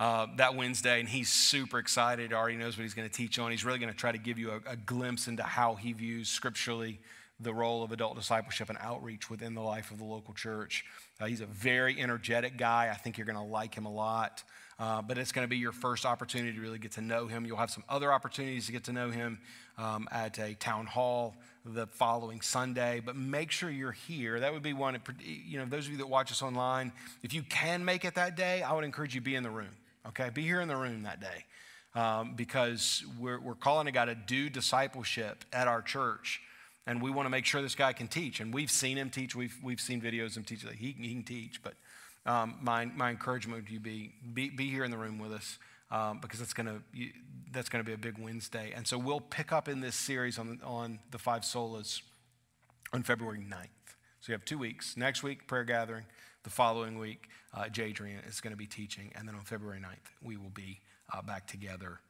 uh, 0.00 0.26
that 0.38 0.56
Wednesday, 0.56 0.98
and 0.98 1.08
he's 1.08 1.28
super 1.28 1.78
excited. 1.78 2.32
Already 2.32 2.56
knows 2.56 2.76
what 2.76 2.82
he's 2.82 2.94
going 2.94 3.08
to 3.08 3.14
teach 3.14 3.38
on. 3.38 3.52
He's 3.52 3.64
really 3.64 3.78
going 3.78 3.92
to 3.92 3.96
try 3.96 4.10
to 4.10 4.18
give 4.18 4.40
you 4.40 4.50
a, 4.50 4.72
a 4.72 4.76
glimpse 4.76 5.28
into 5.28 5.44
how 5.44 5.76
he 5.76 5.92
views 5.92 6.28
scripturally 6.28 6.98
the 7.38 7.54
role 7.54 7.84
of 7.84 7.92
adult 7.92 8.16
discipleship 8.16 8.68
and 8.68 8.78
outreach 8.80 9.30
within 9.30 9.54
the 9.54 9.60
life 9.60 9.90
of 9.92 9.98
the 9.98 10.04
local 10.04 10.34
church. 10.34 10.84
Uh, 11.20 11.26
he's 11.26 11.40
a 11.40 11.46
very 11.46 12.00
energetic 12.00 12.56
guy. 12.56 12.90
I 12.92 12.96
think 12.96 13.18
you're 13.18 13.26
going 13.26 13.38
to 13.38 13.44
like 13.44 13.74
him 13.76 13.86
a 13.86 13.92
lot. 13.92 14.42
Uh, 14.78 15.00
but 15.02 15.18
it's 15.18 15.32
going 15.32 15.44
to 15.44 15.48
be 15.48 15.56
your 15.56 15.72
first 15.72 16.04
opportunity 16.04 16.52
to 16.52 16.60
really 16.60 16.78
get 16.78 16.92
to 16.92 17.00
know 17.00 17.26
him. 17.26 17.46
You'll 17.46 17.56
have 17.56 17.70
some 17.70 17.84
other 17.88 18.12
opportunities 18.12 18.66
to 18.66 18.72
get 18.72 18.84
to 18.84 18.92
know 18.92 19.10
him 19.10 19.38
um, 19.78 20.08
at 20.10 20.38
a 20.38 20.54
town 20.54 20.86
hall 20.86 21.36
the 21.64 21.86
following 21.86 22.40
Sunday. 22.40 23.00
But 23.04 23.16
make 23.16 23.50
sure 23.50 23.70
you're 23.70 23.92
here. 23.92 24.40
That 24.40 24.52
would 24.52 24.62
be 24.62 24.72
one. 24.72 25.00
You 25.22 25.58
know, 25.58 25.64
those 25.66 25.86
of 25.86 25.92
you 25.92 25.98
that 25.98 26.08
watch 26.08 26.32
us 26.32 26.42
online, 26.42 26.92
if 27.22 27.32
you 27.32 27.42
can 27.42 27.84
make 27.84 28.04
it 28.04 28.16
that 28.16 28.36
day, 28.36 28.62
I 28.62 28.72
would 28.72 28.84
encourage 28.84 29.14
you 29.14 29.20
to 29.20 29.24
be 29.24 29.36
in 29.36 29.42
the 29.42 29.50
room. 29.50 29.76
Okay, 30.08 30.30
be 30.30 30.42
here 30.42 30.60
in 30.60 30.68
the 30.68 30.76
room 30.76 31.04
that 31.04 31.20
day 31.20 31.44
um, 31.94 32.34
because 32.34 33.04
we're, 33.18 33.40
we're 33.40 33.54
calling 33.54 33.86
a 33.86 33.92
guy 33.92 34.04
to 34.04 34.14
do 34.14 34.50
discipleship 34.50 35.44
at 35.52 35.68
our 35.68 35.80
church 35.80 36.42
and 36.86 37.00
we 37.00 37.10
want 37.10 37.26
to 37.26 37.30
make 37.30 37.46
sure 37.46 37.62
this 37.62 37.74
guy 37.74 37.92
can 37.92 38.08
teach. 38.08 38.40
And 38.40 38.52
we've 38.52 38.70
seen 38.70 38.98
him 38.98 39.08
teach. 39.08 39.34
We've, 39.34 39.56
we've 39.62 39.80
seen 39.80 40.00
videos 40.00 40.32
of 40.32 40.38
him 40.38 40.44
teach. 40.44 40.66
He, 40.76 40.94
he 40.98 41.14
can 41.14 41.22
teach, 41.22 41.62
but 41.62 41.74
um, 42.26 42.56
my, 42.60 42.86
my 42.86 43.10
encouragement 43.10 43.64
would 43.64 43.70
you 43.70 43.80
be, 43.80 44.12
be, 44.32 44.50
be 44.50 44.70
here 44.70 44.84
in 44.84 44.90
the 44.90 44.96
room 44.96 45.18
with 45.18 45.32
us 45.32 45.58
um, 45.90 46.18
because 46.20 46.38
that's 46.38 46.54
going 46.54 46.66
to 46.66 46.82
that's 47.52 47.68
going 47.68 47.84
to 47.84 47.86
be 47.88 47.94
a 47.94 47.98
big 47.98 48.18
Wednesday. 48.18 48.72
And 48.74 48.84
so 48.86 48.98
we'll 48.98 49.20
pick 49.20 49.52
up 49.52 49.68
in 49.68 49.80
this 49.80 49.94
series 49.94 50.38
on, 50.38 50.60
on 50.64 50.98
the 51.12 51.18
five 51.18 51.42
solas 51.42 52.02
on 52.92 53.04
February 53.04 53.38
9th. 53.38 53.68
So 54.20 54.32
you 54.32 54.32
have 54.32 54.44
two 54.44 54.58
weeks. 54.58 54.96
Next 54.96 55.22
week, 55.22 55.46
prayer 55.46 55.64
gathering. 55.64 56.04
The 56.42 56.50
following 56.50 56.98
week, 56.98 57.28
uh, 57.54 57.64
Jadrian 57.64 58.28
is 58.28 58.40
going 58.40 58.52
to 58.52 58.56
be 58.56 58.66
teaching. 58.66 59.12
And 59.14 59.28
then 59.28 59.34
on 59.34 59.42
February 59.42 59.78
9th, 59.78 60.10
we 60.20 60.36
will 60.36 60.50
be 60.50 60.80
uh, 61.12 61.22
back 61.22 61.46
together. 61.46 62.00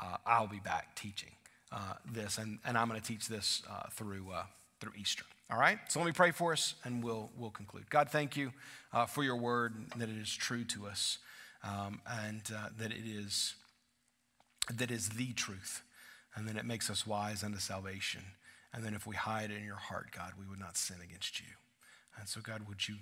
Uh, 0.00 0.16
I'll 0.26 0.46
be 0.46 0.60
back 0.60 0.94
teaching 0.94 1.30
uh, 1.72 1.94
this, 2.12 2.38
and, 2.38 2.58
and 2.64 2.76
I'm 2.76 2.88
going 2.88 3.00
to 3.00 3.06
teach 3.06 3.26
this 3.26 3.62
uh, 3.70 3.88
through, 3.90 4.30
uh, 4.32 4.44
through 4.80 4.92
Easter. 4.98 5.24
All 5.50 5.58
right? 5.58 5.78
So 5.88 5.98
let 5.98 6.06
me 6.06 6.12
pray 6.12 6.30
for 6.30 6.52
us 6.52 6.74
and 6.84 7.02
we'll, 7.02 7.30
we'll 7.36 7.50
conclude. 7.50 7.90
God, 7.90 8.08
thank 8.10 8.36
you 8.36 8.52
uh, 8.92 9.06
for 9.06 9.24
your 9.24 9.36
word, 9.36 9.74
that 9.96 10.08
it 10.08 10.16
is 10.16 10.32
true 10.32 10.64
to 10.64 10.86
us, 10.86 11.18
um, 11.64 12.00
and 12.08 12.42
uh, 12.54 12.68
that 12.78 12.92
it 12.92 13.04
is, 13.04 13.54
that 14.72 14.90
is 14.90 15.10
the 15.10 15.32
truth, 15.32 15.82
and 16.34 16.46
that 16.48 16.56
it 16.56 16.64
makes 16.64 16.88
us 16.88 17.06
wise 17.06 17.42
unto 17.42 17.58
salvation. 17.58 18.22
And 18.72 18.84
then 18.84 18.94
if 18.94 19.06
we 19.06 19.16
hide 19.16 19.50
it 19.50 19.56
in 19.56 19.64
your 19.64 19.74
heart, 19.74 20.10
God, 20.16 20.32
we 20.38 20.46
would 20.46 20.60
not 20.60 20.76
sin 20.76 20.98
against 21.02 21.40
you. 21.40 21.46
And 22.18 22.28
so, 22.28 22.40
God, 22.40 22.68
would 22.68 22.88
you 22.88 22.96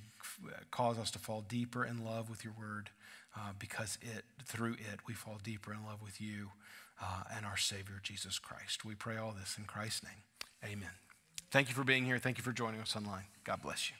cause 0.70 0.99
us 0.99 1.11
to 1.12 1.18
fall 1.18 1.44
deeper 1.46 1.84
in 1.84 2.05
love 2.05 2.30
with 2.30 2.44
your 2.44 2.55
word 2.59 2.90
uh, 3.36 3.53
because 3.59 3.99
it, 4.01 4.24
through 4.44 4.74
it, 4.74 5.01
we 5.07 5.14
fall 5.14 5.38
deeper 5.42 5.72
in 5.72 5.84
love 5.84 6.03
with 6.03 6.20
you 6.20 6.51
uh, 7.03 7.24
and 7.36 7.44
our 7.44 7.57
Savior, 7.57 8.01
Jesus 8.03 8.38
Christ. 8.38 8.84
We 8.84 8.94
pray 8.94 9.16
all 9.16 9.34
this 9.38 9.57
in 9.59 9.64
Christ's 9.64 10.05
name. 10.05 10.72
Amen. 10.72 11.07
Thank 11.51 11.68
you 11.68 11.74
for 11.74 11.84
being 11.84 12.05
here. 12.05 12.18
Thank 12.18 12.38
you 12.38 12.44
for 12.44 12.53
joining 12.53 12.80
us 12.80 12.94
online. 12.94 13.24
God 13.44 13.62
bless 13.62 13.90
you. 13.90 13.96